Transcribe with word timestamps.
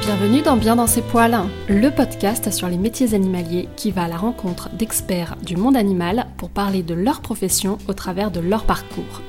Bienvenue 0.00 0.40
dans 0.40 0.56
Bien 0.56 0.76
dans 0.76 0.86
ses 0.86 1.02
poils, 1.02 1.36
le 1.68 1.90
podcast 1.90 2.50
sur 2.50 2.68
les 2.68 2.78
métiers 2.78 3.12
animaliers 3.12 3.68
qui 3.76 3.90
va 3.90 4.04
à 4.04 4.08
la 4.08 4.16
rencontre 4.16 4.70
d'experts 4.70 5.36
du 5.44 5.56
monde 5.56 5.76
animal 5.76 6.26
pour 6.38 6.48
parler 6.48 6.82
de 6.82 6.94
leur 6.94 7.20
profession 7.20 7.76
au 7.86 7.92
travers 7.92 8.30
de 8.30 8.40
leur 8.40 8.64
parcours. 8.64 9.20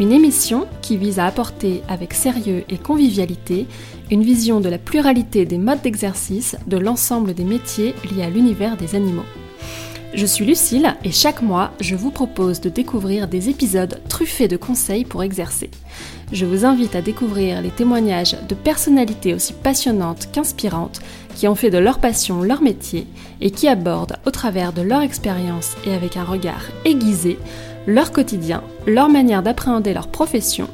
Une 0.00 0.12
émission 0.12 0.66
qui 0.80 0.96
vise 0.96 1.18
à 1.18 1.26
apporter 1.26 1.82
avec 1.86 2.14
sérieux 2.14 2.64
et 2.70 2.78
convivialité 2.78 3.66
une 4.10 4.22
vision 4.22 4.60
de 4.60 4.70
la 4.70 4.78
pluralité 4.78 5.44
des 5.44 5.58
modes 5.58 5.82
d'exercice 5.82 6.56
de 6.66 6.78
l'ensemble 6.78 7.34
des 7.34 7.44
métiers 7.44 7.94
liés 8.10 8.22
à 8.22 8.30
l'univers 8.30 8.78
des 8.78 8.94
animaux. 8.94 9.24
Je 10.16 10.24
suis 10.24 10.46
Lucille 10.46 10.96
et 11.04 11.12
chaque 11.12 11.42
mois, 11.42 11.72
je 11.78 11.94
vous 11.94 12.10
propose 12.10 12.62
de 12.62 12.70
découvrir 12.70 13.28
des 13.28 13.50
épisodes 13.50 14.00
truffés 14.08 14.48
de 14.48 14.56
conseils 14.56 15.04
pour 15.04 15.22
exercer. 15.22 15.70
Je 16.32 16.46
vous 16.46 16.64
invite 16.64 16.96
à 16.96 17.02
découvrir 17.02 17.60
les 17.60 17.68
témoignages 17.68 18.34
de 18.48 18.54
personnalités 18.54 19.34
aussi 19.34 19.52
passionnantes 19.52 20.30
qu'inspirantes 20.32 21.00
qui 21.34 21.46
ont 21.48 21.54
fait 21.54 21.68
de 21.68 21.76
leur 21.76 21.98
passion 21.98 22.40
leur 22.40 22.62
métier 22.62 23.06
et 23.42 23.50
qui 23.50 23.68
abordent 23.68 24.16
au 24.24 24.30
travers 24.30 24.72
de 24.72 24.80
leur 24.80 25.02
expérience 25.02 25.76
et 25.86 25.92
avec 25.92 26.16
un 26.16 26.24
regard 26.24 26.62
aiguisé 26.86 27.38
leur 27.86 28.10
quotidien, 28.10 28.62
leur 28.86 29.10
manière 29.10 29.42
d'appréhender 29.42 29.92
leur 29.92 30.08
profession, 30.08 30.70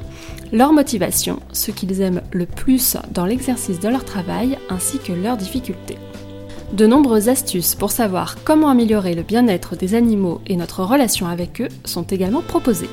leur 0.53 0.71
motivation, 0.71 1.41
ce 1.51 1.71
qu'ils 1.71 1.99
aiment 1.99 2.21
le 2.31 2.45
plus 2.45 2.95
dans 3.11 3.25
l'exercice 3.25 3.81
de 3.81 3.89
leur 3.89 4.05
travail 4.05 4.57
ainsi 4.69 4.99
que 4.99 5.11
leurs 5.11 5.35
difficultés. 5.35 5.97
De 6.73 6.87
nombreuses 6.87 7.29
astuces 7.29 7.75
pour 7.75 7.91
savoir 7.91 8.43
comment 8.43 8.67
améliorer 8.67 9.13
le 9.13 9.21
bien-être 9.21 9.75
des 9.75 9.93
animaux 9.93 10.41
et 10.47 10.55
notre 10.55 10.83
relation 10.83 11.27
avec 11.27 11.61
eux 11.61 11.67
sont 11.85 12.01
également 12.01 12.41
proposées. 12.41 12.89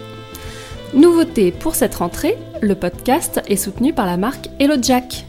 Nouveauté 0.92 1.50
pour 1.50 1.74
cette 1.74 1.94
rentrée, 1.94 2.36
le 2.60 2.74
podcast 2.74 3.40
est 3.48 3.56
soutenu 3.56 3.94
par 3.94 4.04
la 4.04 4.18
marque 4.18 4.50
Hello 4.58 4.74
Jack. 4.82 5.24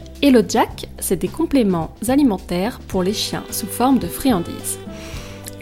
C'est 0.98 1.16
des 1.16 1.28
compléments 1.28 1.94
alimentaires 2.08 2.78
pour 2.88 3.02
les 3.02 3.14
chiens 3.14 3.42
sous 3.50 3.66
forme 3.66 3.98
de 3.98 4.06
friandises. 4.06 4.78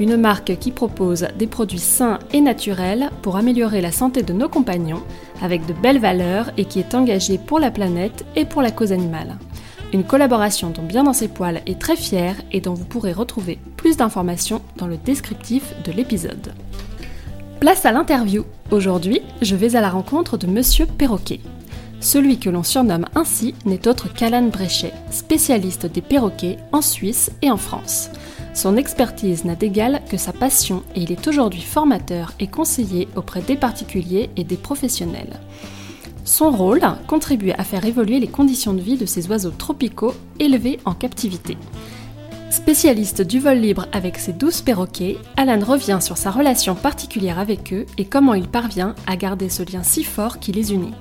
Une 0.01 0.17
marque 0.17 0.59
qui 0.59 0.73
propose 0.73 1.29
des 1.39 1.47
produits 1.47 1.79
sains 1.79 2.19
et 2.33 2.41
naturels 2.41 3.11
pour 3.23 3.37
améliorer 3.37 3.83
la 3.83 3.93
santé 3.93 4.25
de 4.25 4.33
nos 4.33 4.49
compagnons 4.49 5.05
avec 5.43 5.65
de 5.65 5.75
belles 5.75 6.01
valeurs 6.01 6.51
et 6.57 6.65
qui 6.65 6.81
est 6.81 6.97
engagée 6.97 7.39
pour 7.39 7.61
la 7.61 7.71
planète 7.71 8.25
et 8.35 8.47
pour 8.47 8.63
la 8.63 8.73
cause 8.73 8.91
animale. 8.91 9.39
Une 9.93 10.05
collaboration 10.05 10.71
dont 10.71 10.85
Bien 10.85 11.03
dans 11.03 11.13
ses 11.13 11.27
poils 11.27 11.63
est 11.67 11.81
très 11.81 11.97
fière 11.97 12.37
et 12.53 12.61
dont 12.61 12.75
vous 12.75 12.85
pourrez 12.85 13.13
retrouver 13.13 13.59
plus 13.77 13.97
d'informations 13.97 14.63
dans 14.77 14.87
le 14.87 14.97
descriptif 14.97 15.75
de 15.85 15.91
l'épisode. 15.91 16.55
Place 17.59 17.85
à 17.85 17.91
l'interview. 17.91 18.45
Aujourd'hui, 18.71 19.21
je 19.43 19.57
vais 19.57 19.75
à 19.75 19.81
la 19.81 19.91
rencontre 19.91 20.39
de 20.39 20.47
Monsieur 20.47 20.87
Perroquet. 20.87 21.41
Celui 22.01 22.39
que 22.39 22.49
l'on 22.49 22.63
surnomme 22.63 23.07
ainsi 23.17 23.55
n'est 23.67 23.89
autre 23.89 24.13
qu'Alan 24.13 24.45
Bréchet, 24.45 24.93
spécialiste 25.11 25.87
des 25.87 26.01
perroquets 26.01 26.57
en 26.73 26.83
Suisse 26.83 27.33
et 27.43 27.51
en 27.51 27.57
France. 27.57 28.11
Son 28.55 28.77
expertise 28.77 29.45
n'a 29.45 29.57
d'égal 29.57 30.03
que 30.09 30.17
sa 30.17 30.33
passion 30.33 30.85
et 30.95 31.01
il 31.01 31.13
est 31.13 31.27
aujourd'hui 31.27 31.61
formateur 31.61 32.33
et 32.39 32.47
conseiller 32.47 33.09
auprès 33.17 33.43
des 33.43 33.57
particuliers 33.57 34.31
et 34.37 34.45
des 34.45 34.57
professionnels. 34.57 35.41
Son 36.25 36.51
rôle, 36.51 36.83
contribue 37.07 37.53
à 37.53 37.65
faire 37.65 37.85
évoluer 37.85 38.21
les 38.21 38.29
conditions 38.29 38.73
de 38.73 38.81
vie 38.81 38.97
de 38.97 39.07
ces 39.07 39.29
oiseaux 39.29 39.51
tropicaux 39.51 40.15
élevés 40.39 40.79
en 40.85 40.93
captivité. 40.95 41.57
Spécialiste 42.51 43.23
du 43.23 43.39
vol 43.39 43.59
libre 43.59 43.87
avec 43.93 44.19
ses 44.19 44.33
douze 44.33 44.61
perroquets, 44.61 45.19
Alan 45.37 45.65
revient 45.65 45.99
sur 46.01 46.17
sa 46.17 46.31
relation 46.31 46.75
particulière 46.75 47.39
avec 47.39 47.73
eux 47.73 47.87
et 47.97 48.05
comment 48.05 48.35
il 48.35 48.49
parvient 48.49 48.95
à 49.07 49.17
garder 49.17 49.49
ce 49.49 49.63
lien 49.63 49.83
si 49.83 50.03
fort 50.03 50.41
qui 50.41 50.51
les 50.53 50.73
unit. 50.73 50.93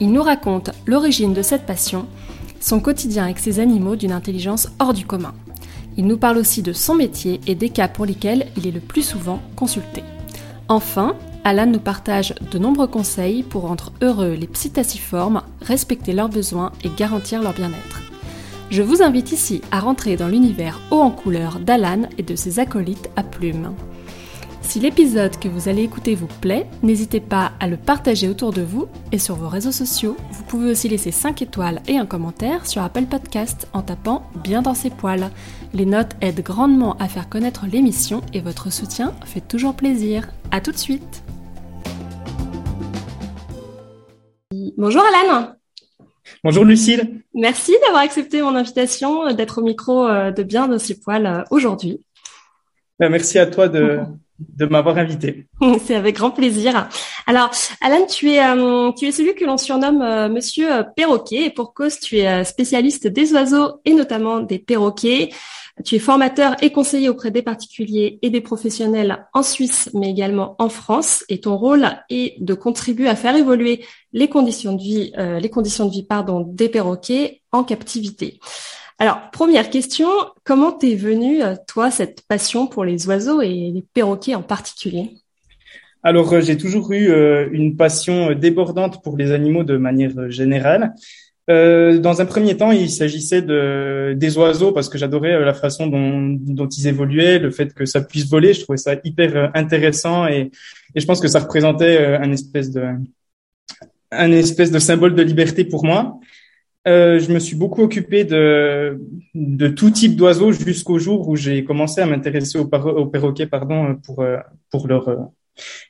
Il 0.00 0.12
nous 0.12 0.22
raconte 0.22 0.70
l'origine 0.86 1.34
de 1.34 1.42
cette 1.42 1.66
passion, 1.66 2.06
son 2.60 2.80
quotidien 2.80 3.24
avec 3.24 3.40
ces 3.40 3.60
animaux 3.60 3.96
d'une 3.96 4.12
intelligence 4.12 4.68
hors 4.78 4.94
du 4.94 5.04
commun. 5.04 5.34
Il 5.96 6.06
nous 6.06 6.16
parle 6.16 6.38
aussi 6.38 6.62
de 6.62 6.72
son 6.72 6.94
métier 6.94 7.40
et 7.46 7.54
des 7.54 7.68
cas 7.68 7.88
pour 7.88 8.06
lesquels 8.06 8.46
il 8.56 8.66
est 8.66 8.72
le 8.72 8.80
plus 8.80 9.02
souvent 9.02 9.40
consulté. 9.56 10.02
Enfin, 10.68 11.16
Alan 11.46 11.66
nous 11.66 11.78
partage 11.78 12.34
de 12.50 12.58
nombreux 12.58 12.86
conseils 12.86 13.42
pour 13.42 13.62
rendre 13.62 13.92
heureux 14.00 14.32
les 14.32 14.46
psittaciformes, 14.46 15.42
respecter 15.60 16.14
leurs 16.14 16.30
besoins 16.30 16.72
et 16.82 16.88
garantir 16.88 17.42
leur 17.42 17.52
bien-être. 17.52 18.00
Je 18.70 18.80
vous 18.80 19.02
invite 19.02 19.30
ici 19.30 19.60
à 19.70 19.80
rentrer 19.80 20.16
dans 20.16 20.28
l'univers 20.28 20.80
haut 20.90 21.00
en 21.00 21.10
couleur 21.10 21.60
d'Alan 21.60 22.08
et 22.16 22.22
de 22.22 22.34
ses 22.34 22.60
acolytes 22.60 23.10
à 23.16 23.22
plumes. 23.22 23.74
Si 24.62 24.80
l'épisode 24.80 25.38
que 25.38 25.46
vous 25.46 25.68
allez 25.68 25.82
écouter 25.82 26.14
vous 26.14 26.28
plaît, 26.40 26.66
n'hésitez 26.82 27.20
pas 27.20 27.52
à 27.60 27.68
le 27.68 27.76
partager 27.76 28.30
autour 28.30 28.50
de 28.50 28.62
vous 28.62 28.86
et 29.12 29.18
sur 29.18 29.36
vos 29.36 29.48
réseaux 29.48 29.70
sociaux. 29.70 30.16
Vous 30.32 30.44
pouvez 30.44 30.70
aussi 30.70 30.88
laisser 30.88 31.10
5 31.10 31.42
étoiles 31.42 31.82
et 31.86 31.98
un 31.98 32.06
commentaire 32.06 32.66
sur 32.66 32.82
Apple 32.82 33.04
Podcast 33.04 33.68
en 33.74 33.82
tapant 33.82 34.22
bien 34.42 34.62
dans 34.62 34.74
ses 34.74 34.88
poils. 34.88 35.30
Les 35.74 35.84
notes 35.84 36.16
aident 36.22 36.42
grandement 36.42 36.96
à 36.98 37.08
faire 37.08 37.28
connaître 37.28 37.66
l'émission 37.70 38.22
et 38.32 38.40
votre 38.40 38.72
soutien 38.72 39.12
fait 39.26 39.46
toujours 39.46 39.74
plaisir. 39.74 40.30
A 40.50 40.62
tout 40.62 40.72
de 40.72 40.78
suite 40.78 41.22
Bonjour 44.76 45.02
Alan. 45.22 45.54
Bonjour 46.42 46.64
Lucille. 46.64 47.22
Merci 47.32 47.72
d'avoir 47.84 48.02
accepté 48.02 48.42
mon 48.42 48.56
invitation 48.56 49.32
d'être 49.32 49.58
au 49.58 49.62
micro 49.62 50.08
euh, 50.08 50.32
de 50.32 50.42
Bien 50.42 50.66
dans 50.66 50.80
ses 50.80 50.98
poils 50.98 51.26
euh, 51.26 51.42
aujourd'hui. 51.50 52.00
Ben, 52.98 53.08
merci 53.08 53.38
à 53.38 53.46
toi 53.46 53.68
de, 53.68 54.00
de 54.38 54.66
m'avoir 54.66 54.98
invité. 54.98 55.46
C'est 55.84 55.94
avec 55.94 56.16
grand 56.16 56.32
plaisir. 56.32 56.88
Alors, 57.28 57.50
Alan, 57.80 58.04
tu 58.06 58.32
es, 58.32 58.44
euh, 58.44 58.90
tu 58.98 59.06
es 59.06 59.12
celui 59.12 59.36
que 59.36 59.44
l'on 59.44 59.58
surnomme 59.58 60.32
Monsieur 60.32 60.68
Perroquet 60.96 61.44
et 61.44 61.50
pour 61.50 61.72
cause, 61.72 62.00
tu 62.00 62.16
es 62.16 62.44
spécialiste 62.44 63.06
des 63.06 63.32
oiseaux 63.32 63.80
et 63.84 63.94
notamment 63.94 64.40
des 64.40 64.58
perroquets. 64.58 65.30
Tu 65.84 65.96
es 65.96 65.98
formateur 65.98 66.54
et 66.62 66.70
conseiller 66.70 67.08
auprès 67.08 67.32
des 67.32 67.42
particuliers 67.42 68.20
et 68.22 68.30
des 68.30 68.40
professionnels 68.40 69.26
en 69.32 69.42
Suisse, 69.42 69.90
mais 69.92 70.08
également 70.08 70.54
en 70.60 70.68
France. 70.68 71.24
Et 71.28 71.40
ton 71.40 71.56
rôle 71.56 71.88
est 72.10 72.40
de 72.40 72.54
contribuer 72.54 73.08
à 73.08 73.16
faire 73.16 73.34
évoluer 73.34 73.84
les 74.14 74.28
conditions 74.28 74.74
de 74.74 74.80
vie, 74.80 75.12
euh, 75.18 75.40
les 75.40 75.50
conditions 75.50 75.86
de 75.86 75.90
vie, 75.90 76.04
pardon, 76.04 76.40
des 76.40 76.70
perroquets 76.70 77.42
en 77.52 77.64
captivité. 77.64 78.38
Alors, 79.00 79.18
première 79.32 79.68
question, 79.70 80.08
comment 80.44 80.70
t'es 80.70 80.94
venue, 80.94 81.42
euh, 81.42 81.56
toi, 81.66 81.90
cette 81.90 82.22
passion 82.28 82.68
pour 82.68 82.84
les 82.84 83.08
oiseaux 83.08 83.42
et 83.42 83.48
les 83.48 83.84
perroquets 83.92 84.36
en 84.36 84.42
particulier? 84.42 85.10
Alors, 86.04 86.32
euh, 86.32 86.40
j'ai 86.40 86.56
toujours 86.56 86.92
eu 86.92 87.12
une 87.52 87.76
passion 87.76 88.32
débordante 88.34 89.02
pour 89.02 89.16
les 89.16 89.32
animaux 89.32 89.64
de 89.64 89.76
manière 89.76 90.30
générale. 90.30 90.94
Dans 91.46 92.22
un 92.22 92.24
premier 92.24 92.56
temps, 92.56 92.70
il 92.70 92.88
s'agissait 92.88 93.42
de 93.42 94.14
des 94.16 94.38
oiseaux 94.38 94.72
parce 94.72 94.88
que 94.88 94.96
j'adorais 94.96 95.38
la 95.44 95.52
façon 95.52 95.86
dont, 95.88 96.68
ils 96.68 96.86
évoluaient, 96.86 97.38
le 97.38 97.50
fait 97.50 97.74
que 97.74 97.84
ça 97.84 98.00
puisse 98.00 98.26
voler. 98.26 98.54
Je 98.54 98.62
trouvais 98.62 98.78
ça 98.78 98.94
hyper 99.04 99.50
intéressant 99.54 100.26
et, 100.26 100.50
et 100.94 101.00
je 101.00 101.04
pense 101.04 101.20
que 101.20 101.28
ça 101.28 101.40
représentait 101.40 101.98
un 101.98 102.32
espèce 102.32 102.70
de 102.70 102.84
un 104.16 104.32
espèce 104.32 104.70
de 104.70 104.78
symbole 104.78 105.14
de 105.14 105.22
liberté 105.22 105.64
pour 105.64 105.84
moi. 105.84 106.18
Euh, 106.86 107.18
je 107.18 107.32
me 107.32 107.38
suis 107.38 107.56
beaucoup 107.56 107.82
occupé 107.82 108.24
de, 108.24 109.00
de 109.34 109.68
tout 109.68 109.90
type 109.90 110.16
d'oiseaux 110.16 110.52
jusqu'au 110.52 110.98
jour 110.98 111.28
où 111.28 111.36
j'ai 111.36 111.64
commencé 111.64 112.00
à 112.00 112.06
m'intéresser 112.06 112.58
aux, 112.58 112.68
aux, 112.68 113.06
perroquets 113.06 113.46
pardon, 113.46 113.96
pour, 114.04 114.22
pour 114.70 114.86
leur, 114.86 115.30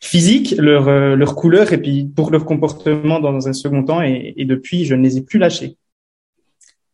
physique, 0.00 0.54
leur, 0.58 0.88
euh, 0.88 1.16
leur 1.16 1.34
couleur 1.34 1.72
et 1.72 1.78
puis 1.78 2.04
pour 2.04 2.30
leur 2.30 2.44
comportement 2.44 3.20
dans 3.20 3.48
un 3.48 3.52
second 3.52 3.84
temps. 3.84 4.02
Et, 4.02 4.44
depuis, 4.44 4.84
je 4.84 4.94
ne 4.94 5.02
les 5.02 5.18
ai 5.18 5.22
plus 5.22 5.38
lâchés. 5.38 5.76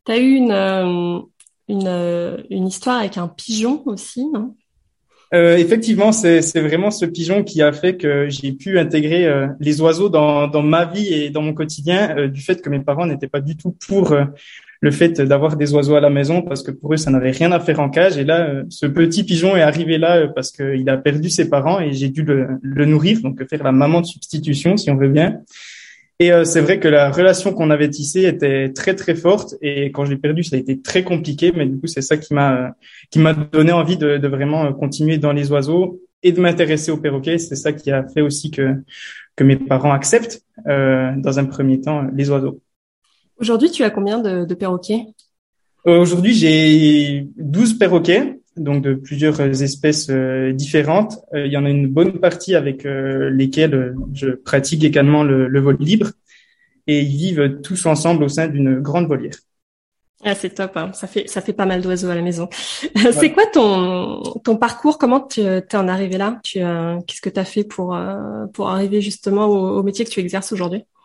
Tu 0.04 0.12
as 0.12 0.18
eu 0.18 0.34
une, 0.34 0.52
euh, 0.52 1.20
une, 1.68 1.86
euh, 1.86 2.42
une, 2.50 2.66
histoire 2.66 3.00
avec 3.00 3.18
un 3.18 3.28
pigeon 3.28 3.82
aussi, 3.86 4.24
non? 4.26 4.54
Euh, 5.32 5.56
effectivement, 5.56 6.12
c'est 6.12 6.41
vraiment 6.60 6.91
ce 6.91 7.06
pigeon 7.06 7.44
qui 7.44 7.62
a 7.62 7.72
fait 7.72 7.96
que 7.96 8.28
j'ai 8.28 8.52
pu 8.52 8.78
intégrer 8.78 9.32
les 9.60 9.80
oiseaux 9.80 10.08
dans, 10.08 10.62
ma 10.62 10.84
vie 10.84 11.12
et 11.12 11.30
dans 11.30 11.42
mon 11.42 11.54
quotidien, 11.54 12.28
du 12.28 12.41
fait 12.41 12.60
que 12.60 12.68
mes 12.68 12.80
parents 12.80 13.06
n'étaient 13.06 13.28
pas 13.28 13.41
du 13.41 13.56
tout 13.56 13.77
pour 13.86 14.15
le 14.80 14.91
fait 14.91 15.21
d'avoir 15.21 15.56
des 15.56 15.74
oiseaux 15.74 15.94
à 15.94 16.00
la 16.00 16.10
maison 16.10 16.42
parce 16.42 16.62
que 16.62 16.71
pour 16.71 16.94
eux 16.94 16.97
ça 16.97 17.10
n'avait 17.10 17.30
rien 17.30 17.53
à 17.53 17.60
faire 17.60 17.80
en 17.80 17.91
cage. 17.91 18.16
Et 18.16 18.24
là 18.24 18.48
euh, 18.48 18.65
ce 18.71 18.86
petit 18.86 19.24
pigeon 19.24 19.56
est 19.56 19.62
arrivé 19.62 19.98
là 19.98 20.16
euh, 20.16 20.28
parce 20.28 20.50
qu'il 20.50 20.88
a 20.88 20.97
perdu 20.97 21.28
ses 21.28 21.48
parents 21.48 21.80
et 21.80 21.92
j'ai 21.92 22.09
dû 22.09 22.22
le, 22.22 22.59
nourrir 22.86 23.21
donc 23.21 23.47
faire 23.48 23.62
la 23.62 23.72
maman 23.72 24.00
de 24.00 24.06
substitution 24.06 24.77
si 24.77 24.91
on 24.91 24.97
veut 24.97 25.09
bien 25.09 25.41
et 26.20 26.32
euh, 26.32 26.44
c'est 26.44 26.60
vrai 26.60 26.78
que 26.78 26.86
la 26.86 27.10
relation 27.10 27.54
qu'on 27.54 27.70
avait 27.70 27.88
tissée 27.88 28.24
était 28.26 28.72
très 28.74 28.94
très 28.94 29.14
forte. 29.14 29.54
Et 29.62 29.90
quand 29.90 30.04
je 30.04 30.10
l'ai 30.10 30.18
perdu 30.18 30.44
ça 30.44 30.54
a 30.54 30.58
été 30.58 30.80
très 30.80 31.02
compliqué. 31.02 31.50
Mais 31.56 31.66
du 31.66 31.80
coup 31.80 31.86
c'est 31.86 32.02
ça 32.02 32.18
qui 32.18 32.34
m'a 32.34 32.76
qui 33.10 33.18
m'a 33.18 33.32
donné 33.32 33.72
envie 33.72 33.96
de, 33.96 34.18
de, 34.18 34.28
vraiment 34.28 34.70
continuer 34.74 35.16
dans 35.16 35.32
les 35.32 35.50
oiseaux 35.50 36.00
et 36.22 36.32
de 36.32 36.40
m'intéresser 36.40 36.90
aux 36.90 36.98
perroquets 36.98 37.38
c'est 37.38 37.56
ça 37.56 37.72
qui 37.72 37.90
a 37.90 38.06
fait 38.06 38.20
aussi 38.20 38.50
que 38.50 38.74
que 39.34 39.44
mes 39.44 39.56
parents 39.56 39.92
acceptent 39.92 40.42
euh, 40.68 41.12
dans 41.16 41.38
un 41.38 41.46
premier 41.46 41.80
temps 41.80 42.06
les 42.14 42.28
oiseaux. 42.28 42.60
Aujourd'hui, 43.38 43.70
tu 43.70 43.82
as 43.84 43.90
combien 43.90 44.20
de, 44.20 44.44
de 44.44 44.54
perroquets? 44.54 45.06
Euh, 45.86 45.98
Aujourd'hui, 45.98 46.34
j'ai 46.34 47.26
12 47.38 47.78
perroquets, 47.78 48.40
donc 48.60 48.83
de 48.83 48.95
plusieurs 48.95 49.41
espèces 49.41 50.09
euh, 50.10 50.53
différentes. 50.53 51.18
Euh, 51.34 51.47
il 51.47 51.53
y 51.53 51.57
en 51.57 51.65
a 51.65 51.71
une 51.71 51.89
bonne 51.89 52.21
partie 52.21 52.54
avec 52.54 52.84
lesquelles 52.84 53.95
je 54.15 54.30
pratique 54.30 54.84
également 54.84 55.24
le, 55.24 55.48
le, 55.48 55.60
vol 55.60 55.77
libre 55.80 56.10
et 56.86 57.01
ils 57.01 57.16
vivent 57.16 57.60
tous 57.62 57.86
ensemble 57.86 58.24
au 58.24 58.28
sein 58.28 58.48
d'une 58.48 58.80
grande 58.80 59.07
volière. 59.09 59.34
Ah, 60.22 60.34
c'est 60.34 60.51
top, 60.51 60.77
hein. 60.77 60.92
ça 60.92 61.07
fait 61.07 61.27
ça 61.28 61.41
fait 61.41 61.54
pas 61.54 61.65
mal 61.65 61.80
d'oiseaux 61.80 62.10
à 62.10 62.15
la 62.15 62.21
maison. 62.21 62.51
C'est 63.12 63.33
quoi 63.33 63.47
ton 63.47 64.21
ton 64.45 64.57
parcours? 64.59 64.98
Comment 64.98 65.21
tu 65.21 65.41
es 65.41 65.74
en 65.74 65.89
arrivé 65.89 66.18
là? 66.18 66.39
Tu 66.45 66.59
qu'est-ce 66.59 67.22
que 67.22 67.30
tu 67.30 67.41
as 67.41 67.47
fait 67.47 67.65
pour 67.65 67.98
pour 68.53 68.68
arriver 68.68 69.01
justement 69.01 69.47
au 69.47 69.83
métier 69.83 70.04
que 70.04 70.10
tu 70.10 70.21
exerces 70.21 70.53
aujourd'hui? 70.53 70.83
euh, 70.83 70.99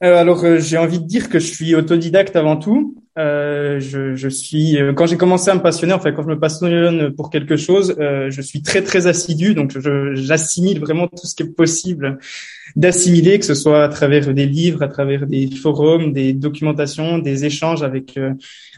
alors, 0.00 0.44
euh, 0.44 0.58
j'ai 0.58 0.78
envie 0.78 0.98
de 0.98 1.06
dire 1.06 1.28
que 1.28 1.38
je 1.38 1.46
suis 1.46 1.74
autodidacte 1.74 2.34
avant 2.36 2.56
tout. 2.56 2.96
Euh, 3.18 3.80
je, 3.80 4.14
je, 4.14 4.28
suis 4.28 4.78
quand 4.96 5.04
j'ai 5.06 5.16
commencé 5.16 5.50
à 5.50 5.54
me 5.54 5.60
passionner, 5.60 5.92
enfin 5.92 6.12
quand 6.12 6.22
je 6.22 6.28
me 6.28 6.38
passionne 6.38 7.12
pour 7.14 7.28
quelque 7.28 7.56
chose, 7.56 7.94
je 7.98 8.40
suis 8.40 8.62
très 8.62 8.82
très 8.82 9.08
assidu, 9.08 9.52
donc 9.52 9.76
j'assimile 10.14 10.78
vraiment 10.78 11.08
tout 11.08 11.26
ce 11.26 11.34
qui 11.34 11.42
est 11.42 11.54
possible 11.54 12.18
d'assimiler, 12.76 13.38
que 13.38 13.44
ce 13.44 13.54
soit 13.54 13.82
à 13.82 13.88
travers 13.88 14.32
des 14.32 14.46
livres, 14.46 14.82
à 14.82 14.88
travers 14.88 15.26
des 15.26 15.50
forums, 15.50 16.12
des 16.12 16.32
documentations, 16.32 17.18
des 17.18 17.44
échanges 17.44 17.82
avec 17.82 18.18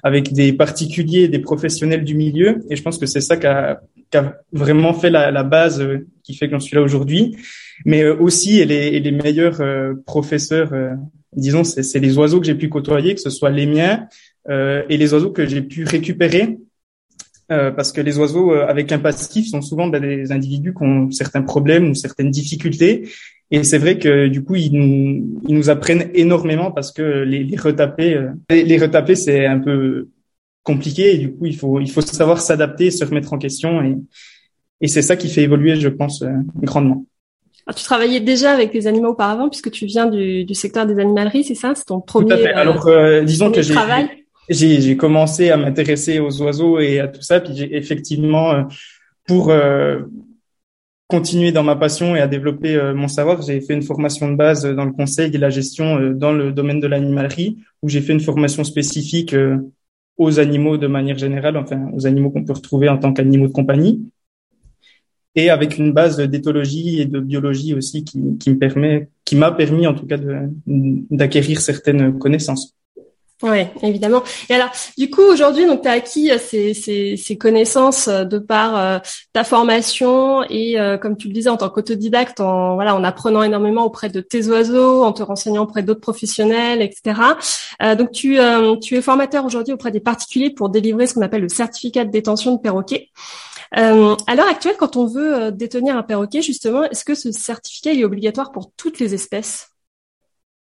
avec 0.02 0.32
des 0.32 0.52
particuliers, 0.54 1.28
des 1.28 1.38
professionnels 1.38 2.02
du 2.02 2.14
milieu. 2.14 2.64
Et 2.70 2.74
je 2.74 2.82
pense 2.82 2.98
que 2.98 3.06
c'est 3.06 3.20
ça 3.20 3.36
qui 3.36 3.46
a, 3.46 3.80
qui 4.10 4.16
a, 4.16 4.40
vraiment 4.50 4.94
fait 4.94 5.10
la, 5.10 5.30
la 5.30 5.44
base 5.44 5.86
qui 6.24 6.34
fait 6.34 6.46
que 6.46 6.52
j'en 6.52 6.60
suis 6.60 6.74
là 6.74 6.82
aujourd'hui 6.82 7.36
mais 7.84 8.02
euh, 8.02 8.16
aussi 8.16 8.64
les, 8.64 9.00
les 9.00 9.10
meilleurs 9.12 9.60
euh, 9.60 9.94
professeurs, 10.06 10.72
euh, 10.72 10.94
disons, 11.34 11.64
c'est 11.64 11.98
les 11.98 12.18
oiseaux 12.18 12.40
que 12.40 12.46
j'ai 12.46 12.54
pu 12.54 12.68
côtoyer, 12.68 13.14
que 13.14 13.20
ce 13.20 13.30
soit 13.30 13.50
les 13.50 13.66
miens 13.66 14.06
et 14.48 14.96
les 14.96 15.14
oiseaux 15.14 15.30
que 15.30 15.46
j'ai 15.46 15.62
pu 15.62 15.84
récupérer. 15.84 16.58
parce 17.48 17.92
que 17.92 18.00
les 18.00 18.18
oiseaux 18.18 18.52
avec 18.52 18.90
un 18.90 18.98
passif 18.98 19.46
sont 19.48 19.62
souvent 19.62 19.86
ben, 19.86 20.02
des 20.02 20.32
individus 20.32 20.74
qui 20.74 20.82
ont 20.82 21.10
certains 21.12 21.42
problèmes 21.42 21.90
ou 21.90 21.94
certaines 21.94 22.30
difficultés. 22.30 23.08
Et 23.52 23.62
c'est 23.62 23.78
vrai 23.78 23.98
que 23.98 24.26
du 24.26 24.42
coup, 24.42 24.56
ils 24.56 24.72
nous, 24.72 25.40
ils 25.46 25.54
nous 25.54 25.70
apprennent 25.70 26.10
énormément 26.12 26.72
parce 26.72 26.90
que 26.90 27.22
les, 27.22 27.44
les 27.44 27.56
retaper, 27.56 28.30
les, 28.50 28.64
les 28.64 28.78
retaper, 28.78 29.14
c'est 29.14 29.46
un 29.46 29.60
peu 29.60 30.08
compliqué. 30.64 31.14
Et 31.14 31.18
du 31.18 31.32
coup, 31.32 31.46
il 31.46 31.56
faut, 31.56 31.78
il 31.80 31.90
faut 31.90 32.00
savoir 32.00 32.40
s'adapter, 32.40 32.90
se 32.90 33.04
remettre 33.04 33.32
en 33.32 33.38
question. 33.38 33.80
Et, 33.82 33.96
et 34.80 34.88
c'est 34.88 35.02
ça 35.02 35.14
qui 35.16 35.28
fait 35.28 35.44
évoluer, 35.44 35.76
je 35.76 35.88
pense, 35.88 36.24
grandement. 36.60 37.06
Alors, 37.72 37.78
tu 37.78 37.84
travaillais 37.84 38.20
déjà 38.20 38.52
avec 38.52 38.74
les 38.74 38.86
animaux 38.86 39.12
auparavant 39.12 39.48
puisque 39.48 39.70
tu 39.70 39.86
viens 39.86 40.04
du, 40.04 40.44
du 40.44 40.54
secteur 40.54 40.84
des 40.84 40.98
animaleries, 40.98 41.42
c'est 41.42 41.54
ça? 41.54 41.72
C'est 41.74 41.86
ton 41.86 42.02
premier. 42.02 42.26
Tout 42.26 42.34
à 42.34 42.36
fait. 42.36 42.52
Alors, 42.52 42.86
euh, 42.86 43.22
disons 43.22 43.50
que 43.50 43.62
j'ai 43.62 44.82
j'ai 44.82 44.96
commencé 44.98 45.48
à 45.48 45.56
m'intéresser 45.56 46.18
aux 46.18 46.42
oiseaux 46.42 46.80
et 46.80 47.00
à 47.00 47.08
tout 47.08 47.22
ça, 47.22 47.40
puis 47.40 47.54
j'ai 47.56 47.74
effectivement 47.74 48.52
euh, 48.52 48.62
pour 49.26 49.48
euh, 49.48 50.00
continuer 51.08 51.50
dans 51.50 51.62
ma 51.62 51.74
passion 51.74 52.14
et 52.14 52.20
à 52.20 52.26
développer 52.26 52.78
mon 52.94 53.08
savoir, 53.08 53.40
j'ai 53.40 53.62
fait 53.62 53.72
une 53.72 53.82
formation 53.82 54.30
de 54.30 54.36
base 54.36 54.66
dans 54.66 54.84
le 54.84 54.92
conseil 54.92 55.34
et 55.34 55.38
la 55.38 55.48
gestion 55.48 55.98
dans 56.10 56.32
le 56.32 56.52
domaine 56.52 56.80
de 56.80 56.86
l'animalerie, 56.86 57.56
où 57.82 57.88
j'ai 57.88 58.02
fait 58.02 58.12
une 58.12 58.20
formation 58.20 58.64
spécifique 58.64 59.34
aux 60.18 60.40
animaux 60.40 60.76
de 60.76 60.88
manière 60.88 61.16
générale, 61.16 61.56
enfin 61.56 61.88
aux 61.94 62.06
animaux 62.06 62.30
qu'on 62.30 62.44
peut 62.44 62.52
retrouver 62.52 62.90
en 62.90 62.98
tant 62.98 63.14
qu'animaux 63.14 63.46
de 63.46 63.52
compagnie 63.52 64.12
et 65.34 65.50
avec 65.50 65.78
une 65.78 65.92
base 65.92 66.18
d'éthologie 66.18 67.00
et 67.00 67.06
de 67.06 67.20
biologie 67.20 67.74
aussi 67.74 68.04
qui, 68.04 68.20
qui 68.38 68.50
me 68.50 68.58
permet, 68.58 69.08
qui 69.24 69.36
m'a 69.36 69.52
permis 69.52 69.86
en 69.86 69.94
tout 69.94 70.06
cas 70.06 70.18
d'acquérir 70.66 71.60
certaines 71.60 72.18
connaissances. 72.18 72.74
Oui, 73.42 73.66
évidemment. 73.82 74.22
Et 74.48 74.54
alors, 74.54 74.70
du 74.96 75.10
coup, 75.10 75.22
aujourd'hui, 75.22 75.66
donc, 75.66 75.82
tu 75.82 75.88
as 75.88 75.92
acquis 75.92 76.30
euh, 76.30 76.38
ces, 76.38 76.74
ces, 76.74 77.16
ces, 77.16 77.36
connaissances 77.36 78.06
euh, 78.06 78.22
de 78.22 78.38
par 78.38 78.76
euh, 78.76 78.98
ta 79.32 79.42
formation 79.42 80.44
et, 80.44 80.76
comme 81.00 81.16
tu 81.16 81.26
le 81.28 81.34
disais, 81.34 81.48
en 81.48 81.56
tant 81.56 81.68
qu'autodidacte, 81.68 82.40
en 82.40 82.74
voilà, 82.74 82.94
en 82.94 83.02
apprenant 83.02 83.42
énormément 83.42 83.84
auprès 83.84 84.08
de 84.08 84.20
tes 84.20 84.46
oiseaux, 84.48 85.02
en 85.02 85.12
te 85.12 85.24
renseignant 85.24 85.62
auprès 85.64 85.82
d'autres 85.82 86.00
professionnels, 86.00 86.82
etc. 86.82 87.20
donc, 87.98 88.12
tu, 88.12 88.38
tu 88.80 88.96
es 88.96 89.02
formateur 89.02 89.44
aujourd'hui 89.44 89.72
auprès 89.72 89.90
des 89.90 90.00
particuliers 90.00 90.50
pour 90.50 90.68
délivrer 90.68 91.06
ce 91.06 91.14
qu'on 91.14 91.22
appelle 91.22 91.42
le 91.42 91.48
certificat 91.48 92.04
de 92.04 92.10
détention 92.10 92.54
de 92.54 92.60
perroquet. 92.60 93.08
Euh, 93.76 94.16
à 94.26 94.34
l'heure 94.34 94.48
actuelle, 94.48 94.76
quand 94.78 94.96
on 94.96 95.06
veut 95.06 95.34
euh, 95.34 95.50
détenir 95.50 95.96
un 95.96 96.02
perroquet, 96.02 96.42
justement, 96.42 96.84
est-ce 96.84 97.04
que 97.04 97.14
ce 97.14 97.32
certificat 97.32 97.92
est 97.92 98.04
obligatoire 98.04 98.52
pour 98.52 98.70
toutes 98.76 98.98
les 98.98 99.14
espèces? 99.14 99.68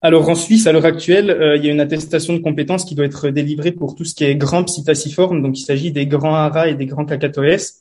Alors 0.02 0.28
en 0.28 0.34
Suisse, 0.34 0.66
à 0.66 0.72
l'heure 0.72 0.84
actuelle, 0.84 1.30
euh, 1.30 1.56
il 1.56 1.64
y 1.64 1.68
a 1.68 1.72
une 1.72 1.80
attestation 1.80 2.34
de 2.34 2.38
compétence 2.38 2.84
qui 2.84 2.94
doit 2.94 3.06
être 3.06 3.30
délivrée 3.30 3.72
pour 3.72 3.94
tout 3.94 4.04
ce 4.04 4.14
qui 4.14 4.24
est 4.24 4.36
grand 4.36 4.62
psittaciforme, 4.62 5.42
donc 5.42 5.58
il 5.58 5.64
s'agit 5.64 5.90
des 5.90 6.06
grands 6.06 6.34
haras 6.34 6.68
et 6.68 6.74
des 6.74 6.86
grands 6.86 7.06
cacatoès. 7.06 7.80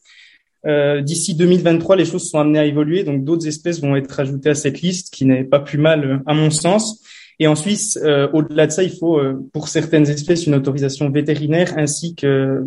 Euh, 0.66 1.02
D'ici 1.02 1.36
2023, 1.36 1.98
les 1.98 2.06
choses 2.06 2.30
sont 2.30 2.40
amenées 2.40 2.60
à 2.60 2.66
évoluer, 2.66 3.04
donc 3.04 3.24
d'autres 3.24 3.48
espèces 3.48 3.82
vont 3.82 3.96
être 3.96 4.20
ajoutées 4.20 4.50
à 4.50 4.56
cette 4.56 4.82
liste, 4.82 5.14
qui 5.14 5.26
n'est 5.26 5.44
pas 5.44 5.60
plus 5.60 5.78
mal 5.78 6.24
à 6.26 6.34
mon 6.34 6.50
sens. 6.50 7.04
Et 7.40 7.48
en 7.48 7.54
Suisse, 7.54 8.00
au-delà 8.34 8.66
de 8.66 8.72
ça, 8.72 8.82
il 8.82 8.90
faut 8.90 9.22
pour 9.54 9.68
certaines 9.68 10.10
espèces 10.10 10.48
une 10.48 10.56
autorisation 10.56 11.12
vétérinaire 11.12 11.78
ainsi 11.78 12.16
que 12.16 12.64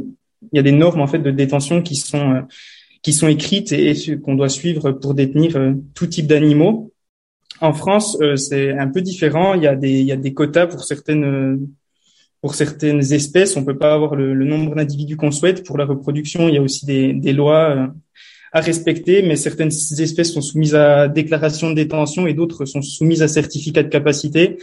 il 0.53 0.57
y 0.57 0.59
a 0.59 0.63
des 0.63 0.73
normes 0.73 1.01
en 1.01 1.07
fait 1.07 1.19
de 1.19 1.31
détention 1.31 1.83
qui 1.83 1.97
sont 1.97 2.35
euh, 2.35 2.41
qui 3.03 3.13
sont 3.13 3.29
écrites 3.29 3.73
et, 3.73 3.95
qu'on 4.19 4.35
doit 4.35 4.49
suivre 4.49 4.93
pour 4.93 5.15
détenir 5.15 5.57
euh, 5.57 5.73
tout 5.95 6.07
type 6.07 6.27
d'animaux. 6.27 6.93
En 7.61 7.73
France, 7.73 8.19
euh, 8.21 8.37
c'est 8.37 8.73
un 8.73 8.89
peu 8.89 9.01
différent. 9.01 9.55
Il 9.55 9.63
y 9.63 9.67
a 9.67 9.77
des 9.77 10.01
il 10.01 10.07
y 10.07 10.13
a 10.13 10.17
des 10.17 10.35
quotas 10.35 10.67
pour 10.67 10.85
certaines 10.85 11.69
pour 12.41 12.55
certaines 12.55 13.13
espèces. 13.13 13.57
On 13.57 13.65
peut 13.65 13.79
pas 13.79 13.95
avoir 13.95 14.15
le, 14.15 14.35
nombre 14.45 14.75
d'individus 14.75 15.17
qu'on 15.17 15.31
souhaite. 15.31 15.65
Pour 15.67 15.77
la 15.77 15.85
reproduction, 15.85 16.49
il 16.49 16.55
y 16.55 16.59
a 16.59 16.63
aussi 16.63 16.87
des, 16.87 17.13
des 17.13 17.35
lois 17.35 17.93
à 18.53 18.61
respecter, 18.61 19.23
mais 19.23 19.37
certaines 19.37 19.69
espèces 19.69 20.33
sont 20.33 20.41
soumises 20.41 20.75
à 20.75 21.07
déclaration 21.09 21.71
de 21.71 21.75
détention 21.75 22.27
et 22.27 22.35
d'autres 22.35 22.65
sont 22.65 22.83
soumises 22.83 23.23
à 23.23 23.29
certificat 23.29 23.83
de 23.83 23.89
capacité. 23.89 24.57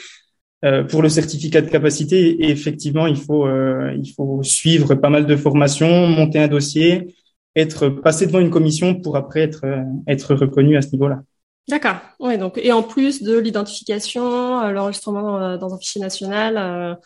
Euh, 0.66 0.84
pour 0.84 1.04
le 1.04 1.10
certificat 1.10 1.62
de 1.62 1.70
capacité, 1.70 2.50
effectivement, 2.50 3.06
il 3.06 3.18
faut 3.18 3.46
euh, 3.46 3.94
il 3.96 4.12
faut 4.12 4.42
suivre 4.42 4.96
pas 4.96 5.10
mal 5.10 5.28
de 5.28 5.36
formations, 5.36 6.08
monter 6.08 6.40
un 6.40 6.48
dossier, 6.48 7.16
être 7.56 7.90
passé 7.90 8.26
devant 8.26 8.40
une 8.40 8.50
commission 8.50 8.96
pour 8.96 9.18
après 9.18 9.42
être 9.42 9.66
euh, 9.66 9.84
être 10.08 10.34
reconnu 10.34 10.76
à 10.76 10.82
ce 10.82 10.90
niveau-là. 10.94 11.22
D'accord. 11.68 11.98
Oui, 12.20 12.40
donc 12.40 12.58
et 12.58 12.72
en 12.72 12.82
plus 12.82 13.22
de 13.22 13.38
l'identification, 13.38 14.72
l'enregistrement 14.72 15.58
dans 15.58 15.76
un 15.76 15.78
fichier 15.78 16.02
national, 16.02 16.98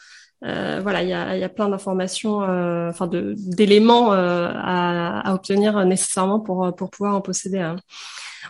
voilà, 0.41 1.01
il 1.01 1.09
y 1.09 1.13
a, 1.13 1.35
y 1.35 1.43
a 1.43 1.49
plein 1.49 1.67
d'informations, 1.67 2.41
enfin 2.87 3.09
d'éléments 3.09 4.11
à, 4.11 5.21
à, 5.25 5.33
obtenir 5.33 5.83
nécessairement 5.85 6.39
pour 6.39 6.75
pour 6.75 6.91
pouvoir 6.91 7.15
en 7.15 7.21
posséder 7.21 7.57
un. 7.57 7.75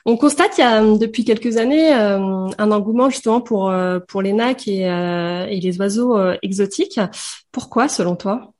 On 0.05 0.17
constate 0.17 0.57
il 0.57 0.61
y 0.61 0.63
a 0.63 0.81
depuis 0.97 1.23
quelques 1.23 1.57
années 1.57 1.93
euh, 1.93 2.47
un 2.57 2.71
engouement 2.71 3.09
justement 3.09 3.41
pour 3.41 3.69
euh, 3.69 3.99
pour 3.99 4.21
les 4.21 4.33
nacs 4.33 4.67
et, 4.67 4.89
euh, 4.89 5.45
les 5.45 5.79
oiseaux 5.79 6.17
exotiques. 6.41 6.99
Pourquoi, 7.51 7.87
selon 7.87 8.15
toi? 8.15 8.53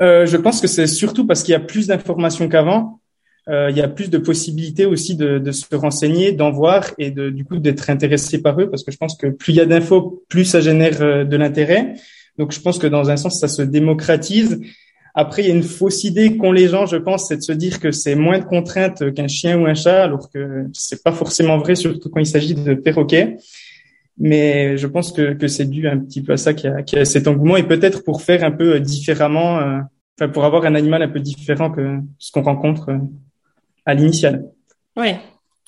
Je 0.00 0.36
pense 0.38 0.62
que 0.62 0.66
c'est 0.66 0.86
surtout 0.86 1.26
parce 1.26 1.42
qu'il 1.42 1.52
y 1.52 1.56
a 1.56 1.60
plus 1.60 1.86
d'informations 1.86 2.48
qu'avant. 2.48 3.00
il 3.48 3.76
y 3.76 3.82
a 3.82 3.88
plus 3.88 4.08
de 4.08 4.16
possibilités 4.16 4.86
aussi 4.86 5.14
de, 5.14 5.52
se 5.52 5.74
renseigner, 5.74 6.32
d'en 6.32 6.50
voir 6.50 6.90
et 6.96 7.10
du 7.10 7.44
coup 7.44 7.58
d'être 7.58 7.90
intéressé 7.90 8.40
par 8.40 8.58
eux 8.60 8.70
parce 8.70 8.82
que 8.82 8.92
je 8.92 8.96
pense 8.96 9.16
que 9.16 9.26
plus 9.26 9.52
il 9.52 9.56
y 9.56 9.60
a 9.60 9.66
d'infos, 9.66 10.24
plus 10.28 10.46
ça 10.46 10.60
génère 10.60 11.26
de 11.26 11.36
l'intérêt. 11.36 11.94
Donc 12.38 12.52
je 12.52 12.60
pense 12.60 12.78
que 12.78 12.86
dans 12.86 13.10
un 13.10 13.18
sens 13.18 13.40
ça 13.40 13.48
se 13.48 13.60
démocratise 13.60 14.60
après, 15.14 15.42
il 15.42 15.48
y 15.48 15.52
a 15.52 15.54
une 15.54 15.62
fausse 15.62 16.04
idée 16.04 16.36
qu'ont 16.36 16.52
les 16.52 16.68
gens, 16.68 16.86
je 16.86 16.96
pense, 16.96 17.28
c'est 17.28 17.36
de 17.36 17.42
se 17.42 17.52
dire 17.52 17.80
que 17.80 17.90
c'est 17.90 18.14
moins 18.14 18.38
de 18.38 18.44
contraintes 18.44 19.12
qu'un 19.14 19.28
chien 19.28 19.58
ou 19.58 19.66
un 19.66 19.74
chat, 19.74 20.02
alors 20.02 20.30
que 20.30 20.66
c'est 20.72 21.02
pas 21.02 21.12
forcément 21.12 21.58
vrai, 21.58 21.74
surtout 21.74 22.10
quand 22.10 22.20
il 22.20 22.26
s'agit 22.26 22.54
de 22.54 22.74
perroquets. 22.74 23.36
Mais 24.18 24.76
je 24.76 24.86
pense 24.86 25.12
que, 25.12 25.32
que 25.32 25.48
c'est 25.48 25.64
dû 25.64 25.88
un 25.88 25.98
petit 25.98 26.22
peu 26.22 26.34
à 26.34 26.36
ça 26.36 26.52
qu'il 26.52 26.70
y, 26.70 26.98
a, 26.98 27.04
cet 27.04 27.26
engouement 27.26 27.56
et 27.56 27.62
peut-être 27.62 28.04
pour 28.04 28.22
faire 28.22 28.44
un 28.44 28.50
peu 28.50 28.78
différemment, 28.78 29.58
euh, 29.58 29.78
enfin 30.18 30.28
pour 30.28 30.44
avoir 30.44 30.64
un 30.66 30.74
animal 30.74 31.02
un 31.02 31.08
peu 31.08 31.20
différent 31.20 31.70
que 31.70 31.98
ce 32.18 32.30
qu'on 32.30 32.42
rencontre 32.42 32.90
euh, 32.90 32.98
à 33.86 33.94
l'initial. 33.94 34.44
Oui. 34.96 35.14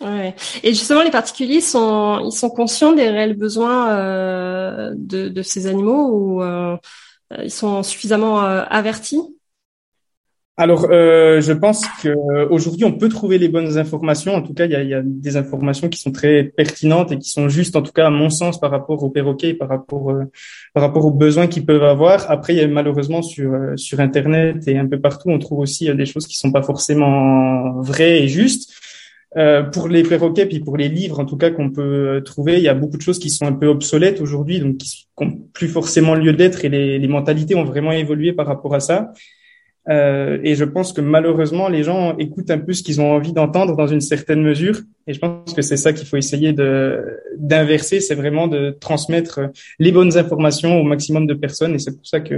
Ouais. 0.02 0.34
Et 0.62 0.70
justement, 0.70 1.02
les 1.02 1.10
particuliers 1.10 1.60
sont, 1.60 2.20
ils 2.24 2.32
sont 2.32 2.50
conscients 2.50 2.92
des 2.92 3.08
réels 3.08 3.36
besoins 3.36 3.92
euh, 3.92 4.92
de, 4.96 5.28
de, 5.28 5.42
ces 5.42 5.66
animaux 5.66 6.08
ou 6.10 6.42
euh, 6.42 6.76
ils 7.42 7.50
sont 7.50 7.82
suffisamment 7.82 8.44
euh, 8.44 8.64
avertis 8.68 9.20
alors, 10.58 10.86
euh, 10.90 11.40
je 11.40 11.52
pense 11.54 11.82
qu'aujourd'hui, 12.02 12.84
on 12.84 12.92
peut 12.92 13.08
trouver 13.08 13.38
les 13.38 13.48
bonnes 13.48 13.78
informations. 13.78 14.34
En 14.34 14.42
tout 14.42 14.52
cas, 14.52 14.66
il 14.66 14.70
y 14.72 14.94
a, 14.94 15.00
des 15.02 15.36
informations 15.38 15.88
qui 15.88 15.98
sont 15.98 16.12
très 16.12 16.44
pertinentes 16.44 17.10
et 17.10 17.18
qui 17.18 17.30
sont 17.30 17.48
justes, 17.48 17.74
en 17.74 17.80
tout 17.80 17.90
cas 17.90 18.08
à 18.08 18.10
mon 18.10 18.28
sens, 18.28 18.60
par 18.60 18.70
rapport 18.70 19.02
aux 19.02 19.08
perroquets, 19.08 19.54
par 19.54 19.70
rapport 19.70 20.10
euh, 20.10 20.24
par 20.74 20.82
rapport 20.82 21.06
aux 21.06 21.10
besoins 21.10 21.46
qu'ils 21.46 21.64
peuvent 21.64 21.82
avoir. 21.82 22.30
Après, 22.30 22.54
y 22.54 22.60
a 22.60 22.68
malheureusement 22.68 23.22
sur 23.22 23.50
sur 23.76 23.98
Internet 24.00 24.68
et 24.68 24.76
un 24.76 24.86
peu 24.86 25.00
partout, 25.00 25.30
on 25.30 25.38
trouve 25.38 25.60
aussi 25.60 25.92
des 25.94 26.06
choses 26.06 26.26
qui 26.26 26.36
sont 26.36 26.52
pas 26.52 26.62
forcément 26.62 27.80
vraies 27.80 28.22
et 28.22 28.28
justes. 28.28 28.74
Euh, 29.38 29.62
pour 29.62 29.88
les 29.88 30.02
perroquets, 30.02 30.44
puis 30.44 30.60
pour 30.60 30.76
les 30.76 30.90
livres, 30.90 31.18
en 31.18 31.24
tout 31.24 31.38
cas 31.38 31.50
qu'on 31.50 31.70
peut 31.70 31.80
euh, 32.16 32.20
trouver, 32.20 32.58
il 32.58 32.62
y 32.62 32.68
a 32.68 32.74
beaucoup 32.74 32.98
de 32.98 33.02
choses 33.02 33.18
qui 33.18 33.30
sont 33.30 33.46
un 33.46 33.54
peu 33.54 33.66
obsolètes 33.66 34.20
aujourd'hui, 34.20 34.60
donc 34.60 34.76
qui 34.76 35.06
n'ont 35.18 35.38
plus 35.54 35.68
forcément 35.68 36.14
lieu 36.14 36.34
d'être, 36.34 36.66
et 36.66 36.68
les, 36.68 37.08
mentalités 37.08 37.54
ont 37.54 37.64
vraiment 37.64 37.92
évolué 37.92 38.34
par 38.34 38.46
rapport 38.46 38.74
à 38.74 38.80
ça. 38.80 39.12
Euh, 39.88 40.38
et 40.44 40.54
je 40.54 40.64
pense 40.64 40.92
que 40.92 41.00
malheureusement, 41.00 41.70
les 41.70 41.82
gens 41.82 42.14
écoutent 42.18 42.50
un 42.50 42.58
peu 42.58 42.74
ce 42.74 42.82
qu'ils 42.82 43.00
ont 43.00 43.10
envie 43.10 43.32
d'entendre 43.32 43.74
dans 43.74 43.86
une 43.86 44.02
certaine 44.02 44.42
mesure. 44.42 44.80
Et 45.06 45.14
je 45.14 45.18
pense 45.18 45.54
que 45.54 45.62
c'est 45.62 45.78
ça 45.78 45.94
qu'il 45.94 46.06
faut 46.06 46.18
essayer 46.18 46.52
de 46.52 47.02
d'inverser, 47.38 48.00
c'est 48.00 48.14
vraiment 48.14 48.48
de 48.48 48.76
transmettre 48.80 49.40
les 49.78 49.92
bonnes 49.92 50.16
informations 50.18 50.78
au 50.78 50.84
maximum 50.84 51.26
de 51.26 51.34
personnes. 51.34 51.74
Et 51.74 51.78
c'est 51.78 51.96
pour 51.96 52.06
ça 52.06 52.20
que 52.20 52.34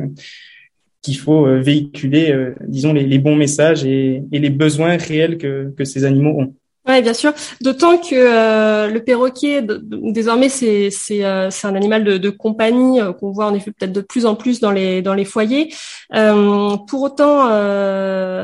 qu'il 1.02 1.18
faut 1.18 1.44
véhiculer, 1.60 2.52
disons, 2.66 2.94
les, 2.94 3.18
bons 3.18 3.36
messages 3.36 3.84
et, 3.84 4.22
les 4.32 4.48
besoins 4.48 4.96
réels 4.96 5.36
que, 5.36 5.70
que 5.76 5.84
ces 5.84 6.04
animaux 6.04 6.40
ont. 6.40 6.54
Oui, 6.86 7.00
bien 7.00 7.14
sûr. 7.14 7.32
D'autant 7.62 7.96
que 7.96 8.14
euh, 8.14 8.88
le 8.88 9.02
perroquet, 9.02 9.62
désormais, 9.62 10.50
c'est 10.50 10.90
euh, 11.24 11.48
un 11.62 11.74
animal 11.74 12.04
de, 12.04 12.30
compagnie 12.30 13.00
euh, 13.00 13.14
qu'on 13.14 13.30
voit 13.30 13.46
en 13.46 13.54
effet 13.54 13.72
peut-être 13.72 13.92
de 13.92 14.02
plus 14.02 14.26
en 14.26 14.34
plus 14.34 14.60
dans 14.60 14.70
les 14.70 15.00
dans 15.00 15.14
les 15.14 15.24
foyers. 15.24 15.72
pour 16.12 17.02
autant, 17.02 17.48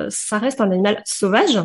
ça 0.09 0.39
reste 0.39 0.61
un 0.61 0.71
animal 0.71 1.03
sauvage. 1.05 1.61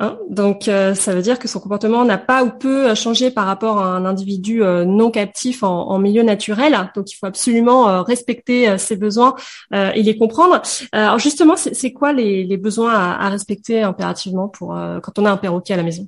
Hein. 0.00 0.16
Donc, 0.30 0.68
euh, 0.68 0.94
ça 0.94 1.12
veut 1.12 1.22
dire 1.22 1.40
que 1.40 1.48
son 1.48 1.58
comportement 1.58 2.04
n'a 2.04 2.18
pas 2.18 2.44
ou 2.44 2.50
peu 2.50 2.94
changé 2.94 3.32
par 3.32 3.46
rapport 3.46 3.78
à 3.78 3.96
un 3.96 4.04
individu 4.04 4.62
euh, 4.62 4.84
non 4.84 5.10
captif 5.10 5.64
en, 5.64 5.88
en, 5.88 5.98
milieu 5.98 6.22
naturel. 6.22 6.76
Donc, 6.94 7.10
il 7.10 7.16
faut 7.16 7.26
absolument 7.26 7.88
euh, 7.88 8.02
respecter 8.02 8.78
ses 8.78 8.96
besoins 8.96 9.34
et 9.72 10.02
les 10.02 10.16
comprendre. 10.16 10.62
alors, 10.92 11.18
justement, 11.18 11.56
c'est 11.56 11.92
quoi 11.92 12.12
les, 12.12 12.44
les 12.44 12.56
besoins 12.56 12.94
à, 12.94 13.26
à, 13.26 13.28
respecter 13.28 13.82
impérativement 13.82 14.48
pour 14.48 14.68
quand 14.68 15.18
on 15.18 15.24
a 15.24 15.30
un 15.30 15.36
perroquet 15.36 15.74
à 15.74 15.76
la 15.76 15.82
maison? 15.82 16.06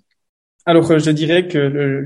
Alors, 0.66 0.98
je 0.98 1.10
dirais 1.10 1.48
que 1.48 1.58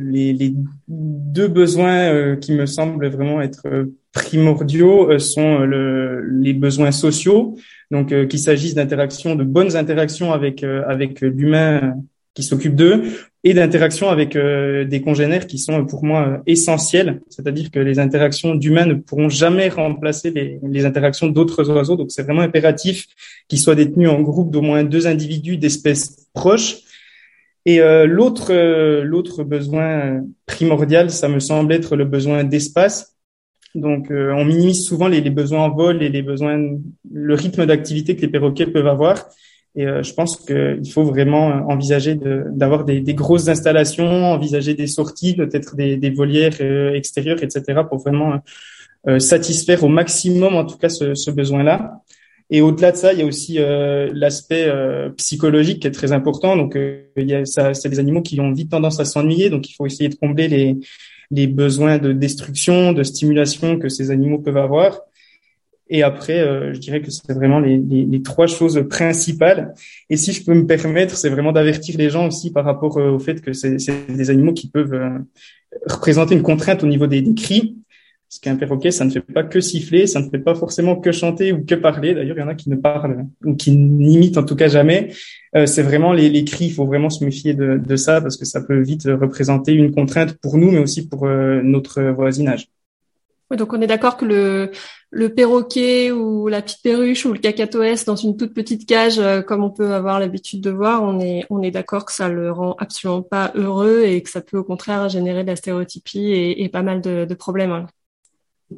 les, 0.02 0.32
les, 0.32 0.54
deux 0.88 1.48
besoins 1.48 2.36
qui 2.36 2.52
me 2.52 2.66
semblent 2.66 3.08
vraiment 3.08 3.40
être 3.40 3.66
primordiaux 4.12 5.18
sont 5.18 5.58
le, 5.58 6.24
les 6.28 6.54
besoins 6.54 6.92
sociaux, 6.92 7.56
donc 7.94 8.10
euh, 8.10 8.26
qu'il 8.26 8.40
s'agisse 8.40 8.74
d'interactions, 8.74 9.36
de 9.36 9.44
bonnes 9.44 9.76
interactions 9.76 10.32
avec 10.32 10.64
euh, 10.64 10.82
avec 10.88 11.20
l'humain 11.20 11.94
qui 12.34 12.42
s'occupe 12.42 12.74
d'eux 12.74 13.04
et 13.44 13.54
d'interactions 13.54 14.08
avec 14.08 14.34
euh, 14.34 14.84
des 14.84 15.00
congénères 15.00 15.46
qui 15.46 15.58
sont 15.58 15.86
pour 15.86 16.04
moi 16.04 16.42
essentielles. 16.44 17.20
C'est-à-dire 17.28 17.70
que 17.70 17.78
les 17.78 18.00
interactions 18.00 18.56
d'humains 18.56 18.86
ne 18.86 18.94
pourront 18.94 19.28
jamais 19.28 19.68
remplacer 19.68 20.32
les, 20.32 20.58
les 20.76 20.84
interactions 20.84 21.28
d'autres 21.28 21.70
oiseaux. 21.70 21.94
Donc 21.94 22.10
c'est 22.10 22.24
vraiment 22.24 22.42
impératif 22.42 23.06
qu'ils 23.48 23.60
soient 23.60 23.76
détenus 23.76 24.08
en 24.08 24.20
groupe 24.22 24.50
d'au 24.50 24.62
moins 24.62 24.82
deux 24.82 25.06
individus 25.06 25.56
d'espèces 25.56 26.26
proches. 26.34 26.78
Et 27.66 27.78
l'autre 28.18 28.52
l'autre 29.12 29.42
besoin 29.42 30.20
primordial, 30.44 31.10
ça 31.10 31.28
me 31.28 31.40
semble 31.40 31.72
être 31.72 31.96
le 31.96 32.04
besoin 32.04 32.44
d'espace 32.44 33.13
donc, 33.74 34.10
euh, 34.10 34.32
on 34.32 34.44
minimise 34.44 34.84
souvent 34.84 35.08
les, 35.08 35.20
besoins 35.30 35.64
en 35.64 35.70
vol 35.70 36.02
et 36.02 36.08
les 36.08 36.22
besoins, 36.22 36.60
le 37.12 37.34
rythme 37.34 37.66
d'activité 37.66 38.14
que 38.14 38.20
les 38.20 38.28
perroquets 38.28 38.66
peuvent 38.66 38.86
avoir. 38.86 39.26
Et 39.74 39.84
euh, 39.86 40.04
je 40.04 40.14
pense 40.14 40.36
qu'il 40.36 40.88
faut 40.92 41.02
vraiment 41.02 41.46
envisager 41.68 42.14
d'avoir 42.14 42.84
des, 42.84 43.00
des, 43.00 43.14
grosses 43.14 43.48
installations, 43.48 44.06
envisager 44.06 44.74
des 44.74 44.86
sorties, 44.86 45.34
peut-être 45.34 45.74
des, 45.74 45.96
des, 45.96 46.10
volières 46.10 46.54
euh, 46.60 46.94
extérieures, 46.94 47.42
etc., 47.42 47.80
pour 47.88 47.98
vraiment 47.98 48.40
satisfaire 49.18 49.84
au 49.84 49.88
maximum, 49.88 50.54
en 50.54 50.64
tout 50.64 50.78
cas, 50.78 50.88
ce, 50.88 51.14
ce 51.14 51.30
besoin-là. 51.30 52.00
Et 52.48 52.62
au-delà 52.62 52.90
de 52.90 52.96
ça, 52.96 53.12
il 53.12 53.18
y 53.18 53.22
a 53.22 53.26
aussi 53.26 53.58
l'aspect 53.58 54.66
psychologique 55.18 55.82
qui 55.82 55.88
est 55.88 55.90
très 55.90 56.12
important. 56.12 56.56
Donc, 56.56 56.74
il 56.74 57.28
y 57.28 57.34
a, 57.34 57.44
ça, 57.44 57.74
c'est 57.74 57.90
des 57.90 57.98
animaux 57.98 58.22
qui 58.22 58.40
ont 58.40 58.50
vite 58.52 58.70
tendance 58.70 59.00
à 59.00 59.04
s'ennuyer, 59.04 59.50
donc 59.50 59.68
il 59.68 59.74
faut 59.74 59.84
essayer 59.84 60.08
de 60.08 60.14
combler 60.14 60.48
les, 60.48 60.78
les 61.30 61.46
besoins 61.46 61.98
de 61.98 62.12
destruction, 62.12 62.92
de 62.92 63.02
stimulation 63.02 63.78
que 63.78 63.88
ces 63.88 64.10
animaux 64.10 64.38
peuvent 64.38 64.56
avoir. 64.56 65.00
Et 65.90 66.02
après, 66.02 66.40
euh, 66.40 66.72
je 66.72 66.78
dirais 66.78 67.02
que 67.02 67.10
c'est 67.10 67.32
vraiment 67.32 67.60
les, 67.60 68.22
trois 68.22 68.46
choses 68.46 68.82
principales. 68.88 69.74
Et 70.08 70.16
si 70.16 70.32
je 70.32 70.44
peux 70.44 70.54
me 70.54 70.66
permettre, 70.66 71.16
c'est 71.16 71.28
vraiment 71.28 71.52
d'avertir 71.52 71.96
les 71.98 72.08
gens 72.08 72.26
aussi 72.26 72.50
par 72.50 72.64
rapport 72.64 72.96
euh, 72.96 73.10
au 73.10 73.18
fait 73.18 73.40
que 73.42 73.52
c'est 73.52 73.76
des 74.08 74.30
animaux 74.30 74.54
qui 74.54 74.68
peuvent 74.68 74.94
euh, 74.94 75.18
représenter 75.86 76.34
une 76.34 76.42
contrainte 76.42 76.82
au 76.82 76.86
niveau 76.86 77.06
des, 77.06 77.20
des 77.20 77.34
cris. 77.34 77.76
Parce 78.34 78.40
qu'un 78.40 78.56
perroquet, 78.56 78.90
ça 78.90 79.04
ne 79.04 79.10
fait 79.10 79.20
pas 79.20 79.44
que 79.44 79.60
siffler, 79.60 80.08
ça 80.08 80.20
ne 80.20 80.28
fait 80.28 80.40
pas 80.40 80.56
forcément 80.56 80.96
que 80.96 81.12
chanter 81.12 81.52
ou 81.52 81.64
que 81.64 81.76
parler. 81.76 82.14
D'ailleurs, 82.14 82.36
il 82.36 82.40
y 82.40 82.42
en 82.42 82.48
a 82.48 82.56
qui 82.56 82.68
ne 82.68 82.74
parlent 82.74 83.26
ou 83.44 83.54
qui 83.54 83.70
n'imitent 83.70 84.38
en 84.38 84.42
tout 84.42 84.56
cas 84.56 84.66
jamais. 84.66 85.12
Euh, 85.54 85.66
c'est 85.66 85.84
vraiment 85.84 86.12
les, 86.12 86.28
les, 86.28 86.44
cris. 86.44 86.64
Il 86.64 86.72
faut 86.72 86.84
vraiment 86.84 87.10
se 87.10 87.24
méfier 87.24 87.54
de, 87.54 87.78
de, 87.78 87.94
ça 87.94 88.20
parce 88.20 88.36
que 88.36 88.44
ça 88.44 88.60
peut 88.60 88.80
vite 88.80 89.04
représenter 89.04 89.72
une 89.72 89.94
contrainte 89.94 90.32
pour 90.38 90.58
nous, 90.58 90.72
mais 90.72 90.80
aussi 90.80 91.06
pour 91.06 91.26
euh, 91.26 91.60
notre 91.62 92.02
voisinage. 92.02 92.66
Oui, 93.52 93.56
donc 93.56 93.72
on 93.72 93.80
est 93.80 93.86
d'accord 93.86 94.16
que 94.16 94.24
le, 94.24 94.72
le 95.10 95.28
perroquet 95.32 96.10
ou 96.10 96.48
la 96.48 96.60
petite 96.60 96.82
perruche 96.82 97.24
ou 97.26 97.32
le 97.32 97.38
cacatoès 97.38 98.04
dans 98.04 98.16
une 98.16 98.36
toute 98.36 98.52
petite 98.52 98.84
cage, 98.84 99.20
euh, 99.20 99.42
comme 99.42 99.62
on 99.62 99.70
peut 99.70 99.94
avoir 99.94 100.18
l'habitude 100.18 100.60
de 100.60 100.70
voir, 100.70 101.04
on 101.04 101.20
est, 101.20 101.44
on 101.50 101.62
est 101.62 101.70
d'accord 101.70 102.04
que 102.04 102.12
ça 102.12 102.28
le 102.28 102.50
rend 102.50 102.74
absolument 102.80 103.22
pas 103.22 103.52
heureux 103.54 104.02
et 104.02 104.20
que 104.24 104.30
ça 104.30 104.40
peut 104.40 104.58
au 104.58 104.64
contraire 104.64 105.08
générer 105.08 105.44
de 105.44 105.48
la 105.50 105.56
stéréotypie 105.56 106.32
et, 106.32 106.64
et 106.64 106.68
pas 106.68 106.82
mal 106.82 107.00
de, 107.00 107.26
de 107.26 107.34
problèmes. 107.34 107.86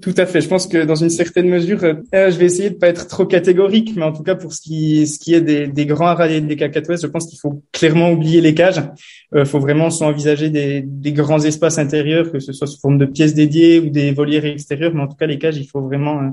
Tout 0.00 0.14
à 0.16 0.26
fait. 0.26 0.40
Je 0.40 0.48
pense 0.48 0.66
que 0.66 0.84
dans 0.84 0.96
une 0.96 1.10
certaine 1.10 1.48
mesure, 1.48 1.82
euh, 1.84 1.94
je 2.12 2.36
vais 2.36 2.46
essayer 2.46 2.70
de 2.70 2.74
pas 2.74 2.88
être 2.88 3.06
trop 3.06 3.24
catégorique, 3.24 3.94
mais 3.96 4.02
en 4.02 4.12
tout 4.12 4.22
cas 4.22 4.34
pour 4.34 4.52
ce 4.52 4.60
qui, 4.60 5.06
ce 5.06 5.18
qui 5.18 5.34
est 5.34 5.40
des, 5.40 5.86
grands 5.86 6.14
radiers 6.14 6.40
des 6.40 6.56
cacatoès, 6.56 7.00
je 7.00 7.06
pense 7.06 7.26
qu'il 7.26 7.38
faut 7.38 7.62
clairement 7.72 8.10
oublier 8.10 8.40
les 8.40 8.54
cages. 8.54 8.82
Il 9.32 9.38
euh, 9.38 9.44
faut 9.44 9.60
vraiment 9.60 9.88
envisager 10.00 10.50
des, 10.50 10.82
des, 10.82 11.12
grands 11.12 11.40
espaces 11.40 11.78
intérieurs, 11.78 12.32
que 12.32 12.40
ce 12.40 12.52
soit 12.52 12.66
sous 12.66 12.80
forme 12.80 12.98
de 12.98 13.06
pièces 13.06 13.34
dédiées 13.34 13.78
ou 13.78 13.90
des 13.90 14.12
volières 14.12 14.44
extérieures, 14.44 14.92
mais 14.94 15.02
en 15.02 15.08
tout 15.08 15.16
cas 15.16 15.26
les 15.26 15.38
cages, 15.38 15.56
il 15.56 15.66
faut 15.66 15.80
vraiment 15.80 16.18
euh, 16.18 16.30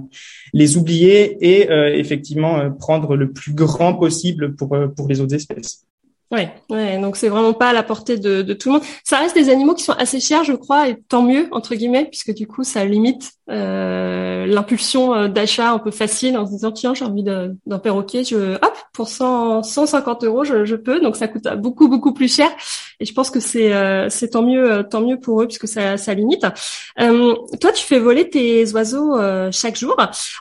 les 0.53 0.77
oublier 0.77 1.37
et 1.41 1.67
effectivement 1.99 2.71
prendre 2.71 3.15
le 3.15 3.31
plus 3.31 3.53
grand 3.53 3.93
possible 3.93 4.55
pour 4.55 4.75
pour 4.95 5.07
les 5.07 5.21
autres 5.21 5.35
espèces. 5.35 5.85
Ouais, 6.31 6.51
ouais, 6.71 6.97
donc 6.97 7.15
c'est 7.15 7.29
vraiment 7.29 7.53
pas 7.53 7.69
à 7.69 7.73
la 7.73 7.83
portée 7.83 8.17
de, 8.17 8.41
de, 8.41 8.53
tout 8.55 8.69
le 8.69 8.73
monde. 8.73 8.83
Ça 9.03 9.19
reste 9.19 9.35
des 9.35 9.49
animaux 9.49 9.75
qui 9.75 9.83
sont 9.83 9.93
assez 9.93 10.19
chers, 10.19 10.43
je 10.43 10.53
crois, 10.53 10.89
et 10.89 10.97
tant 11.07 11.21
mieux 11.21 11.47
entre 11.51 11.75
guillemets, 11.75 12.05
puisque 12.05 12.33
du 12.33 12.47
coup 12.47 12.63
ça 12.63 12.85
limite 12.85 13.33
euh, 13.51 14.47
l'impulsion 14.47 15.13
euh, 15.13 15.27
d'achat 15.27 15.71
un 15.71 15.77
peu 15.77 15.91
facile 15.91 16.35
en 16.37 16.47
se 16.47 16.51
disant 16.51 16.71
tiens 16.71 16.95
j'ai 16.95 17.05
envie 17.05 17.23
d'un 17.23 17.79
perroquet, 17.79 18.23
je 18.23 18.55
hop 18.55 18.73
pour 18.93 19.09
100, 19.09 19.61
150 19.61 20.23
euros 20.23 20.43
je, 20.43 20.65
je, 20.65 20.75
peux, 20.75 20.99
donc 21.01 21.17
ça 21.17 21.27
coûte 21.27 21.47
beaucoup 21.57 21.87
beaucoup 21.87 22.13
plus 22.13 22.33
cher. 22.33 22.49
Et 22.99 23.05
je 23.05 23.13
pense 23.13 23.29
que 23.29 23.39
c'est 23.39 23.73
euh, 23.73 24.09
c'est 24.09 24.29
tant 24.29 24.43
mieux 24.43 24.71
euh, 24.71 24.83
tant 24.83 25.01
mieux 25.01 25.19
pour 25.19 25.41
eux 25.41 25.47
puisque 25.47 25.67
ça, 25.67 25.97
ça 25.97 26.13
limite. 26.13 26.45
Euh, 26.99 27.35
toi 27.59 27.71
tu 27.71 27.85
fais 27.85 27.99
voler 27.99 28.29
tes 28.29 28.71
oiseaux 28.73 29.15
chaque 29.51 29.75
jour. 29.75 29.95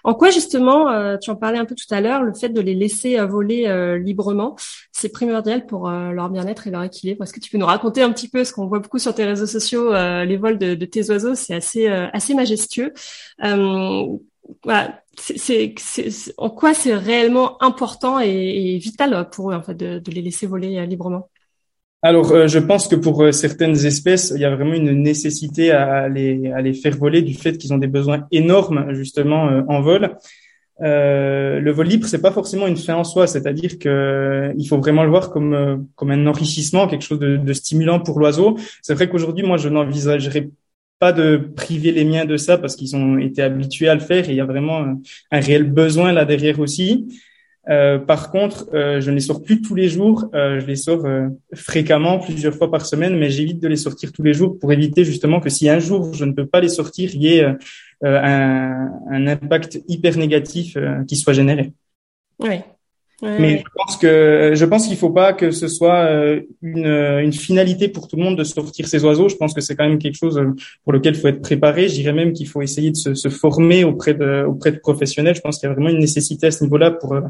En 0.04 0.14
quoi 0.14 0.30
justement 0.30 1.18
tu 1.18 1.30
en 1.30 1.36
parlais 1.36 1.58
un 1.58 1.64
peu 1.64 1.74
tout 1.74 1.92
à 1.92 2.00
l'heure, 2.00 2.22
le 2.22 2.34
fait 2.34 2.48
de 2.48 2.60
les 2.60 2.74
laisser 2.74 3.18
voler 3.18 3.98
librement, 3.98 4.56
c'est 5.02 5.08
primordial 5.08 5.66
pour 5.66 5.88
euh, 5.88 6.12
leur 6.12 6.30
bien-être 6.30 6.68
et 6.68 6.70
leur 6.70 6.82
équilibre? 6.84 7.24
Est-ce 7.24 7.32
que 7.32 7.40
tu 7.40 7.50
peux 7.50 7.58
nous 7.58 7.66
raconter 7.66 8.02
un 8.02 8.12
petit 8.12 8.28
peu 8.28 8.44
ce 8.44 8.52
qu'on 8.52 8.66
voit 8.66 8.78
beaucoup 8.78 8.98
sur 8.98 9.14
tes 9.14 9.24
réseaux 9.24 9.46
sociaux, 9.46 9.92
euh, 9.92 10.24
les 10.24 10.36
vols 10.36 10.58
de, 10.58 10.74
tes 10.84 11.10
oiseaux, 11.10 11.34
c'est 11.34 11.54
assez 11.54 11.88
euh, 11.88 12.08
assez 12.12 12.34
majestueux. 12.34 12.92
Voilà, 14.64 15.02
c'est, 15.16 15.74
en 16.36 16.50
quoi 16.50 16.74
c'est 16.74 16.94
réellement 16.94 17.62
important 17.62 18.18
et, 18.20 18.76
vital 18.78 19.30
pour 19.30 19.50
eux 19.50 19.54
en 19.54 19.62
fait 19.62 19.74
de, 19.74 20.10
les 20.10 20.22
laisser 20.22 20.46
voler 20.46 20.84
librement? 20.86 21.30
Alors, 22.02 22.48
je 22.48 22.58
pense 22.58 22.88
que 22.88 22.96
pour 22.96 23.32
certaines 23.32 23.86
espèces, 23.86 24.32
il 24.34 24.40
y 24.40 24.44
a 24.44 24.54
vraiment 24.54 24.74
une 24.74 25.02
nécessité 25.02 25.70
à 25.70 26.08
les, 26.08 26.50
à 26.50 26.60
les 26.60 26.74
faire 26.74 26.96
voler 26.96 27.22
du 27.22 27.34
fait 27.34 27.56
qu'ils 27.56 27.72
ont 27.72 27.78
des 27.78 27.86
besoins 27.86 28.26
énormes 28.32 28.92
justement 28.92 29.44
en 29.68 29.80
vol. 29.80 30.16
Euh, 30.80 31.60
le 31.60 31.70
vol 31.70 31.86
libre, 31.86 32.06
c'est 32.06 32.20
pas 32.20 32.32
forcément 32.32 32.66
une 32.66 32.76
fin 32.76 32.94
en 32.94 33.04
soi, 33.04 33.26
c'est-à-dire 33.26 33.78
que 33.78 34.52
il 34.56 34.66
faut 34.66 34.78
vraiment 34.78 35.04
le 35.04 35.10
voir 35.10 35.30
comme 35.30 35.54
euh, 35.54 35.76
comme 35.94 36.10
un 36.10 36.26
enrichissement, 36.26 36.88
quelque 36.88 37.04
chose 37.04 37.20
de, 37.20 37.36
de 37.36 37.52
stimulant 37.52 38.00
pour 38.00 38.18
l'oiseau. 38.18 38.58
C'est 38.82 38.94
vrai 38.94 39.08
qu'aujourd'hui, 39.08 39.46
moi, 39.46 39.58
je 39.58 39.68
n'envisagerais 39.68 40.48
pas 40.98 41.12
de 41.12 41.36
priver 41.36 41.92
les 41.92 42.04
miens 42.04 42.24
de 42.24 42.36
ça 42.36 42.58
parce 42.58 42.74
qu'ils 42.74 42.96
ont 42.96 43.18
été 43.18 43.42
habitués 43.42 43.88
à 43.88 43.94
le 43.94 44.00
faire 44.00 44.28
et 44.28 44.32
il 44.32 44.36
y 44.36 44.40
a 44.40 44.44
vraiment 44.44 45.00
un 45.30 45.40
réel 45.40 45.64
besoin 45.64 46.12
là 46.12 46.24
derrière 46.24 46.58
aussi. 46.58 47.08
Euh, 47.68 47.98
par 47.98 48.30
contre, 48.30 48.68
euh, 48.74 49.00
je 49.00 49.10
ne 49.10 49.14
les 49.14 49.20
sors 49.20 49.42
plus 49.42 49.62
tous 49.62 49.74
les 49.74 49.88
jours. 49.88 50.26
Euh, 50.34 50.58
je 50.60 50.66
les 50.66 50.76
sors 50.76 51.06
fréquemment, 51.54 52.18
plusieurs 52.18 52.54
fois 52.54 52.70
par 52.70 52.86
semaine, 52.86 53.16
mais 53.18 53.30
j'évite 53.30 53.60
de 53.60 53.68
les 53.68 53.76
sortir 53.76 54.12
tous 54.12 54.22
les 54.22 54.34
jours 54.34 54.58
pour 54.58 54.72
éviter 54.72 55.04
justement 55.04 55.40
que 55.40 55.48
si 55.48 55.68
un 55.68 55.78
jour 55.78 56.12
je 56.14 56.24
ne 56.24 56.32
peux 56.32 56.46
pas 56.46 56.60
les 56.60 56.68
sortir, 56.68 57.10
il 57.14 57.22
y 57.22 57.38
ait 57.38 57.44
un, 58.02 58.90
un, 59.10 59.26
impact 59.26 59.80
hyper 59.88 60.16
négatif 60.16 60.76
qui 61.06 61.16
soit 61.16 61.32
généré. 61.32 61.72
Oui, 62.40 62.60
mais 63.22 63.58
je 63.58 63.70
pense 63.76 63.96
que 63.96 64.52
je 64.54 64.64
pense 64.64 64.88
qu'il 64.88 64.96
faut 64.96 65.10
pas 65.10 65.32
que 65.32 65.52
ce 65.52 65.68
soit 65.68 66.06
euh, 66.06 66.40
une, 66.60 66.86
une 66.86 67.32
finalité 67.32 67.86
pour 67.88 68.08
tout 68.08 68.16
le 68.16 68.24
monde 68.24 68.36
de 68.36 68.42
sortir 68.42 68.88
ces 68.88 69.04
oiseaux. 69.04 69.28
Je 69.28 69.36
pense 69.36 69.54
que 69.54 69.60
c'est 69.60 69.76
quand 69.76 69.88
même 69.88 69.98
quelque 69.98 70.16
chose 70.16 70.38
euh, 70.38 70.50
pour 70.82 70.92
lequel 70.92 71.14
il 71.14 71.20
faut 71.20 71.28
être 71.28 71.40
préparé. 71.40 71.88
Je 71.88 71.94
dirais 71.94 72.12
même 72.12 72.32
qu'il 72.32 72.48
faut 72.48 72.62
essayer 72.62 72.90
de 72.90 72.96
se, 72.96 73.14
se, 73.14 73.28
former 73.28 73.84
auprès 73.84 74.14
de 74.14 74.44
auprès 74.44 74.72
de 74.72 74.78
professionnels. 74.78 75.36
Je 75.36 75.40
pense 75.40 75.58
qu'il 75.58 75.68
y 75.68 75.70
a 75.70 75.74
vraiment 75.74 75.90
une 75.90 76.00
nécessité 76.00 76.48
à 76.48 76.50
ce 76.50 76.64
niveau-là 76.64 76.90
pour 76.90 77.14
euh, 77.14 77.20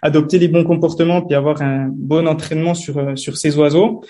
adopter 0.00 0.38
les 0.38 0.48
bons 0.48 0.64
comportements 0.64 1.20
puis 1.20 1.34
avoir 1.34 1.60
un 1.60 1.90
bon 1.92 2.26
entraînement 2.26 2.74
sur 2.74 3.18
sur 3.18 3.36
ces 3.36 3.56
oiseaux. 3.58 4.02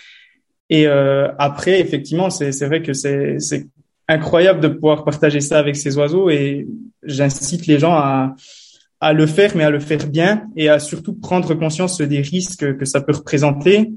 Et 0.71 0.87
après, 0.87 1.81
effectivement, 1.81 2.31
c'est 2.31 2.51
c'est 2.53 2.65
vrai 2.65 2.81
que 2.81 2.95
c'est 2.95 3.39
c'est 3.41 3.67
incroyable 4.09 4.61
de 4.61 4.69
pouvoir 4.69 5.05
partager 5.05 5.41
ça 5.41 5.59
avec 5.59 5.77
ces 5.77 5.99
oiseaux 5.99 6.31
et 6.31 6.67
j'incite 7.03 7.67
les 7.67 7.79
gens 7.79 7.93
à 7.93 8.35
à 9.03 9.13
le 9.13 9.27
faire, 9.27 9.57
mais 9.57 9.65
à 9.65 9.71
le 9.71 9.81
faire 9.81 10.07
bien 10.07 10.45
et 10.55 10.69
à 10.69 10.79
surtout 10.79 11.13
prendre 11.13 11.53
conscience 11.55 12.01
des 12.01 12.21
risques 12.21 12.77
que 12.79 12.85
ça 12.85 13.01
peut 13.01 13.13
représenter 13.13 13.91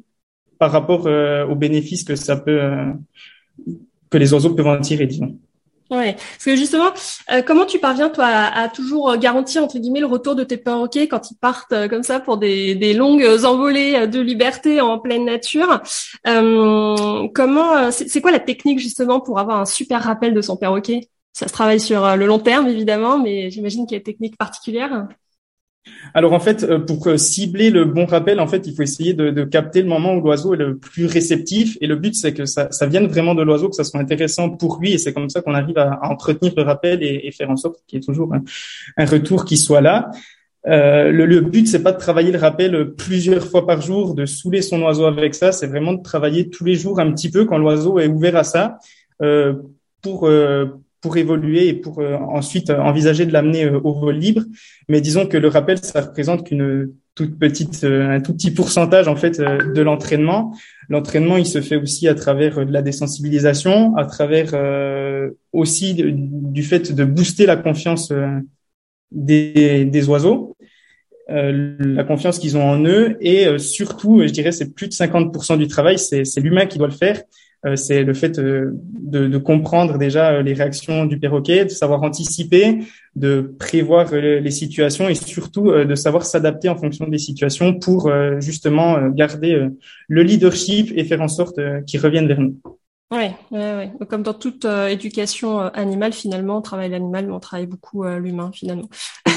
par 0.58 0.72
rapport 0.72 1.06
euh, 1.06 1.46
aux 1.46 1.54
bénéfices 1.54 2.04
que 2.04 2.16
ça 2.16 2.38
peut, 2.38 2.60
euh, 2.60 2.92
que 4.10 4.18
les 4.18 4.34
oiseaux 4.34 4.56
peuvent 4.56 4.66
en 4.66 4.82
tirer, 4.82 5.06
disons. 5.06 5.38
Ouais, 5.92 6.14
parce 6.14 6.46
que 6.46 6.56
justement, 6.56 6.90
euh, 7.32 7.44
comment 7.44 7.68
tu 7.68 7.78
parviens 7.78 8.10
toi 8.10 8.26
à, 8.26 8.68
toujours 8.68 9.16
garantir 9.18 9.64
entre 9.64 9.78
guillemets 9.78 10.00
le 10.00 10.08
retour 10.08 10.34
de 10.34 10.44
tes 10.44 10.58
perroquets 10.58 11.08
quand 11.08 11.30
ils 11.30 11.38
partent 11.38 11.88
comme 11.88 12.02
ça 12.02 12.20
pour 12.20 12.40
des, 12.40 12.94
longues 12.96 13.28
envolées 13.46 14.08
de 14.08 14.20
liberté 14.20 14.82
en 14.82 14.98
pleine 14.98 15.26
nature? 15.26 15.84
Comment, 16.24 17.92
c'est 17.92 18.22
quoi 18.22 18.32
la 18.32 18.40
technique 18.40 18.80
justement 18.80 19.20
pour 19.20 19.38
avoir 19.38 19.60
un 19.60 19.66
super 19.66 20.02
rappel 20.02 20.34
de 20.34 20.42
son 20.42 20.58
perroquet? 20.58 21.10
Ça 21.36 21.50
se 21.50 21.54
travaille 21.54 21.82
sur 21.82 22.16
le 22.16 22.26
long 22.26 22.40
terme 22.40 22.68
évidemment, 22.68 23.20
mais 23.20 23.52
j'imagine 23.52 23.86
qu'il 23.86 23.96
y 23.96 23.98
a 23.98 24.00
une 24.00 24.04
technique 24.04 24.38
particulière. 24.38 25.06
Alors 26.14 26.32
en 26.32 26.40
fait, 26.40 26.64
euh, 26.64 26.80
pour 26.80 27.06
euh, 27.08 27.18
cibler 27.18 27.70
le 27.70 27.84
bon 27.84 28.06
rappel, 28.06 28.40
en 28.40 28.48
fait, 28.48 28.66
il 28.68 28.74
faut 28.74 28.84
essayer 28.84 29.14
de, 29.14 29.32
de 29.32 29.44
capter 29.44 29.82
le 29.82 29.90
moment 29.90 30.16
où 30.16 30.22
l'oiseau 30.22 30.54
est 30.54 30.58
le 30.58 30.78
plus 30.78 31.08
réceptif. 31.08 31.78
Et 31.82 31.88
le 31.88 31.98
but, 31.98 32.16
c'est 32.16 32.34
que 32.34 32.46
ça, 32.46 32.72
ça 32.72 32.86
vienne 32.86 33.08
vraiment 33.08 33.36
de 33.36 33.44
l'oiseau, 33.44 33.68
que 33.68 33.76
ça 33.76 33.84
soit 33.84 34.00
intéressant 34.00 34.50
pour 34.50 34.80
lui. 34.80 34.94
Et 34.94 34.98
c'est 34.98 35.14
comme 35.14 35.30
ça 35.30 35.42
qu'on 35.42 35.54
arrive 35.54 35.78
à, 35.78 36.00
entretenir 36.10 36.54
le 36.56 36.64
rappel 36.64 37.04
et, 37.04 37.30
faire 37.32 37.50
en 37.50 37.58
sorte 37.58 37.84
qu'il 37.86 38.00
y 38.00 38.02
ait 38.02 38.06
toujours 38.06 38.34
un, 38.34 39.06
retour 39.06 39.44
qui 39.44 39.58
soit 39.58 39.82
là. 39.82 40.10
Euh, 40.68 41.12
le, 41.12 41.26
le, 41.26 41.42
but, 41.42 41.68
c'est 41.68 41.84
pas 41.84 41.92
de 41.92 42.00
travailler 42.00 42.32
le 42.32 42.40
rappel 42.40 42.94
plusieurs 42.96 43.46
fois 43.46 43.68
par 43.68 43.82
jour, 43.82 44.16
de 44.16 44.26
saouler 44.26 44.62
son 44.62 44.82
oiseau 44.84 45.04
avec 45.04 45.36
ça. 45.36 45.52
C'est 45.52 45.68
vraiment 45.68 45.94
de 45.94 46.02
travailler 46.02 46.50
tous 46.50 46.64
les 46.64 46.76
jours 46.76 47.02
un 47.02 47.12
petit 47.12 47.30
peu 47.30 47.44
quand 47.44 47.58
l'oiseau 47.58 48.00
est 48.00 48.08
ouvert 48.08 48.38
à 48.38 48.46
ça, 48.46 48.80
euh, 49.22 49.54
pour 50.02 50.28
euh, 50.28 50.66
pour 51.06 51.18
évoluer 51.18 51.68
et 51.68 51.74
pour 51.76 52.00
euh, 52.00 52.16
ensuite 52.16 52.72
euh, 52.72 52.80
envisager 52.80 53.28
de 53.28 53.32
l'amener 53.32 53.66
euh, 53.66 53.80
au 53.84 53.94
vol 53.94 54.16
libre. 54.16 54.42
Mais 54.90 55.02
disons 55.02 55.28
que 55.28 55.38
le 55.38 55.48
rappel, 55.50 55.78
ça 55.78 56.02
représente 56.02 56.48
qu'une 56.48 56.94
toute 57.14 57.38
petite, 57.38 57.84
un 57.84 58.20
tout 58.22 58.34
petit 58.34 58.50
pourcentage 58.50 59.08
en 59.08 59.16
fait 59.16 59.40
de 59.40 59.82
l'entraînement. 59.84 60.58
L'entraînement, 60.90 61.38
il 61.38 61.46
se 61.46 61.62
fait 61.62 61.76
aussi 61.76 62.08
à 62.08 62.16
travers 62.16 62.66
de 62.66 62.74
la 62.74 62.82
désensibilisation, 62.82 63.96
à 63.96 64.06
travers 64.06 64.52
aussi 65.54 65.94
du 65.96 66.64
fait 66.64 66.92
de 66.92 67.06
booster 67.06 67.46
la 67.46 67.56
confiance 67.56 68.12
des, 69.14 69.86
des 69.86 70.10
oiseaux, 70.10 70.58
la 71.30 72.04
confiance 72.04 72.38
qu'ils 72.38 72.58
ont 72.58 72.70
en 72.70 72.84
eux, 72.84 73.16
et 73.22 73.48
surtout, 73.60 74.22
je 74.28 74.34
dirais, 74.34 74.52
c'est 74.52 74.74
plus 74.74 74.90
de 74.90 74.94
50% 74.94 75.58
du 75.58 75.70
travail, 75.70 75.98
c'est 75.98 76.42
l'humain 76.42 76.66
qui 76.66 76.78
doit 76.80 76.90
le 76.90 76.94
faire. 76.94 77.22
Euh, 77.66 77.76
c'est 77.76 78.04
le 78.04 78.14
fait 78.14 78.38
euh, 78.38 78.72
de, 78.74 79.28
de, 79.28 79.38
comprendre 79.38 79.98
déjà 79.98 80.32
euh, 80.32 80.44
les 80.44 80.54
réactions 80.54 81.06
du 81.06 81.20
perroquet, 81.20 81.66
de 81.66 81.70
savoir 81.70 82.04
anticiper, 82.04 82.80
de 83.16 83.56
prévoir 83.58 84.14
les 84.14 84.52
situations 84.52 85.08
et 85.08 85.16
surtout 85.16 85.72
de 85.72 85.96
savoir 85.96 86.26
s'adapter 86.26 86.68
en 86.68 86.76
fonction 86.76 87.08
des 87.08 87.18
situations 87.18 87.74
pour 87.74 88.12
justement 88.40 89.08
garder 89.08 89.70
le 90.10 90.22
leadership 90.22 90.92
et 90.94 91.06
faire 91.06 91.22
en 91.22 91.30
sorte 91.30 91.58
qu'ils 91.86 92.02
reviennent 92.02 92.28
vers 92.28 92.42
nous. 92.42 92.60
Oui, 93.12 93.28
ouais, 93.52 93.76
ouais. 93.76 93.92
comme 94.10 94.22
dans 94.22 94.34
toute 94.34 94.66
éducation 94.66 95.60
animale, 95.60 96.12
finalement, 96.12 96.58
on 96.58 96.62
travaille 96.62 96.90
l'animal, 96.90 97.28
mais 97.28 97.32
on 97.32 97.40
travaille 97.40 97.68
beaucoup 97.68 98.04
l'humain, 98.04 98.52
finalement. 98.54 98.90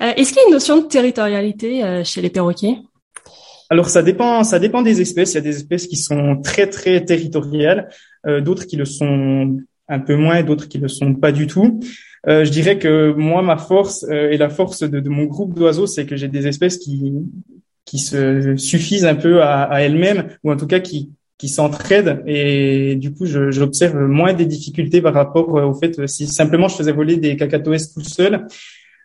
Est-ce 0.00 0.30
qu'il 0.30 0.38
y 0.38 0.44
a 0.44 0.46
une 0.46 0.54
notion 0.54 0.78
de 0.80 0.86
territorialité 0.86 2.02
chez 2.02 2.22
les 2.22 2.30
perroquets? 2.30 2.78
Alors 3.68 3.88
ça 3.88 4.02
dépend, 4.02 4.44
ça 4.44 4.58
dépend 4.58 4.82
des 4.82 5.00
espèces. 5.00 5.32
Il 5.32 5.36
y 5.36 5.38
a 5.38 5.42
des 5.42 5.56
espèces 5.56 5.86
qui 5.86 5.96
sont 5.96 6.40
très 6.42 6.68
très 6.68 7.04
territoriales, 7.04 7.88
euh, 8.26 8.40
d'autres 8.40 8.66
qui 8.66 8.76
le 8.76 8.84
sont 8.84 9.58
un 9.88 10.00
peu 10.00 10.16
moins, 10.16 10.42
d'autres 10.42 10.68
qui 10.68 10.78
le 10.78 10.88
sont 10.88 11.14
pas 11.14 11.32
du 11.32 11.46
tout. 11.46 11.80
Euh, 12.28 12.44
je 12.44 12.50
dirais 12.50 12.78
que 12.78 13.12
moi, 13.12 13.42
ma 13.42 13.56
force 13.56 14.04
euh, 14.10 14.30
et 14.30 14.36
la 14.36 14.48
force 14.48 14.82
de, 14.82 15.00
de 15.00 15.08
mon 15.08 15.24
groupe 15.24 15.54
d'oiseaux, 15.54 15.86
c'est 15.86 16.06
que 16.06 16.16
j'ai 16.16 16.28
des 16.28 16.46
espèces 16.46 16.78
qui 16.78 17.12
qui 17.84 17.98
se 17.98 18.56
suffisent 18.56 19.04
un 19.04 19.14
peu 19.14 19.42
à, 19.42 19.62
à 19.62 19.80
elles-mêmes, 19.80 20.26
ou 20.42 20.50
en 20.50 20.56
tout 20.56 20.66
cas 20.66 20.80
qui 20.80 21.10
qui 21.38 21.48
s'entraident 21.48 22.22
et 22.26 22.96
du 22.96 23.12
coup 23.12 23.26
j'observe 23.26 23.98
moins 23.98 24.32
des 24.32 24.46
difficultés 24.46 25.02
par 25.02 25.12
rapport 25.12 25.52
au 25.52 25.74
fait 25.74 26.06
si 26.06 26.26
simplement 26.26 26.66
je 26.68 26.76
faisais 26.76 26.92
voler 26.92 27.18
des 27.18 27.36
cacatoès 27.36 27.92
tout 27.92 28.00
seul 28.00 28.46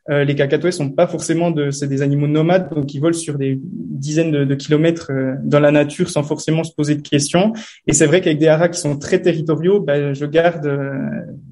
euh, 0.09 0.23
les 0.23 0.35
cacatoès 0.35 0.75
sont 0.75 0.89
pas 0.89 1.07
forcément 1.07 1.51
de, 1.51 1.69
c'est 1.69 1.87
des 1.87 2.01
animaux 2.01 2.27
nomades, 2.27 2.73
donc 2.73 2.93
ils 2.93 2.99
volent 2.99 3.17
sur 3.17 3.37
des 3.37 3.59
dizaines 3.61 4.45
de, 4.45 4.55
kilomètres 4.55 5.11
euh, 5.11 5.35
dans 5.43 5.59
la 5.59 5.71
nature 5.71 6.09
sans 6.09 6.23
forcément 6.23 6.63
se 6.63 6.73
poser 6.73 6.95
de 6.95 7.07
questions. 7.07 7.53
Et 7.85 7.93
c'est 7.93 8.07
vrai 8.07 8.21
qu'avec 8.21 8.39
des 8.39 8.47
haras 8.47 8.69
qui 8.69 8.79
sont 8.79 8.97
très 8.97 9.21
territoriaux, 9.21 9.79
ben, 9.79 10.13
je 10.13 10.25
garde, 10.25 10.65
euh, 10.65 10.91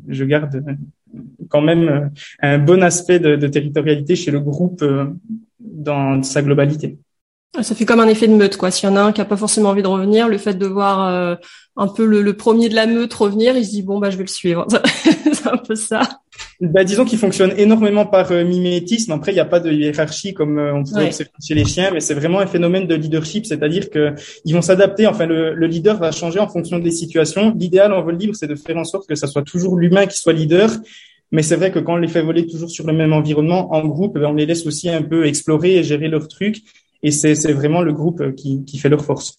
je 0.07 0.23
garde 0.23 0.63
quand 1.47 1.61
même 1.61 2.11
un 2.41 2.57
bon 2.57 2.83
aspect 2.83 3.19
de, 3.19 3.35
de 3.35 3.47
territorialité 3.47 4.15
chez 4.15 4.31
le 4.31 4.39
groupe 4.39 4.83
dans 5.59 6.21
sa 6.21 6.41
globalité. 6.41 6.97
Ça 7.61 7.73
fait 7.73 7.85
comme 7.85 7.99
un 7.99 8.07
effet 8.07 8.27
de 8.27 8.35
meute, 8.35 8.57
quoi. 8.57 8.69
S'il 8.69 8.87
y 8.87 8.91
en 8.91 8.95
a 8.95 9.01
un 9.01 9.11
qui 9.11 9.21
a 9.21 9.25
pas 9.25 9.37
forcément 9.37 9.69
envie 9.69 9.81
de 9.81 9.87
revenir, 9.87 10.27
le 10.27 10.37
fait 10.37 10.53
de 10.53 10.67
voir 10.67 11.39
un 11.75 11.87
peu 11.87 12.05
le, 12.05 12.33
premier 12.33 12.69
de 12.69 12.75
la 12.75 12.85
meute 12.85 13.13
revenir, 13.15 13.57
il 13.57 13.65
se 13.65 13.71
dit 13.71 13.81
bon 13.81 13.97
bah 13.97 14.11
je 14.11 14.17
vais 14.17 14.23
le 14.23 14.29
suivre. 14.29 14.67
c'est 15.33 15.47
un 15.47 15.57
peu 15.57 15.73
ça. 15.73 16.01
Bah, 16.61 16.83
disons 16.83 17.05
qu'il 17.05 17.17
fonctionne 17.17 17.53
énormément 17.57 18.05
par 18.05 18.33
euh, 18.33 18.43
mimétisme. 18.43 19.13
Après, 19.13 19.31
il 19.31 19.35
n'y 19.35 19.39
a 19.39 19.45
pas 19.45 19.61
de 19.61 19.71
hiérarchie 19.71 20.33
comme 20.33 20.59
euh, 20.59 20.73
on 20.73 20.83
pourrait 20.83 21.05
observer 21.05 21.31
chez 21.41 21.55
les 21.55 21.63
chiens, 21.63 21.91
mais 21.93 22.01
c'est 22.01 22.13
vraiment 22.13 22.39
un 22.39 22.47
phénomène 22.47 22.85
de 22.85 22.95
leadership, 22.95 23.45
c'est-à-dire 23.45 23.89
que 23.89 24.13
ils 24.43 24.53
vont 24.53 24.61
s'adapter. 24.61 25.07
Enfin, 25.07 25.25
le, 25.25 25.53
le, 25.53 25.67
leader 25.67 25.97
va 25.97 26.11
changer 26.11 26.39
en 26.39 26.49
fonction 26.49 26.77
des 26.77 26.91
situations. 26.91 27.55
L'idéal 27.57 27.93
en 27.93 28.01
vol 28.01 28.17
libre, 28.17 28.35
c'est 28.35 28.47
de 28.47 28.55
faire 28.55 28.75
en 28.75 28.83
sorte 28.83 29.07
que 29.07 29.15
ça 29.15 29.27
soit 29.27 29.43
toujours 29.43 29.77
l'humain 29.77 30.05
qui 30.05 30.17
soit 30.17 30.33
leader. 30.33 30.69
Mais 31.31 31.43
c'est 31.43 31.55
vrai 31.55 31.71
que 31.71 31.79
quand 31.79 31.93
on 31.93 31.97
les 31.97 32.07
fait 32.07 32.21
voler 32.21 32.45
toujours 32.45 32.69
sur 32.69 32.85
le 32.87 32.93
même 32.93 33.13
environnement, 33.13 33.71
en 33.73 33.87
groupe, 33.87 34.15
ben, 34.17 34.25
on 34.25 34.33
les 34.33 34.45
laisse 34.45 34.65
aussi 34.65 34.89
un 34.89 35.03
peu 35.03 35.25
explorer 35.25 35.77
et 35.77 35.83
gérer 35.83 36.09
leurs 36.09 36.27
trucs. 36.27 36.61
Et 37.03 37.11
c'est 37.11 37.53
vraiment 37.53 37.81
le 37.81 37.93
groupe 37.93 38.19
euh, 38.19 38.31
qui, 38.31 38.65
qui 38.65 38.77
fait 38.77 38.89
leur 38.89 39.05
force. 39.05 39.37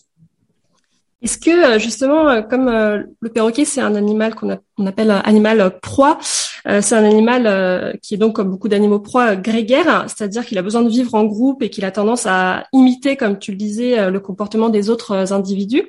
Est-ce 1.23 1.39
que 1.39 1.79
justement, 1.79 2.43
comme 2.43 2.67
le 2.67 3.29
perroquet, 3.29 3.65
c'est 3.65 3.83
un 3.83 3.95
animal 3.95 4.35
qu'on 4.35 4.87
appelle 4.87 5.11
animal 5.25 5.79
proie, 5.83 6.19
euh, 6.67 6.81
c'est 6.83 6.95
un 6.95 7.05
animal 7.05 7.47
euh, 7.47 7.93
qui 8.03 8.15
est 8.15 8.17
donc, 8.17 8.37
comme 8.37 8.51
beaucoup 8.51 8.69
d'animaux 8.69 9.01
proies, 9.01 9.37
grégaire, 9.37 10.05
c'est-à-dire 10.09 10.45
qu'il 10.45 10.59
a 10.59 10.63
besoin 10.63 10.83
de 10.83 10.91
vivre 10.91 11.15
en 11.15 11.25
groupe 11.25 11.63
et 11.63 11.71
qu'il 11.71 11.85
a 11.85 11.91
tendance 11.91 12.27
à 12.27 12.65
imiter, 12.73 13.17
comme 13.17 13.39
tu 13.39 13.53
le 13.53 13.57
disais, 13.57 13.99
euh, 13.99 14.11
le 14.11 14.21
comportement 14.21 14.69
des 14.69 14.91
autres 14.91 15.33
individus. 15.33 15.85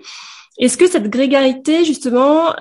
Est-ce 0.58 0.78
que 0.78 0.88
cette 0.88 1.10
grégarité, 1.10 1.86
justement, 1.86 2.54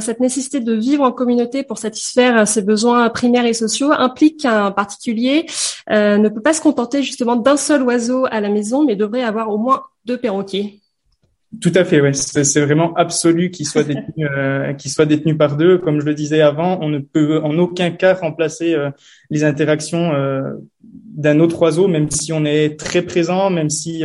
cette 0.00 0.18
nécessité 0.18 0.60
de 0.60 0.72
vivre 0.72 1.04
en 1.04 1.12
communauté 1.12 1.62
pour 1.62 1.78
satisfaire 1.78 2.48
ses 2.48 2.62
besoins 2.62 3.08
primaires 3.10 3.44
et 3.44 3.52
sociaux, 3.52 3.92
implique 3.92 4.40
qu'un 4.40 4.72
particulier 4.72 5.46
ne 5.88 6.28
peut 6.28 6.40
pas 6.40 6.54
se 6.54 6.62
contenter 6.62 7.02
justement 7.02 7.36
d'un 7.36 7.58
seul 7.58 7.82
oiseau 7.82 8.26
à 8.30 8.40
la 8.40 8.48
maison, 8.48 8.84
mais 8.84 8.96
devrait 8.96 9.22
avoir 9.22 9.50
au 9.50 9.58
moins 9.58 9.82
deux 10.04 10.16
perroquets? 10.16 10.80
Tout 11.60 11.72
à 11.74 11.84
fait, 11.84 12.00
ouais. 12.00 12.12
C'est 12.12 12.60
vraiment 12.60 12.94
absolu 12.94 13.50
qu'il 13.50 13.66
soit 13.66 13.84
détenu, 13.84 14.26
euh, 14.26 14.72
qu'il 14.72 14.90
soit 14.90 15.06
détenu 15.06 15.36
par 15.36 15.56
deux. 15.56 15.78
Comme 15.78 16.00
je 16.00 16.06
le 16.06 16.14
disais 16.14 16.40
avant, 16.40 16.78
on 16.80 16.88
ne 16.88 16.98
peut 16.98 17.40
en 17.42 17.58
aucun 17.58 17.90
cas 17.90 18.14
remplacer 18.14 18.74
euh, 18.74 18.90
les 19.30 19.44
interactions 19.44 20.14
euh, 20.14 20.52
d'un 20.82 21.40
autre 21.40 21.60
oiseau, 21.62 21.86
même 21.86 22.10
si 22.10 22.32
on 22.32 22.44
est 22.44 22.78
très 22.78 23.02
présent, 23.02 23.50
même 23.50 23.70
si 23.70 24.04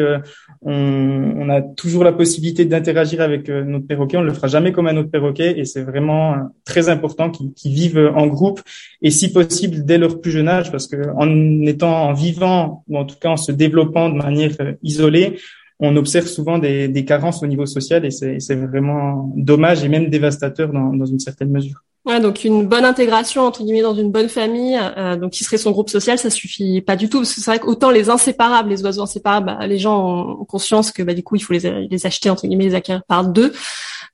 on, 0.62 1.34
on, 1.38 1.50
a 1.50 1.62
toujours 1.62 2.04
la 2.04 2.14
possibilité 2.14 2.66
d'interagir 2.66 3.22
avec 3.22 3.50
notre 3.50 3.88
perroquet. 3.88 4.18
On 4.18 4.22
ne 4.22 4.28
le 4.28 4.34
fera 4.34 4.48
jamais 4.48 4.72
comme 4.72 4.88
un 4.88 4.96
autre 4.96 5.10
perroquet, 5.10 5.60
et 5.60 5.66
c'est 5.66 5.82
vraiment 5.82 6.36
très 6.66 6.88
important 6.88 7.32
qu'ils 7.32 7.74
vivent 7.74 8.12
en 8.16 8.28
groupe 8.28 8.62
et 9.02 9.10
si 9.10 9.32
possible 9.32 9.84
dès 9.86 9.98
leur 9.98 10.22
plus 10.22 10.32
jeune 10.32 10.48
âge, 10.48 10.72
parce 10.72 10.88
que 10.88 10.98
en 11.16 11.66
étant 11.66 12.10
en 12.10 12.14
vivant 12.14 12.84
ou 12.88 12.98
en 12.98 13.06
tout 13.06 13.16
cas 13.20 13.30
en 13.30 13.38
se 13.38 13.52
développant 13.52 14.10
de 14.10 14.16
manière 14.16 14.52
isolée, 14.84 15.38
on 15.80 15.96
observe 15.96 16.28
souvent 16.28 16.58
des, 16.58 16.88
des, 16.88 17.06
carences 17.06 17.42
au 17.42 17.48
niveau 17.48 17.66
social 17.66 18.06
et 18.06 18.12
c'est 18.12 18.56
vraiment 18.56 19.32
dommage 19.36 19.84
et 19.84 19.88
même 19.88 20.10
dévastateur 20.10 20.72
dans, 20.74 20.94
dans 20.94 21.06
une 21.06 21.20
certaine 21.20 21.50
mesure. 21.50 21.84
Ouais, 22.06 22.20
donc 22.20 22.44
une 22.44 22.66
bonne 22.66 22.86
intégration 22.86 23.44
entre 23.44 23.62
guillemets 23.62 23.82
dans 23.82 23.94
une 23.94 24.12
bonne 24.12 24.30
famille, 24.30 24.80
euh, 24.98 25.16
donc 25.18 25.32
qui 25.32 25.44
serait 25.44 25.58
son 25.58 25.72
groupe 25.72 25.90
social, 25.90 26.18
ça 26.18 26.30
suffit 26.30 26.82
pas 26.82 26.96
du 26.96 27.10
tout 27.10 27.20
parce 27.20 27.34
que 27.34 27.42
c'est 27.42 27.52
vrai 27.52 27.60
qu'autant 27.60 27.92
les 27.92 28.10
inséparables, 28.10 28.70
les 28.70 28.82
oiseaux 28.84 29.04
inséparables, 29.04 29.48
bah, 29.48 29.68
les 29.68 29.78
gens 29.78 30.40
ont 30.40 30.46
conscience 30.46 30.92
que 30.92 31.04
bah, 31.04 31.14
du 31.14 31.24
coup 31.24 31.36
il 31.36 31.42
faut 31.42 31.54
les, 31.54 31.88
les 31.88 32.06
acheter 32.06 32.30
entre 32.30 32.48
guillemets 32.48 32.66
les 32.66 32.76
acquérir 32.76 33.04
par 33.08 33.26
deux. 33.26 33.54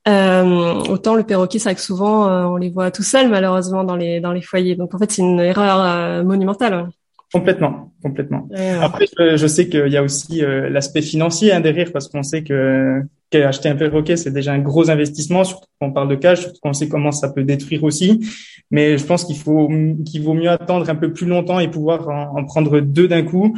Euh, 0.08 0.73
autant 0.89 1.15
le 1.15 1.23
perroquet, 1.23 1.58
c'est 1.58 1.69
vrai 1.69 1.75
que 1.75 1.82
souvent 1.82 2.28
euh, 2.28 2.43
on 2.43 2.58
les 2.58 2.69
voit 2.69 2.91
tout 2.91 3.01
seuls 3.01 3.30
malheureusement 3.30 3.84
dans 3.84 3.95
les 3.95 4.19
dans 4.19 4.34
les 4.34 4.41
foyers. 4.41 4.75
Donc 4.75 4.93
en 4.93 4.99
fait 4.99 5.12
c'est 5.12 5.21
une 5.21 5.39
erreur 5.39 5.80
euh, 5.82 6.23
monumentale. 6.23 6.89
Complètement, 7.36 7.91
complètement. 8.02 8.48
Après, 8.80 9.08
je, 9.19 9.45
sais 9.45 9.67
qu'il 9.67 9.89
y 9.89 9.98
a 9.98 10.04
aussi 10.04 10.41
euh, 10.41 10.69
l'aspect 10.69 11.02
financier 11.02 11.52
hein, 11.52 11.60
derrière, 11.60 11.91
parce 11.91 12.08
qu'on 12.08 12.24
sait 12.24 12.45
que 12.45 13.02
qu'acheter 13.30 13.67
un 13.67 13.76
perroquet, 13.76 14.15
c'est 14.15 14.32
déjà 14.32 14.54
un 14.54 14.60
gros 14.60 14.89
investissement, 14.89 15.43
surtout 15.43 15.67
quand 15.78 15.88
on 15.88 15.91
parle 15.91 16.08
de 16.08 16.15
cage, 16.15 16.43
surtout 16.43 16.60
quand 16.63 16.69
on 16.69 16.74
sait 16.74 16.88
comment 16.88 17.12
ça 17.12 17.28
peut 17.28 17.43
détruire 17.43 17.84
aussi. 17.84 18.26
Mais 18.71 18.98
je 18.98 19.06
pense 19.06 19.26
qu'il 19.26 19.36
faut 19.36 19.69
qu'il 20.06 20.24
vaut 20.24 20.34
mieux 20.34 20.50
attendre 20.50 20.89
un 20.89 20.95
peu 20.95 21.12
plus 21.12 21.28
longtemps 21.28 21.60
et 21.60 21.67
pouvoir 21.67 22.08
en, 22.08 22.45
prendre 22.45 22.80
deux 22.80 23.10
d'un 23.10 23.24
coup. 23.24 23.54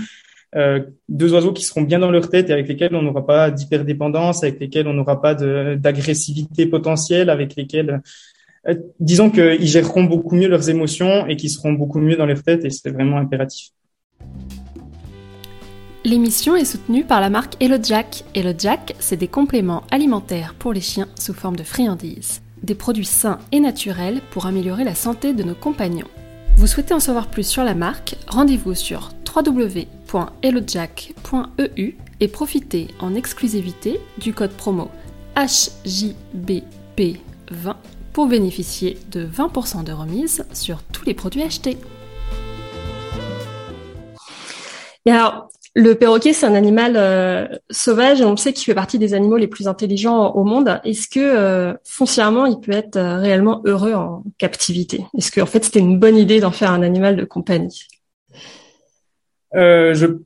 Euh, 0.56 0.80
deux 1.08 1.32
oiseaux 1.34 1.54
qui 1.54 1.64
seront 1.64 1.84
bien 1.84 2.00
dans 2.00 2.10
leur 2.10 2.30
tête 2.32 2.50
et 2.50 2.54
avec 2.54 2.68
lesquels 2.68 2.96
on 2.96 3.04
n'aura 3.04 3.28
pas 3.28 3.52
d'hyperdépendance, 3.52 4.44
avec 4.44 4.60
lesquels 4.60 4.88
on 4.88 4.94
n'aura 4.94 5.22
pas 5.22 5.36
d'agressivité 5.36 6.66
potentielle, 6.66 7.30
avec 7.30 7.56
lesquels 7.56 8.02
disons 9.00 9.30
qu'ils 9.30 9.68
géreront 9.68 10.04
beaucoup 10.04 10.36
mieux 10.36 10.48
leurs 10.48 10.70
émotions 10.70 11.28
et 11.28 11.38
qu'ils 11.38 11.50
seront 11.50 11.74
beaucoup 11.74 12.00
mieux 12.00 12.16
dans 12.16 12.26
leur 12.26 12.44
tête 12.44 12.66
et 12.66 12.70
c'est 12.70 12.90
vraiment 12.90 13.18
impératif. 13.18 13.70
L'émission 16.04 16.56
est 16.56 16.66
soutenue 16.66 17.04
par 17.04 17.20
la 17.20 17.30
marque 17.30 17.62
Hello 17.62 17.78
Jack. 17.82 18.24
Hello 18.34 18.54
Jack, 18.58 18.96
c'est 19.00 19.18
des 19.18 19.28
compléments 19.28 19.84
alimentaires 19.92 20.56
pour 20.58 20.72
les 20.72 20.82
chiens 20.82 21.08
sous 21.20 21.34
forme 21.34 21.58
de 21.58 21.64
friandises. 21.64 22.42
des 22.64 22.76
produits 22.76 23.06
sains 23.06 23.40
et 23.52 23.60
naturels 23.60 24.22
pour 24.32 24.48
améliorer 24.48 24.84
la 24.84 24.96
santé 24.96 25.34
de 25.34 25.44
nos 25.44 25.54
compagnons. 25.54 26.08
Vous 26.58 26.66
souhaitez 26.66 26.94
en 26.94 27.00
savoir 27.00 27.28
plus 27.28 27.48
sur 27.48 27.64
la 27.64 27.76
marque? 27.76 28.16
Rendez-vous 28.28 28.74
sur 28.74 29.12
www.hellojack.eu 29.36 31.96
et 32.20 32.28
profitez 32.28 32.88
en 33.00 33.14
exclusivité 33.14 34.00
du 34.20 34.34
code 34.34 34.52
promo 34.52 34.90
HJBP20 35.36 37.76
pour 38.18 38.26
bénéficier 38.26 38.98
de 39.12 39.28
20% 39.28 39.84
de 39.84 39.92
remise 39.92 40.44
sur 40.52 40.82
tous 40.82 41.06
les 41.06 41.14
produits 41.14 41.44
achetés. 41.44 41.78
Et 45.06 45.12
alors, 45.12 45.50
le 45.76 45.94
perroquet, 45.94 46.34
c'est 46.34 46.48
un 46.48 46.56
animal 46.56 46.94
euh, 46.98 47.48
sauvage 47.70 48.20
et 48.20 48.26
on 48.26 48.36
sait 48.36 48.54
qu'il 48.54 48.66
fait 48.66 48.74
partie 48.74 48.98
des 48.98 49.14
animaux 49.14 49.38
les 49.38 49.46
plus 49.46 49.68
intelligents 49.68 50.32
au 50.32 50.44
monde. 50.46 50.82
Est-ce 50.84 51.08
que 51.08 51.20
euh, 51.20 51.76
foncièrement, 51.84 52.48
il 52.48 52.60
peut 52.60 52.72
être 52.72 52.96
euh, 52.96 53.20
réellement 53.20 53.62
heureux 53.66 53.94
en 53.94 54.24
captivité? 54.40 55.06
Est-ce 55.16 55.32
qu'en 55.32 55.46
fait, 55.46 55.64
c'était 55.66 55.78
une 55.78 56.00
bonne 56.00 56.18
idée 56.18 56.40
d'en 56.40 56.50
faire 56.50 56.72
un 56.72 56.82
animal 56.82 57.18
de 57.18 57.24
compagnie? 57.24 57.84
Je... 59.54 60.18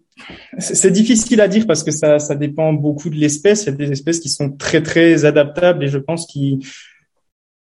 C'est 0.59 0.91
difficile 0.91 1.41
à 1.41 1.49
dire 1.49 1.67
parce 1.67 1.83
que 1.83 1.91
ça, 1.91 2.19
ça 2.19 2.35
dépend 2.35 2.71
beaucoup 2.71 3.09
de 3.09 3.15
l'espèce. 3.15 3.63
Il 3.63 3.65
y 3.65 3.69
a 3.69 3.75
des 3.75 3.91
espèces 3.91 4.21
qui 4.21 4.29
sont 4.29 4.51
très 4.51 4.81
très 4.81 5.25
adaptables 5.25 5.83
et 5.83 5.87
je 5.89 5.97
pense 5.97 6.25
qu'ils 6.25 6.59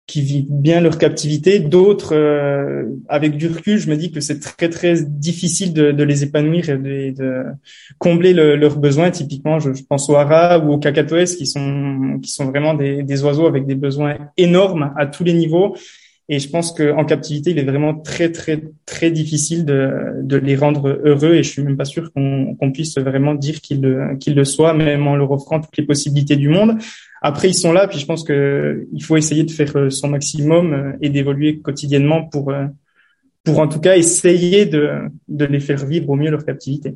qui 0.08 0.22
vivent 0.22 0.48
bien 0.50 0.80
leur 0.80 0.98
captivité. 0.98 1.60
D'autres, 1.60 2.16
euh, 2.16 2.86
avec 3.10 3.36
du 3.36 3.48
recul, 3.48 3.78
je 3.78 3.90
me 3.90 3.98
dis 3.98 4.10
que 4.10 4.22
c'est 4.22 4.40
très 4.40 4.70
très 4.70 5.04
difficile 5.04 5.74
de, 5.74 6.04
les 6.04 6.24
épanouir 6.24 6.70
et 6.70 7.12
de, 7.12 7.44
combler 8.00 8.34
leurs 8.34 8.80
besoins. 8.80 9.12
Typiquement, 9.12 9.60
je, 9.60 9.70
pense 9.88 10.10
aux 10.10 10.16
haras 10.16 10.60
ou 10.60 10.72
aux 10.72 10.80
cacatoès 10.80 11.36
qui 11.36 11.46
sont 11.46 12.20
qui 12.22 12.32
sont 12.32 12.46
vraiment 12.46 12.74
des, 12.74 13.24
oiseaux 13.24 13.48
avec 13.48 13.66
des 13.66 13.76
besoins 13.76 14.16
énormes 14.38 14.94
à 14.98 15.06
tous 15.06 15.26
les 15.26 15.34
niveaux. 15.34 15.76
Et 16.30 16.40
je 16.40 16.50
pense 16.50 16.74
qu'en 16.74 17.06
captivité, 17.06 17.52
il 17.52 17.60
est 17.60 17.64
vraiment 17.64 17.94
très 17.94 18.32
très 18.32 18.62
très 18.86 19.12
difficile 19.12 19.64
de, 19.64 19.92
de 20.22 20.36
les 20.36 20.58
rendre 20.58 21.00
heureux. 21.06 21.36
Et 21.36 21.44
je 21.44 21.50
suis 21.50 21.62
même 21.62 21.78
pas 21.78 21.86
sûr 21.86 22.12
qu'on 22.12 22.72
puisse 22.74 22.98
vraiment 22.98 23.34
dire 23.34 23.62
qu'ils 23.62 23.82
le, 23.82 24.18
le 24.28 24.44
soient, 24.44 24.74
même 24.74 25.08
en 25.08 25.16
leur 25.16 25.32
offrant 25.32 25.62
toutes 25.62 25.78
les 25.78 25.86
possibilités 25.86 26.36
du 26.36 26.50
monde. 26.50 26.78
Après, 27.22 27.50
ils 27.50 27.56
sont 27.56 27.72
là, 27.72 27.88
puis 27.88 27.98
je 28.00 28.06
pense 28.06 28.24
que 28.24 28.88
il 28.94 29.04
faut 29.04 29.18
essayer 29.18 29.44
de 29.44 29.52
faire 29.52 29.76
euh, 29.78 29.90
son 29.90 30.10
maximum 30.10 30.74
euh, 30.74 30.92
et 31.02 31.10
d'évoluer 31.10 31.60
quotidiennement 31.60 32.26
pour, 32.26 32.52
euh, 32.52 32.66
pour 33.44 33.60
en 33.60 33.68
tout 33.68 33.80
cas 33.80 33.96
essayer 33.98 34.66
de, 34.66 34.90
de 35.28 35.46
les 35.46 35.60
faire 35.60 35.84
vivre 35.86 36.10
au 36.10 36.16
mieux 36.16 36.30
leur 36.30 36.46
captivité. 36.46 36.96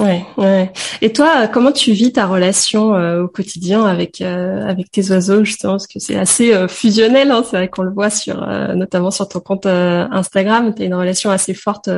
Ouais. 0.00 0.72
Et 1.02 1.12
toi, 1.12 1.46
comment 1.46 1.72
tu 1.72 1.92
vis 1.92 2.12
ta 2.12 2.26
relation 2.26 2.92
au 3.22 3.28
quotidien 3.28 3.84
avec 3.84 4.20
avec 4.20 4.90
tes 4.90 5.10
oiseaux 5.10 5.44
justement? 5.44 5.74
Parce 5.74 5.86
que 5.86 5.98
c'est 5.98 6.16
assez 6.16 6.52
fusionnel, 6.68 7.30
hein, 7.30 7.42
c'est 7.48 7.56
vrai 7.56 7.68
qu'on 7.68 7.82
le 7.82 7.92
voit 7.92 8.10
sur 8.10 8.46
notamment 8.74 9.10
sur 9.10 9.28
ton 9.28 9.40
compte 9.40 9.66
Instagram, 9.66 10.74
tu 10.74 10.82
as 10.82 10.86
une 10.86 10.94
relation 10.94 11.30
assez 11.30 11.54
forte 11.54 11.90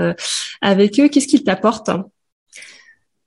avec 0.61 0.99
eux. 0.99 1.09
Qu'est-ce 1.09 1.29
qu'ils 1.29 1.45
t'apportent? 1.45 1.91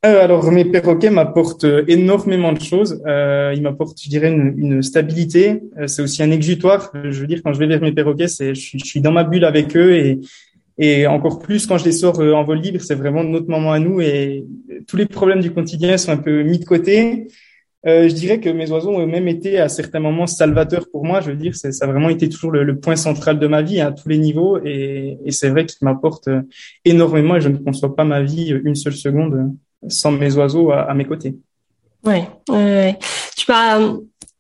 Euh, 0.06 0.24
alors 0.24 0.52
mes 0.52 0.66
perroquets 0.66 1.10
m'apportent 1.10 1.66
énormément 1.88 2.54
de 2.54 2.62
choses. 2.62 3.02
Euh, 3.08 3.54
ils 3.56 3.62
m'apportent, 3.62 4.00
je 4.00 4.10
dirais, 4.10 4.30
une, 4.30 4.54
une 4.58 4.84
stabilité. 4.84 5.64
Euh, 5.80 5.88
c'est 5.88 6.04
aussi 6.04 6.22
un 6.22 6.30
exutoire. 6.30 6.92
Je 6.94 7.20
veux 7.22 7.28
dire, 7.28 7.42
quand 7.44 7.54
je 7.54 7.60
vais 7.60 7.66
vers 7.66 7.82
mes 7.82 7.92
perroquets, 7.92 8.28
c'est, 8.28 8.54
je, 8.54 8.78
suis 8.78 9.02
dans 9.02 9.12
ma 9.12 9.24
bulle 9.24 9.46
avec 9.46 9.76
eux 9.76 9.94
et, 9.96 10.20
et 10.78 11.08
encore 11.08 11.40
plus 11.40 11.66
quand 11.68 11.78
je 11.78 11.86
les 11.86 11.92
sors 11.92 12.20
euh, 12.20 12.34
en 12.34 12.44
vol 12.44 12.60
libre, 12.60 12.82
c'est 12.82 12.96
vraiment 12.96 13.24
notre 13.24 13.50
moment 13.50 13.72
à 13.72 13.80
nous 13.80 14.02
et 14.02 14.46
tous 14.88 14.98
les 14.98 15.06
problèmes 15.06 15.40
du 15.40 15.52
quotidien 15.52 15.98
sont 15.98 16.12
un 16.12 16.18
peu 16.18 16.44
mis 16.44 16.60
de 16.60 16.66
côté. 16.66 17.28
Euh, 17.86 18.10
je 18.10 18.14
dirais 18.14 18.40
que 18.40 18.50
mes 18.50 18.70
oiseaux 18.72 18.90
ont 18.90 19.06
même 19.06 19.28
été 19.28 19.60
à 19.60 19.70
certains 19.70 20.00
moments 20.00 20.28
salvateurs 20.28 20.88
pour 20.92 21.06
moi. 21.06 21.22
Je 21.22 21.30
veux 21.30 21.38
dire, 21.38 21.56
ça 21.56 21.70
a 21.70 21.88
vraiment 21.88 22.10
été 22.10 22.28
toujours 22.28 22.52
le, 22.52 22.80
point 22.80 22.96
central 22.96 23.40
de 23.40 23.48
ma 23.48 23.62
vie 23.62 23.80
à 23.80 23.92
tous 23.92 24.10
les 24.10 24.18
niveaux 24.18 24.60
et, 24.66 25.18
c'est 25.30 25.50
vrai 25.50 25.66
qu'ils 25.66 25.86
m'apportent 25.86 26.30
énormément 26.84 27.36
et 27.36 27.42
je 27.42 27.50
ne 27.50 27.58
conçois 27.58 27.96
pas 27.96 28.04
ma 28.04 28.24
vie 28.24 28.50
une 28.64 28.76
seule 28.76 28.94
seconde 28.94 29.54
sans 29.88 30.12
mes 30.12 30.36
oiseaux 30.36 30.72
à, 30.72 30.94
mes 30.96 31.06
côtés. 31.06 31.36
Ouais, 32.04 32.28
ouais, 32.50 32.98
tu 33.36 33.46
m'as 33.50 33.80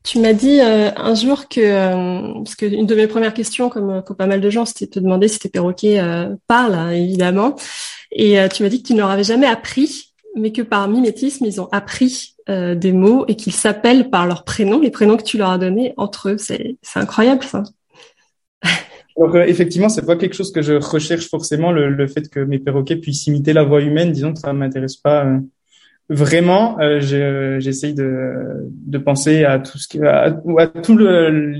tu 0.05 0.19
m'as 0.19 0.33
dit 0.33 0.61
euh, 0.61 0.91
un 0.95 1.15
jour 1.15 1.49
que 1.49 1.59
euh, 1.59 2.33
parce 2.35 2.55
que 2.55 2.65
une 2.65 2.85
de 2.85 2.95
mes 2.95 3.07
premières 3.07 3.33
questions, 3.33 3.69
comme 3.69 4.03
pour 4.05 4.15
pas 4.15 4.27
mal 4.27 4.39
de 4.39 4.49
gens, 4.49 4.65
c'était 4.65 4.85
de 4.85 4.91
te 4.91 4.99
demander 4.99 5.27
si 5.27 5.39
tes 5.39 5.49
perroquets 5.49 5.99
euh, 5.99 6.35
parlent 6.47 6.93
évidemment, 6.93 7.55
et 8.11 8.37
tu 8.53 8.63
m'as 8.63 8.69
dit 8.69 8.81
que 8.81 8.87
tu 8.87 8.93
ne 8.93 8.99
leur 8.99 9.09
avais 9.09 9.23
jamais 9.23 9.47
appris, 9.47 10.13
mais 10.35 10.51
que 10.51 10.61
par 10.61 10.87
mimétisme 10.87 11.43
ils 11.45 11.59
ont 11.59 11.67
appris 11.71 12.35
des 12.47 12.91
mots 12.91 13.25
et 13.27 13.35
qu'ils 13.35 13.53
s'appellent 13.53 14.11
par 14.11 14.27
leurs 14.27 14.43
prénoms, 14.43 14.79
les 14.79 14.91
prénoms 14.91 15.17
que 15.17 15.23
tu 15.23 15.39
leur 15.39 15.49
as 15.49 15.57
donnés 15.57 15.95
entre 15.97 16.29
eux. 16.29 16.37
C'est 16.37 16.77
incroyable 16.93 17.43
ça. 17.43 17.63
Alors 19.17 19.37
effectivement, 19.37 19.89
c'est 19.89 20.05
pas 20.05 20.17
quelque 20.17 20.35
chose 20.35 20.51
que 20.51 20.61
je 20.61 20.73
recherche 20.73 21.29
forcément 21.29 21.71
le, 21.71 21.89
le, 21.89 22.07
fait 22.07 22.29
que 22.29 22.41
mes 22.41 22.59
perroquets 22.59 22.97
puissent 22.97 23.27
imiter 23.27 23.53
la 23.53 23.63
voix 23.63 23.81
humaine. 23.81 24.11
Disons 24.11 24.33
que 24.33 24.39
ça 24.39 24.51
m'intéresse 24.51 24.97
pas 24.97 25.25
euh, 25.25 25.39
vraiment. 26.09 26.77
Euh, 26.79 27.59
J'essaye 27.59 27.93
de, 27.93 28.69
de 28.69 28.97
penser 28.97 29.43
à 29.43 29.59
tout 29.59 29.77
ce 29.77 29.87
qui, 29.87 29.99
à, 30.01 30.37
à 30.57 30.71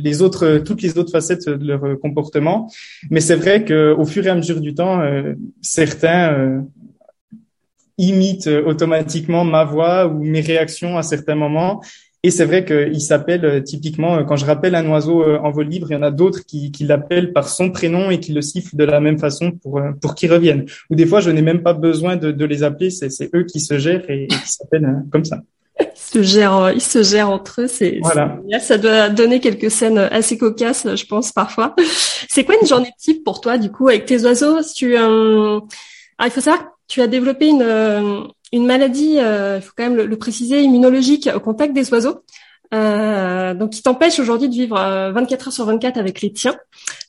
les 0.03 0.21
autres, 0.21 0.59
toutes 0.59 0.81
les 0.81 0.97
autres 0.97 1.11
facettes 1.11 1.49
de 1.49 1.65
leur 1.65 1.99
comportement. 1.99 2.69
Mais 3.09 3.19
c'est 3.19 3.35
vrai 3.35 3.63
que 3.63 3.93
au 3.93 4.05
fur 4.05 4.25
et 4.25 4.29
à 4.29 4.35
mesure 4.35 4.61
du 4.61 4.73
temps, 4.73 5.01
euh, 5.01 5.33
certains 5.61 6.33
euh, 6.33 6.61
imitent 7.97 8.49
automatiquement 8.65 9.43
ma 9.45 9.63
voix 9.63 10.07
ou 10.07 10.23
mes 10.23 10.41
réactions 10.41 10.97
à 10.97 11.03
certains 11.03 11.35
moments. 11.35 11.81
Et 12.25 12.31
c'est 12.31 12.45
vrai 12.45 12.65
qu'il 12.65 13.01
s'appelle 13.01 13.45
euh, 13.45 13.61
typiquement, 13.61 14.15
euh, 14.15 14.23
quand 14.23 14.35
je 14.35 14.45
rappelle 14.45 14.73
un 14.73 14.89
oiseau 14.89 15.21
euh, 15.21 15.37
en 15.43 15.51
vol 15.51 15.67
libre, 15.67 15.91
il 15.91 15.93
y 15.93 15.95
en 15.95 16.01
a 16.01 16.09
d'autres 16.09 16.43
qui, 16.43 16.71
qui 16.71 16.83
l'appellent 16.83 17.33
par 17.33 17.47
son 17.47 17.69
prénom 17.69 18.09
et 18.09 18.19
qui 18.19 18.33
le 18.33 18.41
sifflent 18.41 18.75
de 18.75 18.83
la 18.83 18.99
même 18.99 19.19
façon 19.19 19.51
pour, 19.51 19.79
pour 20.01 20.15
qu'ils 20.15 20.33
reviennent. 20.33 20.65
Ou 20.89 20.95
des 20.95 21.05
fois, 21.05 21.19
je 21.19 21.29
n'ai 21.29 21.43
même 21.43 21.61
pas 21.61 21.73
besoin 21.73 22.15
de, 22.15 22.31
de 22.31 22.45
les 22.45 22.63
appeler, 22.63 22.89
c'est 22.89 23.29
eux 23.35 23.43
qui 23.43 23.59
se 23.59 23.77
gèrent 23.77 24.09
et, 24.09 24.25
qui 24.25 24.47
s'appellent 24.51 25.03
comme 25.11 25.23
ça. 25.23 25.41
Ils 25.79 25.85
se 25.93 26.23
gèrent, 26.23 26.71
ils 26.73 26.81
se 26.81 27.03
gèrent 27.03 27.29
entre 27.29 27.61
eux. 27.61 27.67
C'est 27.67 27.99
voilà. 28.01 28.39
ça 28.59 28.79
doit 28.79 29.09
donner 29.09 29.39
quelques 29.39 29.69
scènes 29.69 29.99
assez 29.99 30.39
cocasses, 30.39 30.87
je 30.95 31.05
pense 31.05 31.31
parfois. 31.31 31.75
C'est 32.27 32.43
quoi 32.43 32.55
une 32.59 32.67
journée 32.67 32.89
type 32.97 33.23
pour 33.23 33.39
toi 33.39 33.59
du 33.59 33.69
coup 33.71 33.87
avec 33.87 34.07
tes 34.07 34.25
oiseaux? 34.25 34.63
Tu, 34.75 34.97
euh... 34.97 35.59
il 36.23 36.31
faut 36.31 36.41
savoir, 36.41 36.65
tu 36.87 37.03
as 37.03 37.07
développé 37.07 37.49
une 37.49 38.31
une 38.55 38.65
maladie, 38.65 39.17
euh, 39.19 39.57
il 39.57 39.61
faut 39.61 39.73
quand 39.75 39.83
même 39.83 39.97
le, 39.97 40.17
préciser, 40.17 40.61
immunologique 40.61 41.29
au 41.35 41.39
contact 41.41 41.73
des 41.73 41.91
oiseaux. 41.91 42.21
Euh, 42.73 43.53
donc 43.53 43.69
qui 43.69 43.83
t'empêche 43.83 44.19
aujourd'hui 44.19 44.49
de 44.49 44.53
vivre 44.53 44.75
24 44.75 45.13
euh, 45.13 45.45
heures 45.45 45.53
sur 45.53 45.65
24 45.65 45.97
avec 45.97 46.21
les 46.21 46.31
tiens, 46.31 46.55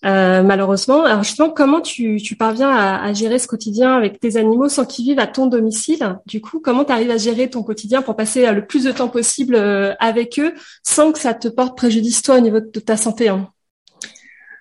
malheureusement. 0.03 1.05
Alors 1.05 1.23
justement, 1.23 1.51
comment 1.51 1.81
tu, 1.81 2.21
parviens 2.39 2.71
à, 2.71 3.13
gérer 3.13 3.39
ce 3.39 3.47
quotidien 3.47 3.97
avec 3.97 4.19
tes 4.21 4.37
animaux 4.37 4.69
sans 4.69 4.85
qu'ils 4.85 5.07
vivent 5.07 5.21
à 5.21 5.27
ton 5.27 5.47
domicile? 5.47 6.19
Du 6.27 6.41
coup, 6.41 6.61
comment 6.61 6.85
tu 6.85 6.93
arrives 6.93 7.11
à 7.11 7.17
gérer 7.17 7.49
ton 7.49 7.63
quotidien 7.63 8.03
pour 8.03 8.17
passer 8.17 8.51
le 8.51 8.67
plus 8.67 8.85
de 8.85 8.93
temps 8.93 9.09
possible 9.09 9.57
avec 9.99 10.39
eux 10.41 10.53
sans 10.83 11.13
que 11.13 11.19
ça 11.19 11.33
te 11.33 11.49
porte 11.49 11.77
préjudice 11.77 12.23
toi 12.23 12.37
au 12.37 12.41
niveau 12.41 12.61
de 12.61 12.81
ta 12.81 12.97
santé 12.97 13.29
hein? 13.29 13.49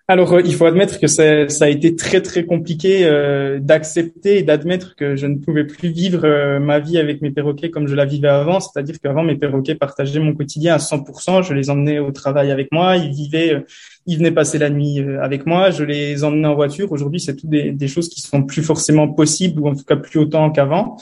Alors, 0.08 0.34
euh, 0.34 0.42
il 0.46 0.54
faut 0.54 0.66
admettre 0.66 1.00
que 1.00 1.08
ça, 1.08 1.24
a 1.24 1.68
été 1.68 1.96
très 1.96 2.22
très 2.22 2.46
compliqué 2.46 3.06
euh, 3.06 3.60
d'accepter 3.60 4.38
et 4.38 4.44
d'admettre 4.44 4.96
que 4.96 5.16
je 5.16 5.26
ne 5.26 5.38
pouvais 5.38 5.64
plus 5.64 5.90
vivre 5.90 6.26
euh, 6.26 6.60
ma 6.60 6.78
vie 6.80 7.00
avec 7.00 7.24
mes 7.24 7.32
perroquets 7.32 7.72
comme 7.72 7.88
je 7.88 7.96
la 7.96 8.06
vivais 8.06 8.28
avant. 8.28 8.60
C'est-à-dire 8.60 9.00
qu'avant, 9.02 9.24
mes 9.24 9.36
perroquets 9.36 9.74
partageaient 9.74 10.20
mon 10.20 10.36
quotidien 10.36 10.76
à 10.76 10.78
100%. 10.78 11.42
Je 11.42 11.56
les 11.56 11.72
emmenais 11.72 11.98
au 11.98 12.12
travail 12.12 12.52
avec 12.52 12.72
moi, 12.72 12.98
ils 12.98 13.12
vivaient, 13.12 13.66
ils 14.06 14.20
venaient 14.20 14.32
passer 14.32 14.60
la 14.60 14.70
nuit 14.70 15.00
avec 15.20 15.48
moi. 15.48 15.72
Je 15.72 15.84
les 15.84 16.24
emmenais 16.24 16.48
en 16.48 16.56
voiture. 16.56 16.92
Aujourd'hui, 16.92 17.20
c'est 17.20 17.36
tout 17.36 17.48
des, 17.48 17.72
des, 17.72 17.88
choses 17.88 18.08
qui 18.08 18.22
sont 18.22 18.44
plus 18.44 18.62
forcément 18.62 19.08
possibles 19.08 19.60
ou 19.60 19.68
en 19.70 19.76
tout 19.76 19.86
cas 19.86 19.96
plus 19.96 20.20
autant 20.20 20.52
qu'avant. 20.52 20.98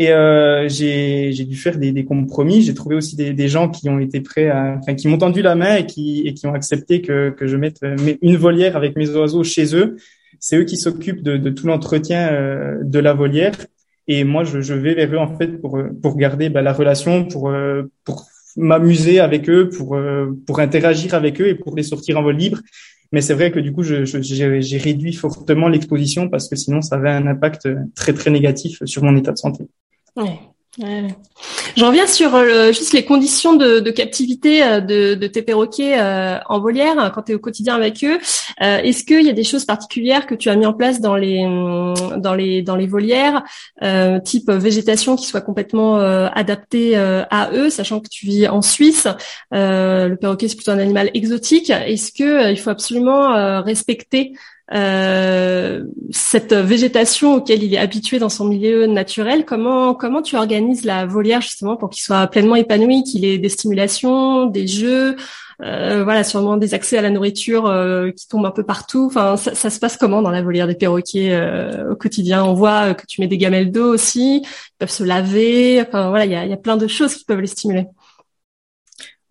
Et 0.00 0.12
euh, 0.12 0.66
j'ai 0.66 1.44
dû 1.44 1.56
faire 1.56 1.76
des, 1.76 1.92
des 1.92 2.06
compromis. 2.06 2.62
J'ai 2.62 2.72
trouvé 2.72 2.96
aussi 2.96 3.16
des, 3.16 3.34
des, 3.34 3.48
gens 3.48 3.68
qui 3.68 3.90
ont 3.90 3.98
été 3.98 4.22
prêts, 4.22 4.48
à, 4.48 4.78
enfin, 4.78 4.94
qui 4.94 5.08
m'ont 5.08 5.18
tendu 5.18 5.42
la 5.42 5.54
main 5.54 5.76
et 5.76 5.84
qui, 5.84 6.22
et 6.24 6.32
qui 6.32 6.46
ont 6.46 6.54
accepté 6.54 7.02
que, 7.02 7.28
que 7.28 7.46
je 7.46 7.58
mette 7.58 7.82
euh, 7.82 8.14
une 8.22 8.38
volière 8.38 8.78
avec 8.78 8.96
mes 8.96 9.10
oiseaux 9.10 9.44
chez 9.44 9.76
eux. 9.76 9.96
C'est 10.38 10.56
eux 10.56 10.64
qui 10.64 10.78
s'occupent 10.78 11.22
de, 11.22 11.36
de, 11.36 11.50
tout 11.50 11.66
l'entretien 11.66 12.32
euh, 12.32 12.78
de 12.82 12.98
la 12.98 13.12
volière. 13.12 13.52
Et 14.08 14.24
moi, 14.24 14.42
je, 14.42 14.62
je, 14.62 14.72
vais 14.72 14.94
vers 14.94 15.12
eux 15.12 15.18
en 15.18 15.36
fait 15.36 15.60
pour 15.60 15.78
pour 16.00 16.16
garder 16.16 16.48
bah, 16.48 16.62
la 16.62 16.72
relation, 16.72 17.26
pour 17.26 17.50
euh, 17.50 17.82
pour 18.04 18.24
m'amuser 18.56 19.20
avec 19.20 19.50
eux, 19.50 19.68
pour 19.68 19.98
pour 20.46 20.60
interagir 20.60 21.12
avec 21.12 21.42
eux 21.42 21.48
et 21.48 21.54
pour 21.54 21.76
les 21.76 21.82
sortir 21.82 22.16
en 22.16 22.22
vol 22.22 22.36
libre. 22.36 22.60
Mais 23.12 23.20
c'est 23.20 23.34
vrai 23.34 23.50
que 23.50 23.60
du 23.60 23.70
coup, 23.70 23.82
j'ai 23.82 24.06
je, 24.06 24.82
réduit 24.82 25.12
fortement 25.12 25.68
l'exposition 25.68 26.30
parce 26.30 26.48
que 26.48 26.56
sinon, 26.56 26.80
ça 26.80 26.96
avait 26.96 27.10
un 27.10 27.26
impact 27.26 27.68
très 27.94 28.14
très 28.14 28.30
négatif 28.30 28.82
sur 28.86 29.04
mon 29.04 29.14
état 29.14 29.32
de 29.32 29.38
santé. 29.38 29.66
J'en 31.76 31.88
reviens 31.88 32.06
sur 32.06 32.34
euh, 32.34 32.68
juste 32.68 32.92
les 32.92 33.04
conditions 33.04 33.56
de, 33.56 33.80
de 33.80 33.90
captivité 33.90 34.62
euh, 34.62 34.80
de, 34.80 35.14
de, 35.14 35.26
tes 35.26 35.42
perroquets 35.42 35.98
euh, 35.98 36.38
en 36.48 36.60
volière 36.60 36.96
hein, 36.96 37.10
quand 37.10 37.22
tu 37.22 37.32
es 37.32 37.34
au 37.34 37.40
quotidien 37.40 37.74
avec 37.74 38.04
eux. 38.04 38.18
Est-ce 38.58 39.02
qu'il 39.02 39.26
y 39.26 39.30
a 39.30 39.32
des 39.32 39.44
choses 39.44 39.64
particulières 39.64 40.26
que 40.26 40.34
tu 40.36 40.48
as 40.48 40.54
mis 40.54 40.66
en 40.66 40.72
place 40.72 41.00
dans 41.00 41.16
les 41.16 41.42
dans 42.18 42.34
les 42.34 42.62
dans 42.62 42.76
les 42.76 42.86
volières, 42.86 43.42
type 44.24 44.50
végétation 44.50 45.16
qui 45.16 45.26
soit 45.26 45.40
complètement 45.40 45.96
adaptée 45.96 46.94
à 46.96 47.50
eux, 47.54 47.70
sachant 47.70 48.00
que 48.00 48.08
tu 48.08 48.26
vis 48.26 48.48
en 48.48 48.60
Suisse. 48.60 49.08
le 49.50 50.14
perroquet 50.16 50.48
c'est 50.48 50.56
plutôt 50.56 50.72
un 50.72 50.78
animal 50.78 51.10
exotique. 51.14 51.70
Est-ce 51.70 52.12
que 52.12 52.50
il 52.50 52.58
faut 52.58 52.70
absolument 52.70 53.62
respecter 53.62 54.32
euh, 54.72 55.84
cette 56.10 56.52
végétation 56.52 57.34
auquel 57.34 57.62
il 57.62 57.74
est 57.74 57.78
habitué 57.78 58.18
dans 58.18 58.28
son 58.28 58.44
milieu 58.44 58.86
naturel, 58.86 59.44
comment 59.44 59.94
comment 59.94 60.22
tu 60.22 60.36
organises 60.36 60.84
la 60.84 61.06
volière 61.06 61.40
justement 61.40 61.76
pour 61.76 61.90
qu'il 61.90 62.02
soit 62.02 62.26
pleinement 62.28 62.56
épanoui, 62.56 63.02
qu'il 63.02 63.24
ait 63.24 63.38
des 63.38 63.48
stimulations, 63.48 64.46
des 64.46 64.66
jeux, 64.66 65.16
euh, 65.62 66.04
voilà, 66.04 66.24
sûrement 66.24 66.56
des 66.56 66.72
accès 66.72 66.96
à 66.96 67.02
la 67.02 67.10
nourriture 67.10 67.66
euh, 67.66 68.10
qui 68.10 68.26
tombent 68.28 68.46
un 68.46 68.50
peu 68.50 68.62
partout. 68.62 69.06
Enfin, 69.06 69.36
ça, 69.36 69.54
ça, 69.54 69.68
se 69.68 69.78
passe 69.78 69.96
comment 69.96 70.22
dans 70.22 70.30
la 70.30 70.42
volière 70.42 70.66
des 70.66 70.74
perroquets 70.74 71.32
euh, 71.32 71.92
au 71.92 71.96
quotidien? 71.96 72.44
On 72.44 72.54
voit 72.54 72.94
que 72.94 73.04
tu 73.06 73.20
mets 73.20 73.26
des 73.26 73.36
gamelles 73.36 73.70
d'eau 73.70 73.92
aussi, 73.92 74.38
ils 74.38 74.78
peuvent 74.78 74.90
se 74.90 75.04
laver. 75.04 75.82
Enfin 75.82 76.08
voilà, 76.08 76.24
il 76.24 76.32
y 76.32 76.34
a, 76.34 76.46
y 76.46 76.52
a 76.52 76.56
plein 76.56 76.76
de 76.76 76.86
choses 76.86 77.14
qui 77.14 77.24
peuvent 77.24 77.40
les 77.40 77.46
stimuler. 77.46 77.86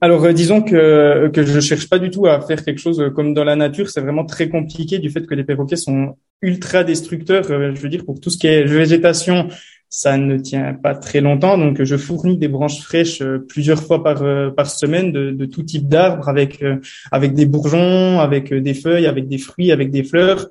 Alors, 0.01 0.23
euh, 0.23 0.33
disons 0.33 0.62
que 0.62 1.29
que 1.33 1.43
je 1.43 1.59
cherche 1.59 1.89
pas 1.89 1.99
du 1.99 2.09
tout 2.09 2.25
à 2.25 2.39
faire 2.41 2.63
quelque 2.63 2.79
chose 2.79 3.12
comme 3.15 3.33
dans 3.33 3.43
la 3.43 3.55
nature. 3.55 3.89
C'est 3.89 4.01
vraiment 4.01 4.25
très 4.25 4.49
compliqué 4.49 4.99
du 4.99 5.09
fait 5.09 5.25
que 5.25 5.35
les 5.35 5.43
perroquets 5.43 5.75
sont 5.75 6.15
ultra 6.41 6.83
destructeurs. 6.83 7.49
Euh, 7.51 7.73
je 7.75 7.81
veux 7.81 7.89
dire, 7.89 8.05
pour 8.05 8.19
tout 8.19 8.29
ce 8.29 8.38
qui 8.38 8.47
est 8.47 8.63
végétation, 8.63 9.49
ça 9.89 10.17
ne 10.17 10.38
tient 10.38 10.73
pas 10.73 10.95
très 10.95 11.19
longtemps. 11.19 11.58
Donc, 11.58 11.84
je 11.84 11.97
fournis 11.97 12.38
des 12.38 12.47
branches 12.47 12.82
fraîches 12.82 13.21
euh, 13.21 13.39
plusieurs 13.39 13.82
fois 13.82 14.04
par 14.04 14.23
par 14.56 14.69
semaine 14.69 15.12
de, 15.12 15.45
tout 15.45 15.63
type 15.63 15.88
d'arbres, 15.88 16.30
avec 16.30 16.63
avec 17.12 17.34
des 17.34 17.45
bourgeons, 17.45 18.19
avec 18.19 18.54
des 18.54 18.73
feuilles, 18.73 19.08
avec 19.08 19.28
des 19.28 19.38
fruits, 19.38 19.71
avec 19.71 19.91
des 19.91 20.04
fleurs, 20.04 20.49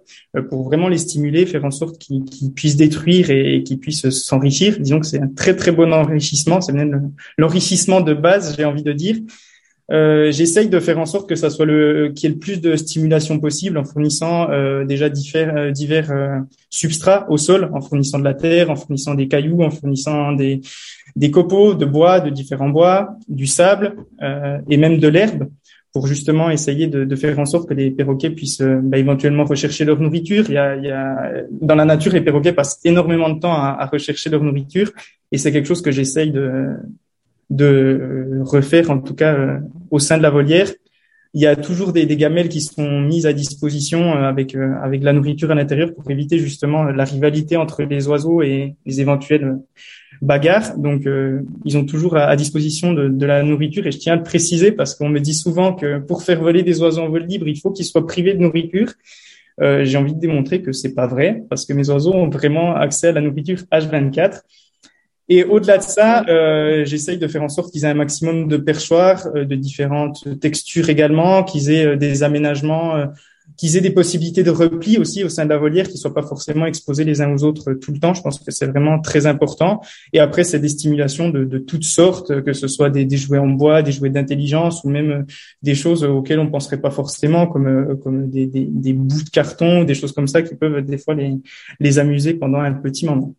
pour 0.48 0.64
vraiment 0.64 0.88
les 0.88 0.98
stimuler, 0.98 1.46
faire 1.46 1.64
en 1.64 1.70
sorte 1.70 1.98
qu'ils 1.98 2.52
puissent 2.54 2.76
détruire 2.76 3.30
et, 3.30 3.62
qu'ils 3.62 3.78
puissent 3.78 4.08
s'enrichir. 4.10 4.78
Disons 4.80 5.00
que 5.00 5.06
c'est 5.06 5.20
un 5.20 5.28
très 5.28 5.54
très 5.54 5.72
bon 5.72 5.92
enrichissement. 5.92 6.60
C'est 6.60 6.72
même 6.72 7.12
l'enrichissement 7.36 8.00
de 8.00 8.14
base, 8.14 8.56
j'ai 8.56 8.64
envie 8.64 8.82
de 8.82 8.92
dire. 8.92 9.16
Euh, 9.90 10.30
J'essaye 10.30 10.68
de 10.68 10.80
faire 10.80 10.98
en 10.98 11.06
sorte 11.06 11.28
que 11.28 11.34
ça 11.34 11.48
soit 11.48 11.64
le 11.64 12.12
qu'il 12.14 12.28
y 12.28 12.32
ait 12.32 12.34
le 12.34 12.38
plus 12.38 12.60
de 12.60 12.76
stimulation 12.76 13.38
possible 13.38 13.78
en 13.78 13.84
fournissant 13.84 14.50
euh, 14.50 14.84
déjà 14.84 15.08
divers, 15.08 15.56
euh, 15.56 15.70
divers 15.70 16.10
euh, 16.10 16.38
substrats 16.68 17.26
au 17.30 17.38
sol, 17.38 17.70
en 17.72 17.80
fournissant 17.80 18.18
de 18.18 18.24
la 18.24 18.34
terre, 18.34 18.70
en 18.70 18.76
fournissant 18.76 19.14
des 19.14 19.28
cailloux, 19.28 19.62
en 19.62 19.70
fournissant 19.70 20.32
des, 20.32 20.60
des 21.16 21.30
copeaux 21.30 21.72
de 21.74 21.86
bois, 21.86 22.20
de 22.20 22.28
différents 22.28 22.68
bois, 22.68 23.16
du 23.28 23.46
sable 23.46 23.96
euh, 24.22 24.58
et 24.68 24.76
même 24.76 24.98
de 24.98 25.08
l'herbe 25.08 25.48
pour 25.94 26.06
justement 26.06 26.50
essayer 26.50 26.86
de, 26.86 27.06
de, 27.06 27.16
faire 27.16 27.38
en 27.38 27.46
sorte 27.46 27.66
que 27.66 27.72
les 27.72 27.90
perroquets 27.90 28.28
puissent 28.28 28.60
bah, 28.60 28.98
éventuellement 28.98 29.44
rechercher 29.46 29.86
leur 29.86 29.98
nourriture. 29.98 30.44
Il 30.48 30.54
y, 30.54 30.58
a, 30.58 30.76
il 30.76 30.84
y 30.84 30.90
a, 30.90 31.32
dans 31.62 31.74
la 31.74 31.86
nature, 31.86 32.12
les 32.12 32.20
perroquets 32.20 32.52
passent 32.52 32.78
énormément 32.84 33.30
de 33.30 33.40
temps 33.40 33.54
à, 33.54 33.74
à 33.80 33.86
rechercher 33.86 34.28
leur 34.28 34.44
nourriture 34.44 34.92
et 35.32 35.38
c'est 35.38 35.50
quelque 35.50 35.66
chose 35.66 35.80
que 35.80 35.90
j'essaye 35.90 36.30
de, 36.30 36.74
de 37.50 38.40
refaire, 38.42 38.90
en 38.90 38.98
tout 38.98 39.14
cas 39.14 39.34
euh, 39.34 39.58
au 39.90 39.98
sein 39.98 40.18
de 40.18 40.22
la 40.22 40.30
volière. 40.30 40.70
Il 41.34 41.42
y 41.42 41.46
a 41.46 41.56
toujours 41.56 41.92
des, 41.92 42.06
des 42.06 42.16
gamelles 42.16 42.48
qui 42.48 42.60
sont 42.60 43.00
mises 43.00 43.26
à 43.26 43.32
disposition 43.32 44.16
euh, 44.16 44.28
avec 44.28 44.54
euh, 44.54 44.74
avec 44.82 45.02
la 45.02 45.12
nourriture 45.12 45.50
à 45.50 45.54
l'intérieur 45.54 45.94
pour 45.94 46.10
éviter 46.10 46.38
justement 46.38 46.84
la 46.84 47.04
rivalité 47.04 47.56
entre 47.56 47.82
les 47.82 48.08
oiseaux 48.08 48.42
et 48.42 48.74
les 48.86 49.00
éventuelles 49.00 49.58
bagarres. 50.22 50.76
Donc, 50.78 51.06
ils 51.64 51.78
ont 51.78 51.84
toujours 51.84 52.16
à, 52.16 52.34
disposition 52.34 52.92
de, 52.92 53.08
de, 53.08 53.26
la 53.26 53.44
nourriture. 53.44 53.86
Et 53.86 53.92
je 53.92 53.98
tiens 53.98 54.14
à 54.14 54.16
le 54.16 54.24
préciser 54.24 54.72
parce 54.72 54.96
qu'on 54.96 55.08
me 55.08 55.20
dit 55.20 55.34
souvent 55.34 55.74
que 55.74 56.00
pour 56.00 56.24
faire 56.24 56.40
voler 56.40 56.64
des 56.64 56.80
oiseaux 56.80 57.02
en 57.02 57.08
vol 57.08 57.24
libre, 57.24 57.46
il 57.46 57.60
faut 57.60 57.70
qu'ils 57.70 57.84
soient 57.84 58.04
privés 58.04 58.34
de 58.34 58.40
nourriture. 58.40 58.94
Euh, 59.60 59.84
J'ai 59.84 59.98
envie 59.98 60.14
de 60.14 60.20
démontrer 60.20 60.62
que 60.62 60.72
c'est 60.72 60.94
pas 60.94 61.06
vrai 61.06 61.42
parce 61.48 61.66
que 61.66 61.72
mes 61.72 61.90
oiseaux 61.90 62.14
ont 62.14 62.28
vraiment 62.28 62.76
accès 62.76 63.08
à 63.08 63.12
la 63.12 63.20
nourriture 63.20 63.58
H24. 63.72 64.42
Et 65.30 65.44
au-delà 65.44 65.76
de 65.78 65.82
ça, 65.82 66.24
euh, 66.28 66.84
j'essaye 66.86 67.18
de 67.18 67.28
faire 67.28 67.42
en 67.42 67.50
sorte 67.50 67.70
qu'ils 67.70 67.84
aient 67.84 67.88
un 67.88 67.94
maximum 67.94 68.48
de 68.48 68.56
perchoirs, 68.56 69.28
euh, 69.34 69.44
de 69.44 69.56
différentes 69.56 70.26
textures 70.40 70.88
également, 70.88 71.44
qu'ils 71.44 71.70
aient 71.70 71.86
euh, 71.86 71.96
des 71.96 72.22
aménagements, 72.22 72.96
euh, 72.96 73.06
qu'ils 73.58 73.76
aient 73.76 73.82
des 73.82 73.90
possibilités 73.90 74.42
de 74.42 74.50
repli 74.50 74.96
aussi 74.96 75.24
au 75.24 75.28
sein 75.28 75.44
de 75.44 75.50
la 75.50 75.58
volière, 75.58 75.86
qu'ils 75.86 75.98
soient 75.98 76.14
pas 76.14 76.22
forcément 76.22 76.64
exposés 76.64 77.04
les 77.04 77.20
uns 77.20 77.30
aux 77.30 77.44
autres 77.44 77.74
tout 77.74 77.92
le 77.92 77.98
temps. 77.98 78.14
Je 78.14 78.22
pense 78.22 78.38
que 78.38 78.50
c'est 78.50 78.66
vraiment 78.66 79.00
très 79.00 79.26
important. 79.26 79.82
Et 80.14 80.18
après, 80.20 80.44
c'est 80.44 80.60
des 80.60 80.68
stimulations 80.68 81.28
de, 81.28 81.44
de, 81.44 81.58
toutes 81.58 81.84
sortes, 81.84 82.42
que 82.42 82.54
ce 82.54 82.66
soit 82.66 82.88
des, 82.88 83.04
des 83.04 83.16
jouets 83.18 83.38
en 83.38 83.48
bois, 83.48 83.82
des 83.82 83.92
jouets 83.92 84.10
d'intelligence 84.10 84.82
ou 84.84 84.90
même 84.90 85.26
des 85.62 85.74
choses 85.74 86.04
auxquelles 86.04 86.40
on 86.40 86.50
penserait 86.50 86.80
pas 86.80 86.90
forcément, 86.90 87.46
comme, 87.46 87.98
comme 88.02 88.30
des, 88.30 88.46
des, 88.46 88.66
des 88.70 88.92
bouts 88.94 89.24
de 89.24 89.30
carton, 89.30 89.84
des 89.84 89.94
choses 89.94 90.12
comme 90.12 90.28
ça 90.28 90.40
qui 90.40 90.54
peuvent 90.54 90.82
des 90.82 90.98
fois 90.98 91.14
les, 91.14 91.34
les 91.80 91.98
amuser 91.98 92.34
pendant 92.34 92.60
un 92.60 92.72
petit 92.72 93.06
moment. 93.06 93.34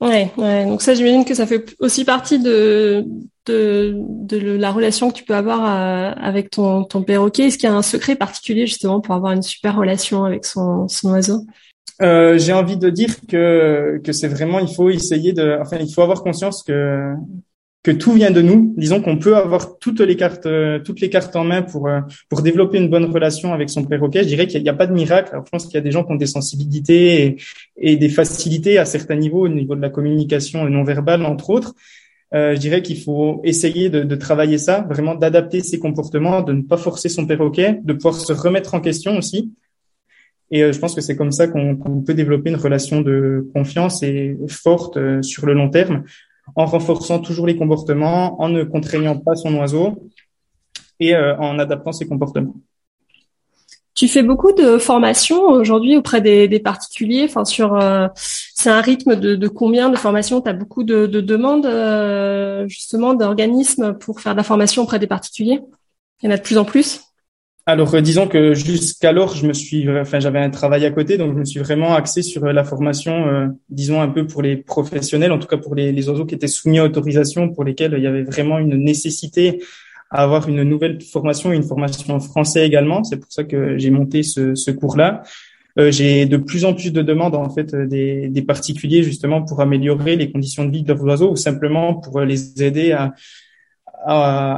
Ouais, 0.00 0.30
ouais. 0.36 0.66
Donc 0.66 0.82
ça, 0.82 0.94
j'imagine 0.94 1.24
que 1.24 1.34
ça 1.34 1.46
fait 1.46 1.74
aussi 1.78 2.04
partie 2.04 2.38
de, 2.38 3.04
la 3.48 4.72
relation 4.72 5.10
que 5.10 5.16
tu 5.16 5.24
peux 5.24 5.34
avoir 5.34 5.64
euh, 5.64 6.12
avec 6.20 6.50
ton, 6.50 6.84
perroquet. 6.84 7.44
Est-ce 7.44 7.58
qu'il 7.58 7.68
y 7.68 7.72
a 7.72 7.76
un 7.76 7.82
secret 7.82 8.16
particulier 8.16 8.66
justement 8.66 9.00
pour 9.00 9.14
avoir 9.14 9.32
une 9.32 9.42
super 9.42 9.76
relation 9.76 10.24
avec 10.24 10.44
son, 10.44 10.86
son 10.88 11.12
oiseau? 11.12 11.46
Euh, 12.02 12.36
J'ai 12.36 12.52
envie 12.52 12.76
de 12.76 12.90
dire 12.90 13.16
que, 13.26 13.98
que 14.04 14.12
c'est 14.12 14.28
vraiment, 14.28 14.58
il 14.58 14.68
faut 14.68 14.90
essayer 14.90 15.32
de, 15.32 15.58
enfin, 15.60 15.78
il 15.80 15.92
faut 15.92 16.02
avoir 16.02 16.22
conscience 16.22 16.62
que 16.62 17.14
que 17.86 17.92
tout 17.92 18.14
vient 18.14 18.32
de 18.32 18.42
nous. 18.42 18.74
Disons 18.76 19.00
qu'on 19.00 19.16
peut 19.16 19.36
avoir 19.36 19.78
toutes 19.78 20.00
les 20.00 20.16
cartes, 20.16 20.46
euh, 20.46 20.80
toutes 20.80 21.00
les 21.00 21.08
cartes 21.08 21.36
en 21.36 21.44
main 21.44 21.62
pour 21.62 21.86
euh, 21.86 22.00
pour 22.28 22.42
développer 22.42 22.78
une 22.78 22.88
bonne 22.88 23.04
relation 23.04 23.54
avec 23.54 23.70
son 23.70 23.84
perroquet. 23.84 24.24
Je 24.24 24.28
dirais 24.28 24.48
qu'il 24.48 24.60
n'y 24.60 24.68
a, 24.68 24.74
pas 24.74 24.88
de 24.88 24.92
miracle. 24.92 25.30
je 25.32 25.50
pense 25.50 25.66
qu'il 25.66 25.74
y 25.74 25.76
a 25.76 25.82
des 25.82 25.92
gens 25.92 26.02
qui 26.02 26.10
ont 26.10 26.16
des 26.16 26.26
sensibilités 26.26 27.36
et, 27.76 27.96
des 27.96 28.08
facilités 28.08 28.76
à 28.78 28.84
certains 28.84 29.14
niveaux, 29.14 29.44
au 29.44 29.48
niveau 29.48 29.76
de 29.76 29.80
la 29.80 29.90
communication 29.90 30.68
non 30.68 30.82
verbale 30.82 31.24
entre 31.24 31.48
autres. 31.50 31.76
Euh, 32.34 32.56
je 32.56 32.58
dirais 32.58 32.82
qu'il 32.82 33.00
faut 33.00 33.40
essayer 33.44 33.88
de, 33.88 34.02
de, 34.02 34.16
travailler 34.16 34.58
ça, 34.58 34.84
vraiment 34.90 35.14
d'adapter 35.14 35.60
ses 35.60 35.78
comportements, 35.78 36.42
de 36.42 36.54
ne 36.54 36.62
pas 36.62 36.78
forcer 36.78 37.08
son 37.08 37.24
perroquet, 37.24 37.78
de 37.84 37.92
pouvoir 37.92 38.16
se 38.16 38.32
remettre 38.32 38.74
en 38.74 38.80
question 38.80 39.16
aussi. 39.16 39.52
Et 40.50 40.60
je 40.72 40.78
pense 40.78 40.94
que 40.96 41.00
c'est 41.00 41.16
comme 41.16 41.32
ça 41.32 41.46
qu'on 41.46 42.02
peut 42.04 42.14
développer 42.14 42.50
une 42.50 42.62
relation 42.68 43.00
de 43.00 43.48
confiance 43.54 44.02
et 44.02 44.36
forte 44.48 44.98
sur 45.22 45.46
le 45.46 45.54
long 45.54 45.70
terme 45.70 46.02
en 46.54 46.66
renforçant 46.66 47.18
toujours 47.18 47.46
les 47.46 47.56
comportements, 47.56 48.40
en 48.40 48.48
ne 48.48 48.62
contraignant 48.62 49.18
pas 49.18 49.34
son 49.34 49.54
oiseau 49.56 50.10
et 51.00 51.14
euh, 51.14 51.36
en 51.38 51.58
adaptant 51.58 51.92
ses 51.92 52.06
comportements. 52.06 52.54
Tu 53.94 54.08
fais 54.08 54.22
beaucoup 54.22 54.52
de 54.52 54.76
formations 54.76 55.42
aujourd'hui 55.44 55.96
auprès 55.96 56.20
des, 56.20 56.60
particuliers. 56.60 57.24
Enfin, 57.24 57.46
sur, 57.46 57.74
euh, 57.74 58.08
c'est 58.14 58.68
un 58.68 58.82
rythme 58.82 59.16
de, 59.16 59.48
combien 59.48 59.88
de 59.88 59.96
formations? 59.96 60.42
Tu 60.42 60.50
as 60.50 60.52
beaucoup 60.52 60.84
de, 60.84 61.06
demandes 61.06 61.64
euh, 61.64 62.68
justement 62.68 63.14
d'organismes 63.14 63.94
pour 63.94 64.20
faire 64.20 64.32
de 64.32 64.36
la 64.36 64.42
formation 64.42 64.82
auprès 64.82 64.98
des 64.98 65.06
particuliers? 65.06 65.60
Il 66.22 66.26
y 66.26 66.28
en 66.28 66.34
a 66.34 66.36
de 66.36 66.42
plus 66.42 66.58
en 66.58 66.66
plus? 66.66 67.00
Alors, 67.68 67.92
euh, 67.96 68.00
disons 68.00 68.28
que 68.28 68.54
jusqu'alors, 68.54 69.34
je 69.34 69.44
me 69.44 69.52
suis, 69.52 69.90
enfin, 69.90 70.20
j'avais 70.20 70.38
un 70.38 70.50
travail 70.50 70.86
à 70.86 70.92
côté, 70.92 71.18
donc 71.18 71.34
je 71.34 71.38
me 71.40 71.44
suis 71.44 71.58
vraiment 71.58 71.94
axé 71.94 72.22
sur 72.22 72.44
euh, 72.44 72.52
la 72.52 72.62
formation, 72.62 73.26
euh, 73.26 73.48
disons 73.70 74.00
un 74.00 74.08
peu 74.08 74.24
pour 74.24 74.40
les 74.40 74.56
professionnels, 74.56 75.32
en 75.32 75.40
tout 75.40 75.48
cas 75.48 75.56
pour 75.56 75.74
les, 75.74 76.08
oiseaux 76.08 76.24
qui 76.26 76.36
étaient 76.36 76.46
soumis 76.46 76.78
à 76.78 76.84
autorisation, 76.84 77.48
pour 77.48 77.64
lesquels 77.64 77.94
il 77.96 78.04
y 78.04 78.06
avait 78.06 78.22
vraiment 78.22 78.60
une 78.60 78.76
nécessité 78.76 79.64
à 80.10 80.22
avoir 80.22 80.48
une 80.48 80.62
nouvelle 80.62 81.02
formation, 81.02 81.50
une 81.50 81.64
formation 81.64 82.14
en 82.14 82.20
français 82.20 82.64
également. 82.64 83.02
C'est 83.02 83.16
pour 83.16 83.32
ça 83.32 83.42
que 83.42 83.76
j'ai 83.78 83.90
monté 83.90 84.22
ce, 84.22 84.70
cours-là. 84.70 85.24
j'ai 85.76 86.26
de 86.26 86.36
plus 86.36 86.64
en 86.64 86.72
plus 86.74 86.92
de 86.92 87.02
demandes 87.02 87.34
en 87.34 87.50
fait 87.50 87.74
des, 87.74 88.44
particuliers 88.46 89.02
justement 89.02 89.42
pour 89.42 89.60
améliorer 89.60 90.14
les 90.14 90.30
conditions 90.30 90.64
de 90.64 90.70
vie 90.70 90.84
de 90.84 90.92
leurs 90.92 91.02
oiseaux 91.02 91.32
ou 91.32 91.36
simplement 91.36 91.94
pour 91.94 92.20
les 92.20 92.62
aider 92.62 92.92
à 92.92 93.12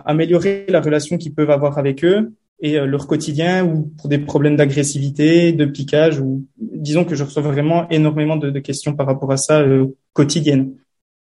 améliorer 0.04 0.66
la 0.68 0.82
relation 0.82 1.16
qu'ils 1.16 1.32
peuvent 1.32 1.50
avoir 1.50 1.78
avec 1.78 2.04
eux 2.04 2.32
et 2.60 2.78
euh, 2.78 2.86
leur 2.86 3.06
quotidien 3.06 3.64
ou 3.64 3.92
pour 3.98 4.08
des 4.08 4.18
problèmes 4.18 4.56
d'agressivité, 4.56 5.52
de 5.52 5.64
piquage 5.64 6.18
ou 6.20 6.44
disons 6.56 7.04
que 7.04 7.14
je 7.14 7.24
reçois 7.24 7.42
vraiment 7.42 7.88
énormément 7.88 8.36
de, 8.36 8.50
de 8.50 8.58
questions 8.58 8.94
par 8.94 9.06
rapport 9.06 9.30
à 9.30 9.36
ça 9.36 9.60
euh, 9.60 9.86
quotidienne. 10.12 10.74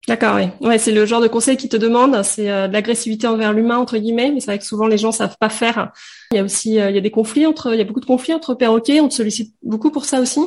D'accord, 0.07 0.37
oui. 0.37 0.65
Ouais, 0.65 0.77
c'est 0.77 0.93
le 0.93 1.05
genre 1.05 1.21
de 1.21 1.27
conseil 1.27 1.57
qui 1.57 1.67
te 1.67 1.75
demande, 1.75 2.23
c'est 2.23 2.49
euh, 2.49 2.67
de 2.67 2.73
l'agressivité 2.73 3.27
envers 3.27 3.51
l'humain 3.51 3.77
entre 3.77 3.97
guillemets, 3.97 4.31
mais 4.31 4.39
c'est 4.39 4.51
vrai 4.51 4.59
que 4.59 4.65
souvent 4.65 4.87
les 4.87 4.97
gens 4.97 5.11
savent 5.11 5.35
pas 5.39 5.49
faire. 5.49 5.91
Il 6.31 6.37
y 6.37 6.39
a 6.39 6.43
aussi 6.43 6.79
euh, 6.79 6.89
il 6.89 6.95
y 6.95 6.97
a 6.97 7.01
des 7.01 7.11
conflits 7.11 7.45
entre 7.45 7.73
il 7.73 7.77
y 7.77 7.81
a 7.81 7.85
beaucoup 7.85 7.99
de 7.99 8.05
conflits 8.05 8.33
entre 8.33 8.53
perroquets, 8.55 9.01
on 9.01 9.09
te 9.09 9.13
sollicite 9.13 9.53
beaucoup 9.61 9.91
pour 9.91 10.05
ça 10.05 10.21
aussi? 10.21 10.39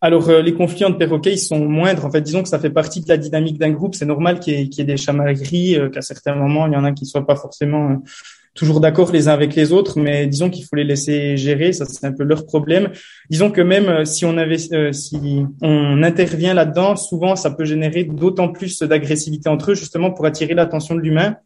Alors 0.00 0.30
les 0.30 0.54
conflits 0.54 0.84
entre 0.84 0.96
perroquets 0.96 1.32
ils 1.32 1.38
sont 1.38 1.58
moindres 1.58 2.06
en 2.06 2.10
fait, 2.12 2.20
disons 2.20 2.44
que 2.44 2.48
ça 2.48 2.60
fait 2.60 2.70
partie 2.70 3.00
de 3.00 3.08
la 3.08 3.16
dynamique 3.16 3.58
d'un 3.58 3.72
groupe, 3.72 3.96
c'est 3.96 4.06
normal 4.06 4.38
qu'il 4.38 4.54
y, 4.54 4.62
ait, 4.62 4.68
qu'il 4.68 4.78
y 4.78 4.82
ait 4.82 4.92
des 4.92 4.96
chamailleries, 4.96 5.76
qu'à 5.92 6.02
certains 6.02 6.36
moments 6.36 6.68
il 6.68 6.72
y 6.72 6.76
en 6.76 6.84
a 6.84 6.92
qui 6.92 7.04
soient 7.04 7.26
pas 7.26 7.34
forcément 7.34 8.00
toujours 8.54 8.80
d'accord 8.80 9.12
les 9.12 9.28
uns 9.28 9.32
avec 9.32 9.54
les 9.54 9.72
autres, 9.72 9.98
mais 9.98 10.26
disons 10.26 10.50
qu'il 10.50 10.64
faut 10.64 10.76
les 10.76 10.84
laisser 10.84 11.36
gérer, 11.36 11.72
ça 11.72 11.84
c'est 11.86 12.06
un 12.06 12.12
peu 12.12 12.24
leur 12.24 12.46
problème. 12.46 12.90
Disons 13.30 13.50
que 13.50 13.60
même 13.60 13.88
euh, 13.88 14.04
si 14.04 14.24
on 14.24 14.36
avait, 14.36 14.56
euh, 14.72 14.92
si 14.92 15.44
on 15.62 16.02
intervient 16.02 16.54
là-dedans, 16.54 16.96
souvent 16.96 17.36
ça 17.36 17.50
peut 17.50 17.64
générer 17.64 18.04
d'autant 18.04 18.48
plus 18.48 18.82
d'agressivité 18.82 19.48
entre 19.48 19.72
eux, 19.72 19.74
justement 19.74 20.10
pour 20.10 20.26
attirer 20.26 20.54
l'attention 20.54 20.94
de 20.94 21.00
l'humain. 21.00 21.36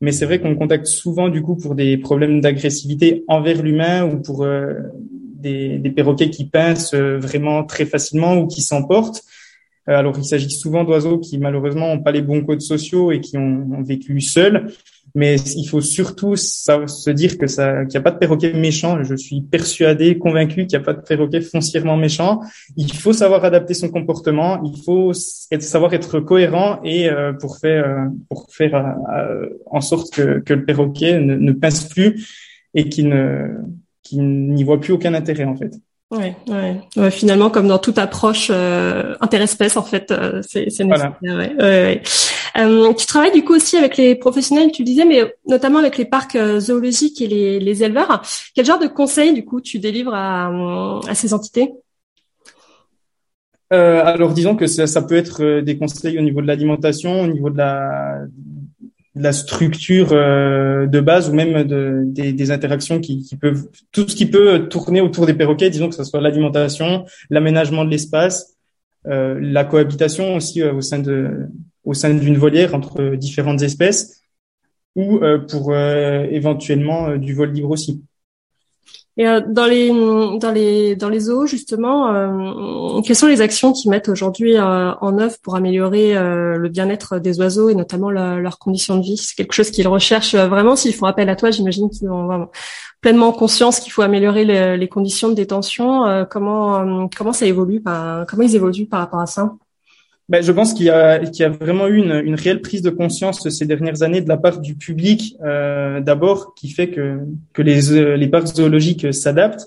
Mais 0.00 0.12
c'est 0.12 0.24
vrai 0.24 0.40
qu'on 0.40 0.56
contacte 0.56 0.86
souvent 0.86 1.28
du 1.28 1.42
coup 1.42 1.56
pour 1.56 1.74
des 1.74 1.98
problèmes 1.98 2.40
d'agressivité 2.40 3.24
envers 3.28 3.62
l'humain 3.62 4.04
ou 4.04 4.20
pour 4.20 4.44
euh, 4.44 4.74
des, 5.04 5.78
des, 5.78 5.90
perroquets 5.90 6.30
qui 6.30 6.46
pincent 6.46 6.94
vraiment 6.94 7.64
très 7.64 7.86
facilement 7.86 8.36
ou 8.36 8.46
qui 8.46 8.62
s'emportent. 8.62 9.22
Alors, 9.86 10.16
il 10.18 10.24
s'agit 10.24 10.50
souvent 10.50 10.84
d'oiseaux 10.84 11.18
qui 11.18 11.38
malheureusement 11.38 11.88
n'ont 11.88 12.02
pas 12.02 12.12
les 12.12 12.22
bons 12.22 12.44
codes 12.44 12.60
sociaux 12.60 13.12
et 13.12 13.20
qui 13.20 13.36
ont, 13.38 13.82
vécu 13.82 14.20
seuls. 14.20 14.66
Mais 15.14 15.36
il 15.56 15.66
faut 15.66 15.80
surtout 15.80 16.36
se 16.36 17.10
dire 17.10 17.36
que 17.38 17.48
ça, 17.48 17.84
qu'il 17.84 17.92
n'y 17.92 17.96
a 17.96 18.02
pas 18.02 18.12
de 18.12 18.18
perroquet 18.18 18.52
méchant. 18.52 19.02
Je 19.02 19.16
suis 19.16 19.40
persuadé, 19.40 20.18
convaincu 20.18 20.66
qu'il 20.66 20.78
n'y 20.78 20.82
a 20.82 20.84
pas 20.84 20.92
de 20.92 21.00
perroquet 21.00 21.40
foncièrement 21.40 21.96
méchant. 21.96 22.40
Il 22.76 22.92
faut 22.92 23.12
savoir 23.12 23.44
adapter 23.44 23.74
son 23.74 23.88
comportement. 23.88 24.62
Il 24.62 24.80
faut 24.84 25.12
savoir 25.12 25.94
être 25.94 26.20
cohérent 26.20 26.80
et 26.84 27.08
euh, 27.08 27.32
pour 27.32 27.58
faire, 27.58 27.84
euh, 27.88 28.04
pour 28.28 28.46
faire 28.50 28.76
euh, 28.76 29.46
en 29.66 29.80
sorte 29.80 30.12
que, 30.14 30.38
que 30.40 30.54
le 30.54 30.64
perroquet 30.64 31.18
ne, 31.18 31.34
ne 31.34 31.52
pince 31.52 31.88
plus 31.88 32.54
et 32.74 32.88
qu'il 32.88 33.08
ne, 33.08 33.56
qu'il 34.02 34.22
n'y 34.22 34.62
voit 34.62 34.80
plus 34.80 34.92
aucun 34.92 35.14
intérêt 35.14 35.44
en 35.44 35.56
fait. 35.56 35.74
Ouais, 36.10 36.34
ouais. 36.48 36.80
ouais, 36.96 37.10
finalement, 37.12 37.50
comme 37.50 37.68
dans 37.68 37.78
toute 37.78 37.98
approche 37.98 38.48
euh, 38.50 39.14
interespèce, 39.20 39.76
en 39.76 39.84
fait, 39.84 40.10
euh, 40.10 40.42
c'est 40.42 40.64
nécessaire. 40.64 41.16
Ouais, 41.22 42.02
euh, 42.56 42.92
tu 42.94 43.06
travailles 43.06 43.32
du 43.32 43.44
coup 43.44 43.54
aussi 43.54 43.76
avec 43.76 43.96
les 43.96 44.16
professionnels, 44.16 44.72
tu 44.72 44.82
disais, 44.82 45.04
mais 45.04 45.22
notamment 45.46 45.78
avec 45.78 45.98
les 45.98 46.04
parcs 46.04 46.34
euh, 46.34 46.58
zoologiques 46.58 47.22
et 47.22 47.28
les, 47.28 47.60
les 47.60 47.84
éleveurs. 47.84 48.22
Quel 48.56 48.66
genre 48.66 48.80
de 48.80 48.88
conseils, 48.88 49.32
du 49.32 49.44
coup, 49.44 49.60
tu 49.60 49.78
délivres 49.78 50.12
à, 50.12 50.50
à 51.08 51.14
ces 51.14 51.32
entités? 51.32 51.70
Euh, 53.72 54.04
alors 54.04 54.32
disons 54.32 54.56
que 54.56 54.66
ça, 54.66 54.88
ça, 54.88 55.02
peut 55.02 55.14
être 55.14 55.60
des 55.60 55.78
conseils 55.78 56.18
au 56.18 56.22
niveau 56.22 56.42
de 56.42 56.48
l'alimentation, 56.48 57.20
au 57.20 57.28
niveau 57.28 57.50
de 57.50 57.58
la, 57.58 58.22
la 59.22 59.32
structure 59.32 60.12
euh, 60.12 60.86
de 60.86 61.00
base 61.00 61.28
ou 61.28 61.34
même 61.34 61.64
de, 61.64 62.02
des, 62.06 62.32
des, 62.32 62.50
interactions 62.50 63.00
qui, 63.00 63.22
qui, 63.22 63.36
peuvent 63.36 63.68
tout 63.92 64.08
ce 64.08 64.14
qui 64.14 64.26
peut 64.26 64.68
tourner 64.68 65.00
autour 65.00 65.26
des 65.26 65.34
perroquets, 65.34 65.70
disons 65.70 65.88
que 65.88 65.94
ce 65.94 66.04
soit 66.04 66.20
l'alimentation, 66.20 67.04
l'aménagement 67.28 67.84
de 67.84 67.90
l'espace, 67.90 68.56
euh, 69.06 69.38
la 69.40 69.64
cohabitation 69.64 70.36
aussi 70.36 70.62
euh, 70.62 70.74
au 70.74 70.80
sein 70.80 70.98
de 70.98 71.48
au 71.84 71.94
sein 71.94 72.12
d'une 72.12 72.36
volière 72.36 72.74
entre 72.74 73.14
différentes 73.16 73.62
espèces 73.62 74.20
ou 74.94 75.18
euh, 75.18 75.38
pour 75.38 75.72
euh, 75.72 76.26
éventuellement 76.30 77.16
du 77.16 77.32
vol 77.32 77.52
libre 77.52 77.70
aussi. 77.70 78.02
Et 79.20 79.26
euh, 79.26 79.42
dans 79.46 79.66
les 79.66 79.90
dans 80.38 80.50
les 80.50 80.96
dans 80.96 81.10
les 81.10 81.20
zoos 81.20 81.44
justement, 81.44 82.14
euh, 82.14 83.02
quelles 83.02 83.16
sont 83.16 83.26
les 83.26 83.42
actions 83.42 83.70
qu'ils 83.74 83.90
mettent 83.90 84.08
aujourd'hui 84.08 84.56
euh, 84.56 84.94
en 84.94 85.18
œuvre 85.18 85.36
pour 85.42 85.56
améliorer 85.56 86.14
le 86.14 86.68
bien-être 86.70 87.18
des 87.18 87.38
oiseaux 87.38 87.68
et 87.68 87.74
notamment 87.74 88.10
leurs 88.10 88.58
conditions 88.58 88.96
de 88.96 89.02
vie? 89.02 89.18
C'est 89.18 89.34
quelque 89.34 89.52
chose 89.52 89.70
qu'ils 89.70 89.88
recherchent 89.88 90.34
vraiment. 90.34 90.74
S'ils 90.74 90.94
font 90.94 91.04
appel 91.04 91.28
à 91.28 91.36
toi, 91.36 91.50
j'imagine 91.50 91.90
qu'ils 91.90 92.08
ont 92.08 92.48
pleinement 93.02 93.32
conscience 93.32 93.80
qu'il 93.80 93.92
faut 93.92 94.00
améliorer 94.00 94.76
les 94.78 94.88
conditions 94.88 95.28
de 95.28 95.34
détention. 95.34 96.26
comment 96.30 97.08
comment 97.14 97.34
ça 97.34 97.44
évolue 97.44 97.82
Comment 97.82 98.42
ils 98.42 98.56
évoluent 98.56 98.86
par 98.86 99.00
rapport 99.00 99.20
à 99.20 99.26
ça? 99.26 99.52
Ben, 100.30 100.44
je 100.44 100.52
pense 100.52 100.74
qu'il 100.74 100.86
y 100.86 100.90
a, 100.90 101.20
y 101.20 101.42
a 101.42 101.48
vraiment 101.48 101.88
eu 101.88 101.96
une, 101.96 102.12
une, 102.24 102.36
réelle 102.36 102.60
prise 102.60 102.82
de 102.82 102.90
conscience 102.90 103.48
ces 103.48 103.66
dernières 103.66 104.02
années 104.02 104.20
de 104.20 104.28
la 104.28 104.36
part 104.36 104.60
du 104.60 104.76
public, 104.76 105.36
euh, 105.44 106.00
d'abord, 106.00 106.54
qui 106.54 106.70
fait 106.70 106.88
que, 106.88 107.18
que 107.52 107.62
les, 107.62 108.16
les 108.16 108.28
parcs 108.28 108.46
zoologiques 108.46 109.12
s'adaptent. 109.12 109.66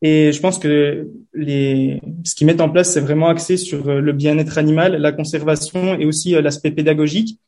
Et 0.00 0.32
je 0.32 0.40
pense 0.40 0.58
que 0.58 1.08
les, 1.34 2.00
ce 2.24 2.34
qu'ils 2.34 2.46
mettent 2.46 2.62
en 2.62 2.70
place, 2.70 2.90
c'est 2.90 3.00
vraiment 3.02 3.28
axé 3.28 3.58
sur 3.58 4.00
le 4.00 4.12
bien-être 4.14 4.56
animal, 4.56 4.96
la 4.96 5.12
conservation 5.12 5.98
et 5.98 6.06
aussi 6.06 6.34
euh, 6.34 6.40
l'aspect 6.40 6.70
pédagogique. 6.70 7.38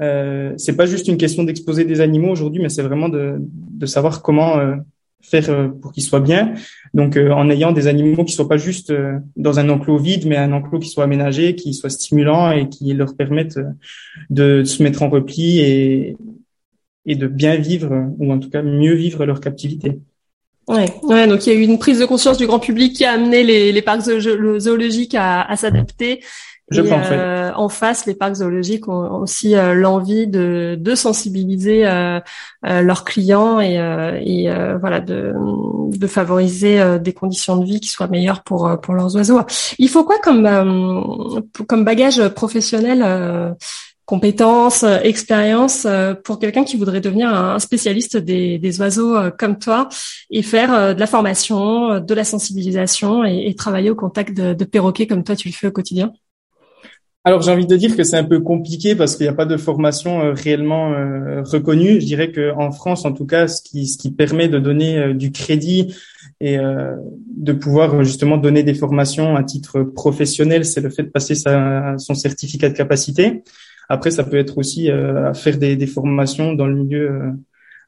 Euh, 0.00 0.52
c'est 0.58 0.76
pas 0.76 0.84
juste 0.84 1.08
une 1.08 1.16
question 1.16 1.42
d'exposer 1.42 1.86
des 1.86 2.02
animaux 2.02 2.30
aujourd'hui, 2.30 2.60
mais 2.60 2.68
c'est 2.68 2.82
vraiment 2.82 3.08
de, 3.08 3.36
de 3.40 3.86
savoir 3.86 4.20
comment 4.20 4.58
euh, 4.58 4.76
faire 5.22 5.50
euh, 5.50 5.68
pour 5.68 5.92
qu'ils 5.92 6.02
soient 6.02 6.20
bien. 6.20 6.54
Donc, 6.94 7.16
euh, 7.16 7.30
en 7.30 7.50
ayant 7.50 7.72
des 7.72 7.86
animaux 7.86 8.24
qui 8.24 8.32
soient 8.32 8.48
pas 8.48 8.56
juste 8.56 8.90
euh, 8.90 9.18
dans 9.36 9.58
un 9.58 9.68
enclos 9.68 9.98
vide, 9.98 10.26
mais 10.26 10.36
un 10.36 10.52
enclos 10.52 10.78
qui 10.78 10.88
soit 10.88 11.04
aménagé, 11.04 11.54
qui 11.54 11.74
soit 11.74 11.90
stimulant 11.90 12.50
et 12.50 12.68
qui 12.68 12.92
leur 12.94 13.14
permette 13.16 13.58
de 14.30 14.64
se 14.64 14.82
mettre 14.82 15.02
en 15.02 15.08
repli 15.08 15.58
et, 15.60 16.16
et 17.06 17.16
de 17.16 17.26
bien 17.26 17.56
vivre, 17.56 18.12
ou 18.18 18.32
en 18.32 18.38
tout 18.38 18.50
cas 18.50 18.62
mieux 18.62 18.94
vivre 18.94 19.24
leur 19.24 19.40
captivité. 19.40 19.98
Ouais, 20.68 20.86
ouais, 21.04 21.26
donc 21.26 21.46
il 21.46 21.52
y 21.52 21.56
a 21.56 21.58
eu 21.58 21.62
une 21.62 21.78
prise 21.78 21.98
de 21.98 22.04
conscience 22.04 22.36
du 22.36 22.46
grand 22.46 22.58
public 22.58 22.94
qui 22.94 23.04
a 23.06 23.12
amené 23.12 23.42
les, 23.42 23.72
les 23.72 23.82
parcs 23.82 24.02
zoologiques 24.02 25.14
à, 25.14 25.42
à 25.42 25.56
s'adapter 25.56 26.20
je 26.70 26.82
pense, 26.82 27.06
euh, 27.10 27.50
En 27.54 27.68
face, 27.68 28.06
les 28.06 28.14
parcs 28.14 28.36
zoologiques 28.36 28.88
ont 28.88 29.22
aussi 29.22 29.56
euh, 29.56 29.74
l'envie 29.74 30.26
de, 30.26 30.76
de 30.78 30.94
sensibiliser 30.94 31.86
euh, 31.86 32.20
euh 32.66 32.82
leurs 32.82 33.04
clients 33.04 33.60
et, 33.60 33.76
et 34.24 34.50
voilà 34.80 35.00
de, 35.00 35.32
de 35.96 36.06
favoriser 36.06 36.98
des 36.98 37.12
conditions 37.12 37.56
de 37.56 37.64
vie 37.64 37.80
qui 37.80 37.88
soient 37.88 38.08
meilleures 38.08 38.42
pour 38.42 38.78
pour 38.80 38.94
leurs 38.94 39.16
oiseaux. 39.16 39.40
Il 39.78 39.88
faut 39.88 40.04
quoi 40.04 40.16
comme 40.22 41.42
comme 41.66 41.84
bagage 41.84 42.28
professionnel 42.28 43.56
compétences, 44.04 44.84
expérience 45.02 45.86
pour 46.24 46.38
quelqu'un 46.38 46.64
qui 46.64 46.76
voudrait 46.76 47.00
devenir 47.00 47.28
un 47.28 47.58
spécialiste 47.58 48.16
des, 48.16 48.58
des 48.58 48.80
oiseaux 48.80 49.16
comme 49.38 49.58
toi 49.58 49.88
et 50.30 50.42
faire 50.42 50.94
de 50.94 51.00
la 51.00 51.06
formation, 51.06 52.00
de 52.00 52.14
la 52.14 52.24
sensibilisation 52.24 53.24
et, 53.24 53.46
et 53.46 53.54
travailler 53.54 53.90
au 53.90 53.96
contact 53.96 54.36
de, 54.36 54.54
de 54.54 54.64
perroquets 54.64 55.06
comme 55.06 55.24
toi 55.24 55.36
tu 55.36 55.48
le 55.48 55.54
fais 55.54 55.68
au 55.68 55.72
quotidien? 55.72 56.12
Alors 57.28 57.42
j'ai 57.42 57.50
envie 57.50 57.66
de 57.66 57.76
dire 57.76 57.94
que 57.94 58.04
c'est 58.04 58.16
un 58.16 58.24
peu 58.24 58.40
compliqué 58.40 58.94
parce 58.94 59.14
qu'il 59.14 59.24
n'y 59.24 59.30
a 59.30 59.34
pas 59.34 59.44
de 59.44 59.58
formation 59.58 60.22
euh, 60.22 60.32
réellement 60.32 60.94
euh, 60.94 61.42
reconnue. 61.42 62.00
Je 62.00 62.06
dirais 62.06 62.32
qu'en 62.32 62.70
France, 62.70 63.04
en 63.04 63.12
tout 63.12 63.26
cas, 63.26 63.48
ce 63.48 63.60
qui, 63.60 63.86
ce 63.86 63.98
qui 63.98 64.10
permet 64.10 64.48
de 64.48 64.58
donner 64.58 64.96
euh, 64.96 65.12
du 65.12 65.30
crédit 65.30 65.94
et 66.40 66.56
de 66.56 67.52
pouvoir 67.52 68.04
justement 68.04 68.36
donner 68.36 68.62
des 68.62 68.72
formations 68.72 69.34
à 69.34 69.42
titre 69.42 69.82
professionnel, 69.82 70.64
c'est 70.64 70.80
le 70.80 70.88
fait 70.88 71.02
de 71.02 71.08
passer 71.08 71.34
sa, 71.34 71.98
son 71.98 72.14
certificat 72.14 72.68
de 72.70 72.76
capacité. 72.76 73.42
Après, 73.88 74.12
ça 74.12 74.22
peut 74.22 74.38
être 74.38 74.56
aussi 74.56 74.88
faire 75.34 75.58
des, 75.58 75.74
des, 75.74 75.86
formations 75.88 76.52
dans 76.52 76.68
le 76.68 76.76
milieu 76.76 77.10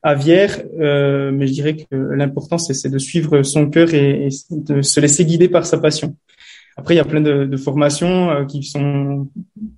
aviaire, 0.02 0.58
mais 0.76 1.46
je 1.46 1.52
dirais 1.52 1.76
que 1.76 1.94
l'important 1.94 2.58
c'est 2.58 2.88
de 2.88 2.98
suivre 2.98 3.44
son 3.44 3.70
cœur 3.70 3.94
et 3.94 4.30
de 4.50 4.82
se 4.82 4.98
laisser 4.98 5.24
guider 5.24 5.48
par 5.48 5.64
sa 5.64 5.78
passion. 5.78 6.16
Après, 6.80 6.94
il 6.94 6.96
y 6.96 7.00
a 7.00 7.04
plein 7.04 7.20
de, 7.20 7.44
de 7.44 7.56
formations 7.58 8.30
euh, 8.30 8.46
qui 8.46 8.62
sont 8.62 9.28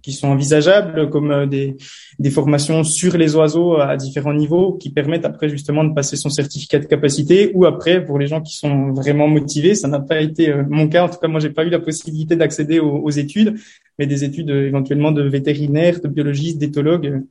qui 0.02 0.12
sont 0.12 0.28
envisageables, 0.28 1.10
comme 1.10 1.32
euh, 1.32 1.46
des, 1.46 1.76
des 2.20 2.30
formations 2.30 2.84
sur 2.84 3.16
les 3.16 3.34
oiseaux 3.34 3.76
à 3.80 3.96
différents 3.96 4.32
niveaux, 4.32 4.74
qui 4.74 4.88
permettent 4.90 5.24
après 5.24 5.48
justement 5.48 5.82
de 5.82 5.92
passer 5.92 6.14
son 6.14 6.30
certificat 6.30 6.78
de 6.78 6.86
capacité. 6.86 7.50
Ou 7.54 7.64
après, 7.64 8.04
pour 8.04 8.20
les 8.20 8.28
gens 8.28 8.40
qui 8.40 8.56
sont 8.56 8.92
vraiment 8.92 9.26
motivés, 9.26 9.74
ça 9.74 9.88
n'a 9.88 9.98
pas 9.98 10.20
été 10.20 10.50
euh, 10.50 10.62
mon 10.70 10.86
cas. 10.86 11.06
En 11.06 11.08
tout 11.08 11.18
cas, 11.18 11.26
moi, 11.26 11.40
j'ai 11.40 11.50
pas 11.50 11.64
eu 11.64 11.70
la 11.70 11.80
possibilité 11.80 12.36
d'accéder 12.36 12.78
aux, 12.78 12.98
aux, 12.98 13.10
études, 13.10 13.58
mais 13.98 14.06
des 14.06 14.22
études 14.22 14.50
éventuellement 14.50 15.10
de 15.10 15.22
vétérinaire, 15.22 16.00
de 16.00 16.06
biologiste, 16.06 16.58
d'éthologue, 16.58 17.24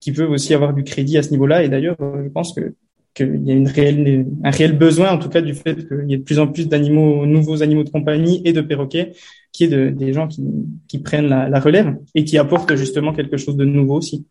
qui 0.00 0.12
peuvent 0.12 0.30
aussi 0.30 0.54
avoir 0.54 0.72
du 0.72 0.82
crédit 0.82 1.18
à 1.18 1.22
ce 1.22 1.30
niveau-là. 1.32 1.62
Et 1.62 1.68
d'ailleurs, 1.68 1.96
je 2.00 2.30
pense 2.30 2.54
que 2.54 2.72
qu'il 3.14 3.46
y 3.46 3.50
a 3.50 3.54
une 3.54 3.68
réelle, 3.68 4.26
un 4.44 4.50
réel 4.50 4.76
besoin, 4.76 5.10
en 5.10 5.18
tout 5.18 5.28
cas, 5.28 5.40
du 5.40 5.54
fait 5.54 5.86
qu'il 5.86 6.08
y 6.08 6.14
ait 6.14 6.18
de 6.18 6.22
plus 6.22 6.38
en 6.38 6.46
plus 6.48 6.68
d'animaux, 6.68 7.26
nouveaux 7.26 7.62
animaux 7.62 7.84
de 7.84 7.90
compagnie 7.90 8.42
et 8.44 8.52
de 8.52 8.60
perroquets, 8.60 9.12
qui 9.52 9.64
est 9.64 9.68
de, 9.68 9.90
des 9.90 10.12
gens 10.12 10.28
qui, 10.28 10.42
qui 10.88 10.98
prennent 10.98 11.28
la, 11.28 11.48
la, 11.48 11.60
relève 11.60 11.96
et 12.14 12.24
qui 12.24 12.38
apportent 12.38 12.74
justement 12.76 13.12
quelque 13.12 13.36
chose 13.36 13.56
de 13.56 13.64
nouveau 13.64 13.96
aussi. 13.96 14.26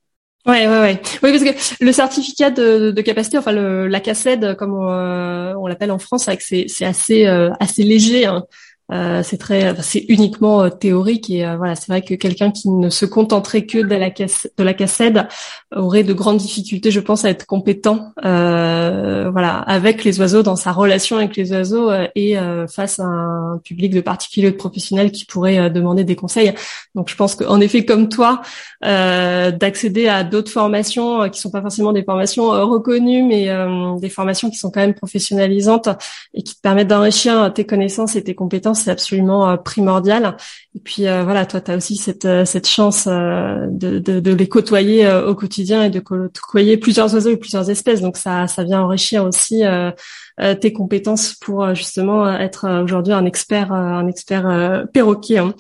Ouais, 0.46 0.66
ouais, 0.66 0.80
ouais. 0.80 1.02
Oui, 1.24 1.32
parce 1.32 1.44
que 1.44 1.84
le 1.84 1.92
certificat 1.92 2.52
de, 2.52 2.92
de 2.92 3.02
capacité, 3.02 3.38
enfin 3.38 3.52
le, 3.52 3.88
la 3.88 4.00
CACED, 4.00 4.56
comme 4.56 4.74
on, 4.74 4.90
euh, 4.90 5.54
on 5.56 5.68
l'appelle 5.68 5.92
en 5.92 6.00
France, 6.00 6.30
c'est 6.40 6.86
assez 6.86 7.26
euh, 7.28 7.50
assez 7.60 7.84
léger. 7.84 8.26
Hein. 8.26 8.46
Euh, 8.92 9.22
c'est 9.22 9.38
très, 9.38 9.76
c'est 9.82 10.06
uniquement 10.08 10.64
euh, 10.64 10.70
théorique 10.70 11.30
et 11.30 11.46
euh, 11.46 11.58
voilà, 11.58 11.76
c'est 11.76 11.88
vrai 11.88 12.02
que 12.02 12.14
quelqu'un 12.14 12.52
qui 12.52 12.70
ne 12.70 12.90
se 12.90 13.06
contenterait 13.06 13.66
que 13.66 13.80
de 13.80 13.96
la 13.96 14.10
de 14.10 14.64
la 14.64 14.74
cassette 14.74 15.18
aurait 15.76 16.04
de 16.04 16.14
grandes 16.14 16.38
difficultés, 16.38 16.90
je 16.90 17.02
pense, 17.02 17.26
à 17.26 17.30
être 17.30 17.46
compétent, 17.46 18.14
voilà, 18.24 19.58
avec 19.68 20.04
les 20.04 20.20
oiseaux 20.22 20.44
dans 20.44 20.56
sa 20.56 20.72
relation 20.72 21.18
avec 21.18 21.36
les 21.36 21.52
oiseaux 21.52 21.92
et 22.16 22.38
face 22.70 23.00
à 23.00 23.04
un 23.04 23.58
public 23.58 23.94
de 23.94 24.02
particuliers, 24.02 24.52
de 24.52 24.56
professionnels 24.56 25.12
qui 25.12 25.26
pourraient 25.26 25.70
demander 25.70 26.04
des 26.04 26.16
conseils. 26.16 26.54
Donc, 26.96 27.10
je 27.10 27.16
pense 27.16 27.36
qu'en 27.36 27.60
effet, 27.60 27.86
comme 27.86 28.08
toi, 28.08 28.42
d'accéder 28.82 30.08
à 30.08 30.24
d'autres 30.24 30.52
formations 30.52 31.30
qui 31.30 31.40
sont 31.40 31.52
pas 31.52 31.62
forcément 31.62 31.92
des 31.92 32.04
formations 32.04 32.50
reconnues, 32.50 33.24
mais 33.24 33.50
des 34.00 34.10
formations 34.10 34.50
qui 34.50 34.58
sont 34.58 34.72
quand 34.72 34.82
même 34.82 34.96
professionnalisantes 34.96 35.90
et 36.34 36.44
qui 36.44 36.56
te 36.56 36.62
permettent 36.62 36.88
d'enrichir 36.88 37.52
tes 37.54 37.66
connaissances 37.66 38.16
et 38.16 38.24
tes 38.24 38.36
compétences 38.36 38.77
c'est 38.78 38.92
absolument 38.92 39.58
primordial. 39.58 40.38
Et 40.76 40.80
puis 40.80 41.04
voilà, 41.04 41.46
toi, 41.46 41.60
tu 41.62 41.72
as 41.72 41.76
aussi 41.76 41.96
cette, 41.96 42.28
cette 42.46 42.68
chance 42.68 43.08
de, 43.08 44.00
de, 44.00 44.20
de, 44.20 44.34
les 44.34 44.48
côtoyer 44.48 45.12
au 45.12 45.36
quotidien 45.36 45.84
et 45.84 45.90
de 45.90 46.00
côtoyer 46.00 46.78
plusieurs 46.78 47.14
oiseaux 47.14 47.32
et 47.32 47.38
plusieurs 47.38 47.70
espèces. 47.70 48.02
Donc 48.02 48.18
ça, 48.18 48.48
ça 48.48 48.64
vient 48.64 48.82
enrichir 48.82 49.26
aussi 49.26 49.64
tes 50.62 50.74
compétences 50.74 51.34
pour 51.34 51.74
justement 51.74 52.32
être 52.32 52.84
aujourd'hui 52.84 53.14
un 53.14 53.26
expert, 53.26 53.74
un 53.74 54.08
expert 54.08 54.86
perroquet. 54.94 55.40
Hein. 55.40 55.54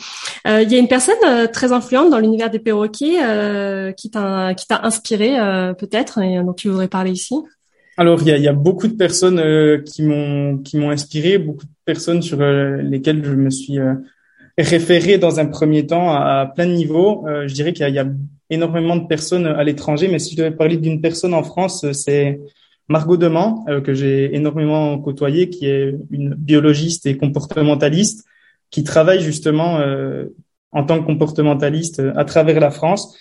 Il 0.45 0.71
y 0.71 0.75
a 0.75 0.77
une 0.77 0.87
personne 0.87 1.15
très 1.51 1.71
influente 1.71 2.11
dans 2.11 2.19
l'univers 2.19 2.51
des 2.51 2.59
perroquets 2.59 3.93
qui 3.97 4.11
t'a 4.11 4.55
inspiré 4.83 5.35
peut-être 5.79 6.19
et 6.19 6.43
dont 6.43 6.53
tu 6.53 6.69
voudrais 6.69 6.87
parler 6.87 7.11
ici? 7.11 7.35
Alors, 7.99 8.21
il 8.21 8.27
y 8.27 8.31
a, 8.31 8.37
y 8.37 8.47
a, 8.47 8.53
beaucoup 8.53 8.87
de 8.87 8.93
personnes 8.93 9.39
euh, 9.39 9.79
qui 9.79 10.03
m'ont 10.03 10.59
qui 10.59 10.77
m'ont 10.77 10.91
inspiré, 10.91 11.39
beaucoup 11.39 11.65
de 11.65 11.71
personnes 11.83 12.21
sur 12.21 12.39
euh, 12.41 12.77
lesquelles 12.77 13.25
je 13.25 13.31
me 13.31 13.49
suis 13.49 13.79
euh, 13.79 13.95
référé 14.55 15.17
dans 15.17 15.39
un 15.39 15.47
premier 15.47 15.87
temps 15.87 16.11
à, 16.11 16.45
plein 16.55 16.67
de 16.67 16.73
niveaux. 16.73 17.25
je 17.27 17.53
dirais 17.53 17.73
qu'il 17.73 17.89
y, 17.89 17.99
a 17.99 18.05
énormément 18.49 18.95
de 18.95 19.07
personnes 19.07 19.47
à 19.47 19.63
l'étranger, 19.63 20.07
mais 20.07 20.19
si 20.19 20.31
je 20.31 20.37
devais 20.37 20.51
parler 20.51 20.77
d'une 20.77 21.01
personne 21.01 21.33
en 21.33 21.43
France, 21.43 21.85
c'est 21.91 22.39
Margot 22.87 23.17
Demand, 23.17 23.65
que 23.83 23.93
j'ai 23.93 24.35
énormément 24.35 24.97
côtoyée, 24.99 25.49
qui 25.49 25.67
est 25.67 25.93
une 26.09 26.33
biologiste 26.33 27.05
et 27.05 27.17
comportementaliste, 27.17 28.25
qui 28.71 28.83
travaille 28.83 29.21
justement 29.21 29.79
en 30.71 30.83
tant 30.85 30.99
que 30.99 31.05
comportementaliste 31.05 32.01
à 32.15 32.25
travers 32.25 32.59
la 32.59 32.71
France 32.71 33.15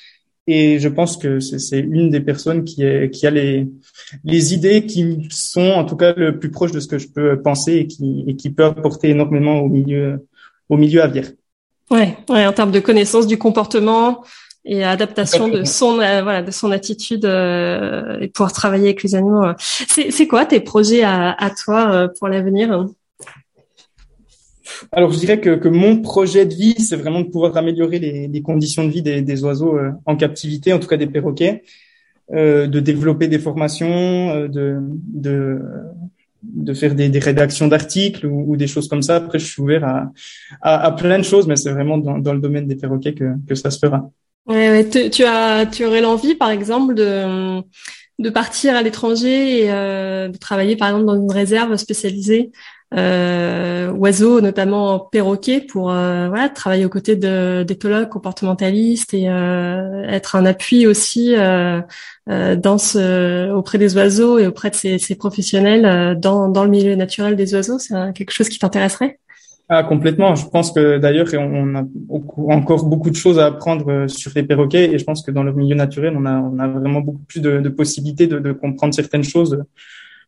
et 0.47 0.78
je 0.78 0.88
pense 0.88 1.16
que 1.16 1.40
c'est 1.40 1.80
une 1.80 2.11
des 2.11 2.20
personnes 2.20 2.64
qui, 2.64 2.84
est, 2.84 3.11
qui 3.11 3.26
a 3.26 3.30
les, 3.30 3.66
les 4.24 4.55
idées 4.55 4.86
qui 4.86 5.26
sont 5.30 5.70
en 5.70 5.84
tout 5.84 5.97
cas 5.97 6.14
le 6.14 6.38
plus 6.38 6.51
proche 6.51 6.70
de 6.70 6.80
ce 6.80 6.86
que 6.86 6.99
je 6.99 7.09
peux 7.09 7.40
penser 7.42 7.74
et 7.74 7.86
qui, 7.86 8.24
et 8.28 8.36
qui 8.36 8.51
peut 8.51 8.64
apporter 8.64 9.11
énormément 9.11 9.61
au 9.61 9.68
milieu, 9.68 10.26
au 10.68 10.76
milieu 10.76 11.03
aviaire. 11.03 11.30
Ouais, 11.90 12.16
ouais, 12.28 12.47
en 12.47 12.53
termes 12.53 12.72
de 12.72 12.80
connaissance 12.80 13.26
du 13.26 13.38
comportement 13.38 14.24
et 14.64 14.82
adaptation 14.82 15.49
de 15.49 15.62
son 15.62 16.01
euh, 16.01 16.22
voilà 16.22 16.42
de 16.42 16.51
son 16.51 16.72
attitude 16.72 17.24
euh, 17.24 18.18
et 18.20 18.26
pouvoir 18.26 18.53
travailler 18.53 18.86
avec 18.86 19.05
les 19.05 19.14
animaux. 19.14 19.44
Euh. 19.44 19.55
C'est 19.59 20.26
quoi 20.26 20.44
tes 20.44 20.61
projets 20.61 21.05
à, 21.05 21.30
à 21.32 21.51
toi 21.51 22.09
pour 22.18 22.28
l'avenir? 22.28 22.86
Alors, 24.93 25.12
je 25.12 25.18
dirais 25.18 25.41
que, 25.41 25.57
que, 25.57 25.68
mon 25.68 26.01
projet 26.03 26.47
de 26.47 26.55
vie, 26.55 26.74
c'est 26.79 26.97
vraiment 26.97 27.20
de 27.20 27.29
pouvoir 27.29 27.57
améliorer 27.57 27.99
les, 27.99 28.29
les 28.29 28.43
conditions 28.43 28.85
de 28.85 28.91
vie 28.91 29.03
des, 29.03 29.22
des 29.22 29.45
oiseaux 29.45 29.77
euh, 29.77 29.91
en 30.07 30.16
captivité, 30.16 30.72
en 30.72 30.79
tout 30.79 30.89
cas 30.89 30.97
des 30.97 31.07
perroquets, 31.07 31.62
euh, 32.33 32.66
de 32.66 32.81
développer 32.81 33.29
des 33.29 33.39
formations, 33.39 34.31
euh, 34.31 34.49
de, 34.49 34.79
de, 34.81 35.61
de 36.43 36.74
faire 36.74 36.95
des, 36.95 37.09
des 37.09 37.18
rédactions 37.18 37.68
d'articles 37.68 38.27
ou, 38.27 38.53
ou, 38.53 38.57
des 38.57 38.66
choses 38.66 38.89
comme 38.89 39.03
ça. 39.03 39.16
Après, 39.16 39.39
je 39.39 39.47
suis 39.47 39.62
ouvert 39.62 39.85
à, 39.85 40.12
à, 40.62 40.87
à 40.87 40.93
plein 40.93 41.18
de 41.18 41.24
choses, 41.24 41.47
mais 41.47 41.57
c'est 41.57 41.70
vraiment 41.70 41.99
dans, 41.99 42.18
dans, 42.18 42.33
le 42.33 42.41
domaine 42.41 42.66
des 42.66 42.77
perroquets 42.77 43.14
que, 43.14 43.35
que 43.47 43.55
ça 43.55 43.70
se 43.70 43.79
fera. 43.79 44.11
Ouais, 44.47 44.70
ouais. 44.70 44.89
Tu, 44.89 45.11
tu, 45.11 45.24
as, 45.24 45.66
tu 45.66 45.85
aurais 45.85 46.01
l'envie, 46.01 46.35
par 46.35 46.51
exemple, 46.51 46.95
de 46.95 47.62
de 48.18 48.31
partir 48.31 48.74
à 48.74 48.83
l'étranger 48.83 49.64
et 49.64 49.70
euh, 49.70 50.29
de 50.29 50.39
travailler 50.39 50.77
par 50.77 50.89
exemple 50.89 51.05
dans 51.05 51.20
une 51.20 51.31
réserve 51.31 51.77
spécialisée 51.77 52.51
euh, 52.95 53.91
oiseaux, 53.93 54.41
notamment 54.41 55.01
perroquets, 55.01 55.61
pour 55.61 55.91
euh, 55.91 56.28
voilà, 56.28 56.49
travailler 56.49 56.84
aux 56.84 56.91
côtés 56.91 57.16
d'éthologues 57.16 58.09
comportementalistes 58.09 59.12
et 59.12 59.28
euh, 59.28 60.05
être 60.05 60.37
un 60.37 60.47
appui 60.47 60.87
aussi 60.87 61.34
euh, 61.37 61.80
euh, 62.28 62.55
dans 62.55 62.78
ce, 62.78 63.51
auprès 63.51 63.78
des 63.78 63.97
oiseaux 63.97 64.39
et 64.39 64.47
auprès 64.47 64.70
de 64.70 64.76
ces, 64.76 65.14
professionnels 65.16 66.18
dans, 66.20 66.49
dans 66.49 66.64
le 66.64 66.70
milieu 66.70 66.95
naturel 66.95 67.34
des 67.34 67.55
oiseaux. 67.55 67.78
C'est 67.78 67.95
quelque 68.14 68.32
chose 68.32 68.49
qui 68.49 68.59
t'intéresserait? 68.59 69.18
Ah, 69.68 69.82
complètement. 69.82 70.37
Je 70.37 70.47
pense 70.47 70.70
que 70.70 70.99
d'ailleurs, 70.99 71.26
on 71.34 71.74
a 71.74 71.82
encore 72.55 72.84
beaucoup 72.84 73.11
de 73.11 73.16
choses 73.16 73.41
à 73.41 73.47
apprendre 73.47 74.07
sur 74.07 74.30
les 74.37 74.45
perroquets 74.45 74.93
et 74.93 74.99
je 74.99 75.05
pense 75.05 75.24
que 75.24 75.32
dans 75.32 75.43
leur 75.43 75.57
milieu 75.57 75.74
naturel, 75.74 76.14
on 76.16 76.24
a, 76.24 76.39
on 76.39 76.57
a 76.61 76.68
vraiment 76.68 77.01
beaucoup 77.01 77.24
plus 77.26 77.41
de, 77.41 77.59
de 77.59 77.68
possibilités 77.68 78.28
de, 78.28 78.53
comprendre 78.53 78.95
certaines 78.95 79.24
choses 79.24 79.64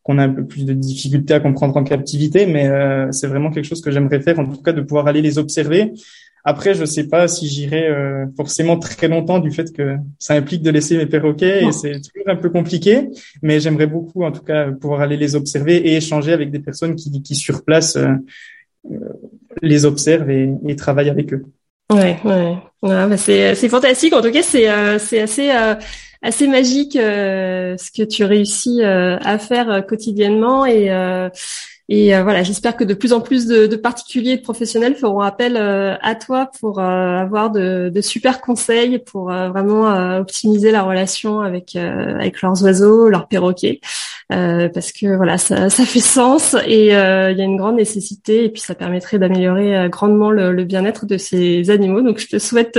qu'on 0.09 0.17
a 0.17 0.25
un 0.25 0.31
peu 0.31 0.47
plus 0.47 0.65
de 0.65 0.73
difficultés 0.73 1.35
à 1.35 1.41
comprendre 1.41 1.77
en 1.77 1.85
captivité, 1.85 2.47
mais 2.47 2.67
euh, 2.67 3.13
c'est 3.13 3.27
vraiment 3.27 3.51
quelque 3.51 3.67
chose 3.67 3.83
que 3.83 3.91
j'aimerais 3.91 4.23
faire, 4.23 4.39
en 4.41 4.47
tout 4.47 4.63
cas 4.63 4.73
de 4.73 4.81
pouvoir 4.81 5.07
aller 5.07 5.21
les 5.21 5.37
observer. 5.37 5.93
Après, 6.45 6.73
je 6.73 6.87
sais 6.87 7.07
pas 7.09 7.29
si 7.29 7.47
j'irai 7.47 7.89
euh, 7.89 8.25
forcément 8.35 8.79
très 8.79 9.07
longtemps 9.07 9.39
du 9.39 9.51
fait 9.51 9.71
que 9.71 9.97
ça 10.19 10.33
implique 10.33 10.63
de 10.63 10.71
laisser 10.71 10.97
mes 10.97 11.05
perroquets 11.05 11.65
et 11.67 11.73
c'est 11.73 12.01
toujours 12.01 12.27
un 12.27 12.37
peu 12.37 12.49
compliqué, 12.49 13.09
mais 13.43 13.61
j'aimerais 13.61 13.87
beaucoup 13.87 14.25
en 14.25 14.33
tout 14.33 14.43
cas 14.43 14.71
pouvoir 14.73 15.03
aller 15.03 15.19
les 15.19 15.37
observer 15.37 15.77
et 15.77 15.97
échanger 15.97 16.33
avec 16.33 16.51
des 16.51 16.61
personnes 16.61 16.97
qui, 16.97 17.21
qui 17.21 17.35
sur 17.35 17.63
place 17.65 17.97
euh, 17.97 18.15
les 19.61 19.85
observent 19.85 20.31
et, 20.31 20.49
et 20.67 20.75
travaillent 20.75 21.11
avec 21.11 21.35
eux. 21.35 21.45
Ouais, 21.93 22.17
ouais. 22.25 22.57
ouais 22.83 23.09
bah 23.11 23.17
c'est, 23.19 23.55
c'est 23.55 23.69
fantastique. 23.69 24.15
En 24.15 24.23
tout 24.23 24.31
cas, 24.31 24.43
c'est, 24.43 24.69
c'est 24.99 25.21
assez 25.21 25.51
assez 26.23 26.49
magique 26.49 26.97
euh, 26.97 27.77
ce 27.77 27.91
que 27.91 28.03
tu 28.03 28.25
réussis 28.25 28.83
euh, 28.83 29.19
à 29.21 29.39
faire 29.39 29.71
euh, 29.71 29.81
quotidiennement 29.81 30.67
et 30.67 30.89
et 31.91 32.13
voilà, 32.21 32.43
j'espère 32.43 32.77
que 32.77 32.85
de 32.85 32.93
plus 32.93 33.15
en 33.15 33.23
plus 33.23 33.47
de, 33.47 33.67
de 33.67 33.75
particuliers 33.75 34.33
et 34.33 34.37
de 34.37 34.43
professionnels 34.43 34.95
feront 34.95 35.21
appel 35.21 35.57
à 35.57 36.15
toi 36.17 36.51
pour 36.61 36.81
avoir 36.81 37.51
de, 37.51 37.89
de, 37.89 38.01
super 38.03 38.43
conseils 38.43 38.99
pour 38.99 39.31
vraiment 39.31 40.19
optimiser 40.19 40.71
la 40.71 40.83
relation 40.83 41.41
avec 41.41 41.77
avec 41.77 42.43
leurs 42.43 42.63
oiseaux, 42.63 43.09
leurs 43.09 43.27
perroquets. 43.27 43.81
Euh, 44.31 44.69
parce 44.69 44.93
que 44.93 45.17
voilà, 45.17 45.39
ça, 45.39 45.71
ça 45.71 45.87
fait 45.87 46.01
sens 46.01 46.55
et 46.67 46.95
euh, 46.95 47.31
il 47.31 47.39
y 47.39 47.41
a 47.41 47.45
une 47.45 47.57
grande 47.57 47.77
nécessité 47.77 48.45
et 48.45 48.51
puis 48.51 48.61
ça 48.61 48.75
permettrait 48.75 49.19
d'améliorer 49.19 49.89
grandement 49.89 50.31
le, 50.31 50.53
le 50.53 50.65
bien-être 50.65 51.07
de 51.07 51.17
ces 51.17 51.71
animaux. 51.71 52.03
Donc 52.03 52.19
je 52.19 52.27
te 52.27 52.39
souhaite 52.39 52.79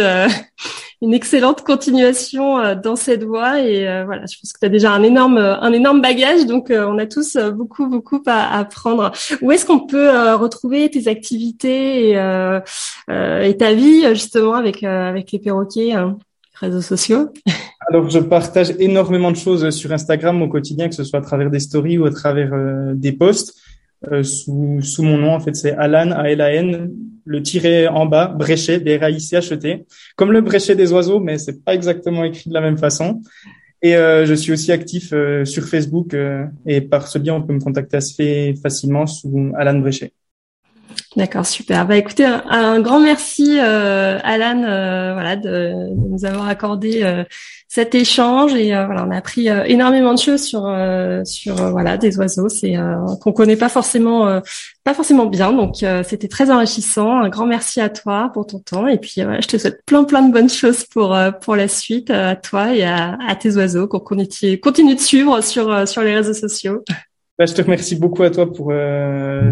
une 1.02 1.14
excellente 1.14 1.64
continuation 1.64 2.60
euh, 2.60 2.76
dans 2.76 2.96
cette 2.96 3.24
voie 3.24 3.62
et 3.62 3.88
euh, 3.88 4.04
voilà, 4.06 4.26
je 4.26 4.38
pense 4.40 4.52
que 4.52 4.60
tu 4.60 4.66
as 4.66 4.70
déjà 4.70 4.92
un 4.92 5.04
énorme 5.04 5.38
un 5.38 5.72
énorme 5.72 6.02
bagage 6.02 6.46
donc 6.46 6.72
euh, 6.72 6.86
on 6.88 6.98
a 6.98 7.06
tous 7.06 7.38
beaucoup 7.54 7.88
beaucoup 7.88 8.22
à 8.26 8.58
apprendre. 8.58 9.12
Où 9.42 9.52
est-ce 9.52 9.66
qu'on 9.66 9.86
peut 9.86 10.10
retrouver 10.34 10.90
tes 10.90 11.08
activités 11.08 12.10
et, 12.10 12.14
et, 12.14 13.58
ta 13.58 13.74
vie 13.74 14.04
justement 14.10 14.56
avec 14.56 14.84
avec 14.84 15.32
les 15.32 15.40
perroquets 15.40 15.94
hein, 15.94 16.18
réseaux 16.56 16.82
sociaux? 16.82 17.30
Alors, 17.90 18.08
je 18.10 18.20
partage 18.20 18.72
énormément 18.78 19.32
de 19.32 19.38
choses 19.38 19.70
sur 19.72 19.92
Instagram 19.92 20.42
au 20.44 20.48
quotidien, 20.48 20.90
que 20.90 20.96
ce 20.96 21.04
soit 21.04 21.20
à 21.20 21.22
travers 21.24 21.50
des 21.50 21.60
stories 21.60 21.98
ou 21.98 22.06
à 22.06 22.12
travers 22.12 22.52
des 22.94 23.14
posts. 23.14 23.56
Euh, 24.10 24.24
sous, 24.24 24.80
sous 24.82 25.04
mon 25.04 25.18
nom. 25.18 25.34
En 25.34 25.42
fait, 25.42 25.56
c'est 25.56 25.74
Alan, 25.74 26.12
A-L-A-N, 26.12 26.90
le 27.30 27.44
tiré 27.44 27.88
en 27.88 28.08
bas, 28.08 28.28
Bréchet, 28.28 28.80
B-R-A-I-C-H-E-T. 28.80 29.86
Comme 30.16 30.32
le 30.32 30.42
Bréchet 30.42 30.76
des 30.76 30.92
oiseaux, 30.92 31.20
mais 31.20 31.38
c'est 31.38 31.64
pas 31.64 31.76
exactement 31.76 32.24
écrit 32.24 32.50
de 32.50 32.54
la 32.56 32.62
même 32.62 32.78
façon. 32.78 33.22
Et 33.82 33.96
euh, 33.96 34.26
je 34.26 34.34
suis 34.34 34.52
aussi 34.52 34.72
actif 34.72 35.14
euh, 35.14 35.46
sur 35.46 35.66
Facebook 35.66 36.16
et 36.66 36.82
par 36.82 37.08
ce 37.08 37.20
biais, 37.20 37.32
on 37.32 37.44
peut 37.44 37.54
me 37.54 37.60
contacter 37.62 37.98
assez 37.98 38.56
facilement 38.62 39.06
sous 39.06 39.52
Alan 39.56 39.80
Bréchet. 39.80 40.12
D'accord, 41.16 41.46
super. 41.46 41.88
Bah 41.88 41.98
écoutez, 41.98 42.26
un, 42.26 42.80
grand 42.82 43.00
merci 43.00 43.60
Alan, 43.60 44.62
voilà, 45.14 45.36
de, 45.36 45.50
de, 45.50 46.10
nous 46.10 46.26
avoir 46.26 46.48
accordé 46.48 47.26
cet 47.72 47.94
échange 47.94 48.56
et 48.56 48.76
euh, 48.76 48.88
voilà, 48.88 49.06
on 49.08 49.12
a 49.12 49.18
appris 49.18 49.48
euh, 49.48 49.64
énormément 49.66 50.16
de 50.16 50.20
choses 50.20 50.42
sur 50.42 50.66
euh, 50.66 51.24
sur 51.24 51.54
voilà 51.70 51.98
des 51.98 52.18
oiseaux, 52.18 52.50
c'est 52.50 52.74
qu'on 53.22 53.32
connaît 53.32 53.56
pas 53.56 53.70
forcément 53.70 54.42
pas 54.84 54.96
forcément 54.96 55.28
bien, 55.28 55.54
donc 55.54 55.86
c'était 56.04 56.28
très 56.28 56.50
enrichissant. 56.50 57.20
Un 57.20 57.30
grand 57.30 57.46
merci 57.46 57.80
à 57.80 57.90
toi 57.90 58.32
pour 58.34 58.48
ton 58.48 58.60
temps 58.60 58.88
et 58.88 58.98
puis 58.98 59.16
je 59.18 59.48
te 59.48 59.58
souhaite 59.58 59.86
plein 59.86 60.04
plein 60.04 60.24
de 60.24 60.34
bonnes 60.34 60.50
choses 60.50 60.84
pour 60.86 61.16
pour 61.42 61.56
la 61.56 61.68
suite 61.68 62.10
à 62.10 62.36
toi 62.36 62.74
et 62.76 62.84
à, 62.84 63.18
à 63.28 63.36
tes 63.36 63.56
oiseaux 63.56 63.88
qu'on 63.88 64.00
continue 64.00 64.60
continue 64.60 64.96
de 64.96 65.00
suivre 65.00 65.42
sur 65.42 65.88
sur 65.88 66.02
les 66.02 66.16
réseaux 66.16 66.34
sociaux. 66.34 66.84
Bah, 67.40 67.46
je 67.46 67.54
te 67.54 67.62
remercie 67.62 67.96
beaucoup 67.96 68.22
à 68.24 68.30
toi 68.30 68.52
pour 68.52 68.74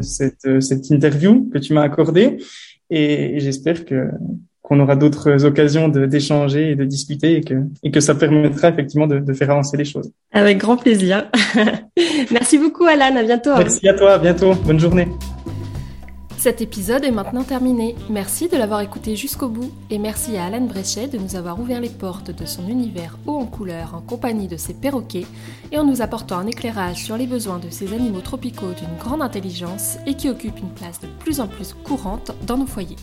cette 0.02 0.62
cette 0.62 0.90
interview 0.90 1.50
que 1.52 1.58
tu 1.58 1.74
m'as 1.74 1.84
accordée 1.84 2.38
et 2.90 3.40
j'espère 3.40 3.86
que 3.86 4.10
qu'on 4.68 4.82
aura 4.82 4.98
d'autres 4.98 5.46
occasions 5.46 5.88
d'échanger 5.88 6.72
et 6.72 6.76
de 6.76 6.84
discuter 6.84 7.38
et 7.38 7.42
que, 7.42 7.54
et 7.84 7.90
que 7.90 8.02
ça 8.02 8.16
permettra 8.16 8.68
effectivement 8.68 9.08
de, 9.08 9.20
de 9.20 9.34
faire 9.34 9.50
avancer 9.52 9.78
les 9.78 9.86
choses. 9.86 10.12
Avec 10.34 10.58
grand 10.58 10.76
plaisir. 10.76 11.32
Merci 12.32 12.58
beaucoup 12.58 12.84
Alan, 12.84 13.16
à 13.16 13.24
bientôt. 13.24 13.56
Merci 13.58 13.88
à 13.88 13.94
toi, 13.94 14.16
à 14.16 14.18
bientôt, 14.18 14.54
bonne 14.66 14.80
journée. 14.80 15.08
Cet 16.48 16.62
épisode 16.62 17.04
est 17.04 17.12
maintenant 17.12 17.44
terminé. 17.44 17.94
Merci 18.10 18.48
de 18.48 18.56
l'avoir 18.56 18.80
écouté 18.80 19.18
jusqu'au 19.18 19.50
bout 19.50 19.70
et 19.90 19.98
merci 19.98 20.38
à 20.38 20.46
Alan 20.46 20.62
Bréchet 20.62 21.10
de 21.10 21.18
nous 21.18 21.36
avoir 21.36 21.60
ouvert 21.60 21.82
les 21.82 21.90
portes 21.90 22.32
de 22.32 22.46
son 22.46 22.70
univers 22.70 23.18
haut 23.28 23.36
en 23.36 23.46
couleur 23.46 23.96
en 23.96 24.00
compagnie 24.00 24.48
de 24.48 24.56
ses 24.56 24.74
perroquets 24.74 25.26
et 25.74 25.78
en 25.78 25.84
nous 25.84 26.02
apportant 26.02 26.38
un 26.38 26.48
éclairage 26.48 27.04
sur 27.04 27.18
les 27.18 27.28
besoins 27.28 27.60
de 27.60 27.70
ces 27.70 27.94
animaux 27.94 28.22
tropicaux 28.22 28.72
d'une 28.72 28.98
grande 28.98 29.22
intelligence 29.22 29.98
et 30.06 30.14
qui 30.14 30.30
occupent 30.30 30.60
une 30.60 30.70
place 30.70 31.02
de 31.02 31.08
plus 31.20 31.42
en 31.42 31.50
plus 31.50 31.74
courante 31.84 32.32
dans 32.46 32.56
nos 32.56 32.66
foyers. 32.66 32.96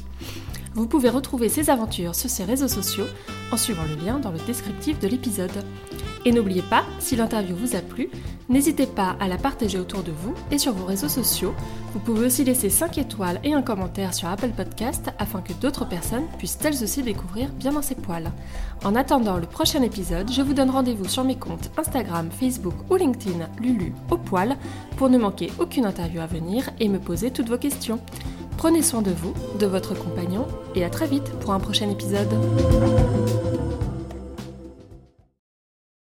Vous 0.75 0.87
pouvez 0.87 1.09
retrouver 1.09 1.49
ses 1.49 1.71
aventures 1.71 2.15
sur 2.15 2.31
ses 2.31 2.45
réseaux 2.45 2.69
sociaux 2.69 3.07
en 3.53 3.57
suivant 3.57 3.85
le 3.85 4.05
lien 4.05 4.19
dans 4.19 4.31
le 4.31 4.39
descriptif 4.47 4.99
de 4.99 5.09
l'épisode. 5.09 5.65
Et 6.25 6.33
n'oubliez 6.33 6.63
pas, 6.63 6.85
si 6.99 7.17
l'interview 7.17 7.55
vous 7.55 7.77
a 7.77 7.81
plu, 7.81 8.11
N'hésitez 8.51 8.87
pas 8.87 9.17
à 9.21 9.29
la 9.29 9.39
partager 9.39 9.79
autour 9.79 10.03
de 10.03 10.13
vous 10.13 10.35
et 10.51 10.59
sur 10.59 10.75
vos 10.75 10.85
réseaux 10.85 11.09
sociaux. 11.09 11.55
Vous 11.95 11.99
pouvez 11.99 12.27
aussi 12.27 12.45
laisser 12.45 12.69
5 12.69 12.99
étoiles 12.99 13.41
et 13.43 13.55
un 13.55 13.63
commentaire 13.63 14.13
sur 14.13 14.29
Apple 14.29 14.51
Podcast 14.51 15.11
afin 15.19 15.41
que 15.41 15.55
d'autres 15.55 15.89
personnes 15.89 16.27
puissent 16.37 16.59
elles 16.63 16.83
aussi 16.83 17.03
découvrir 17.03 17.49
bien 17.53 17.73
dans 17.73 17.81
ses 17.81 17.95
poils. 17.95 18.31
En 18.85 18.97
attendant 18.97 19.39
le 19.39 19.47
prochain 19.47 19.81
épisode, 19.83 20.31
je 20.31 20.43
vous 20.43 20.53
donne 20.53 20.69
rendez-vous 20.69 21.09
sur 21.09 21.25
mes 21.25 21.39
comptes 21.39 21.71
Instagram, 21.79 22.29
Facebook 22.31 22.75
ou 22.91 22.97
LinkedIn 22.97 23.49
Lulu 23.63 23.95
au 24.11 24.19
poil 24.19 24.57
pour 24.99 25.09
ne 25.09 25.17
manquer 25.17 25.51
aucune 25.59 25.87
interview 25.87 26.21
à 26.21 26.27
venir 26.27 26.69
et 26.81 26.91
me 26.91 26.99
poser 26.99 27.31
toutes 27.31 27.49
vos 27.49 27.59
questions. 27.59 28.01
Prenez 28.57 28.83
soin 28.83 29.03
de 29.03 29.11
vous, 29.11 29.35
de 29.59 29.67
votre 29.67 29.95
compagnon 29.95 30.47
et 30.75 30.85
à 30.85 30.91
très 30.91 31.07
vite 31.07 31.31
pour 31.41 31.53
un 31.53 31.61
prochain 31.61 31.91
épisode. 31.91 32.29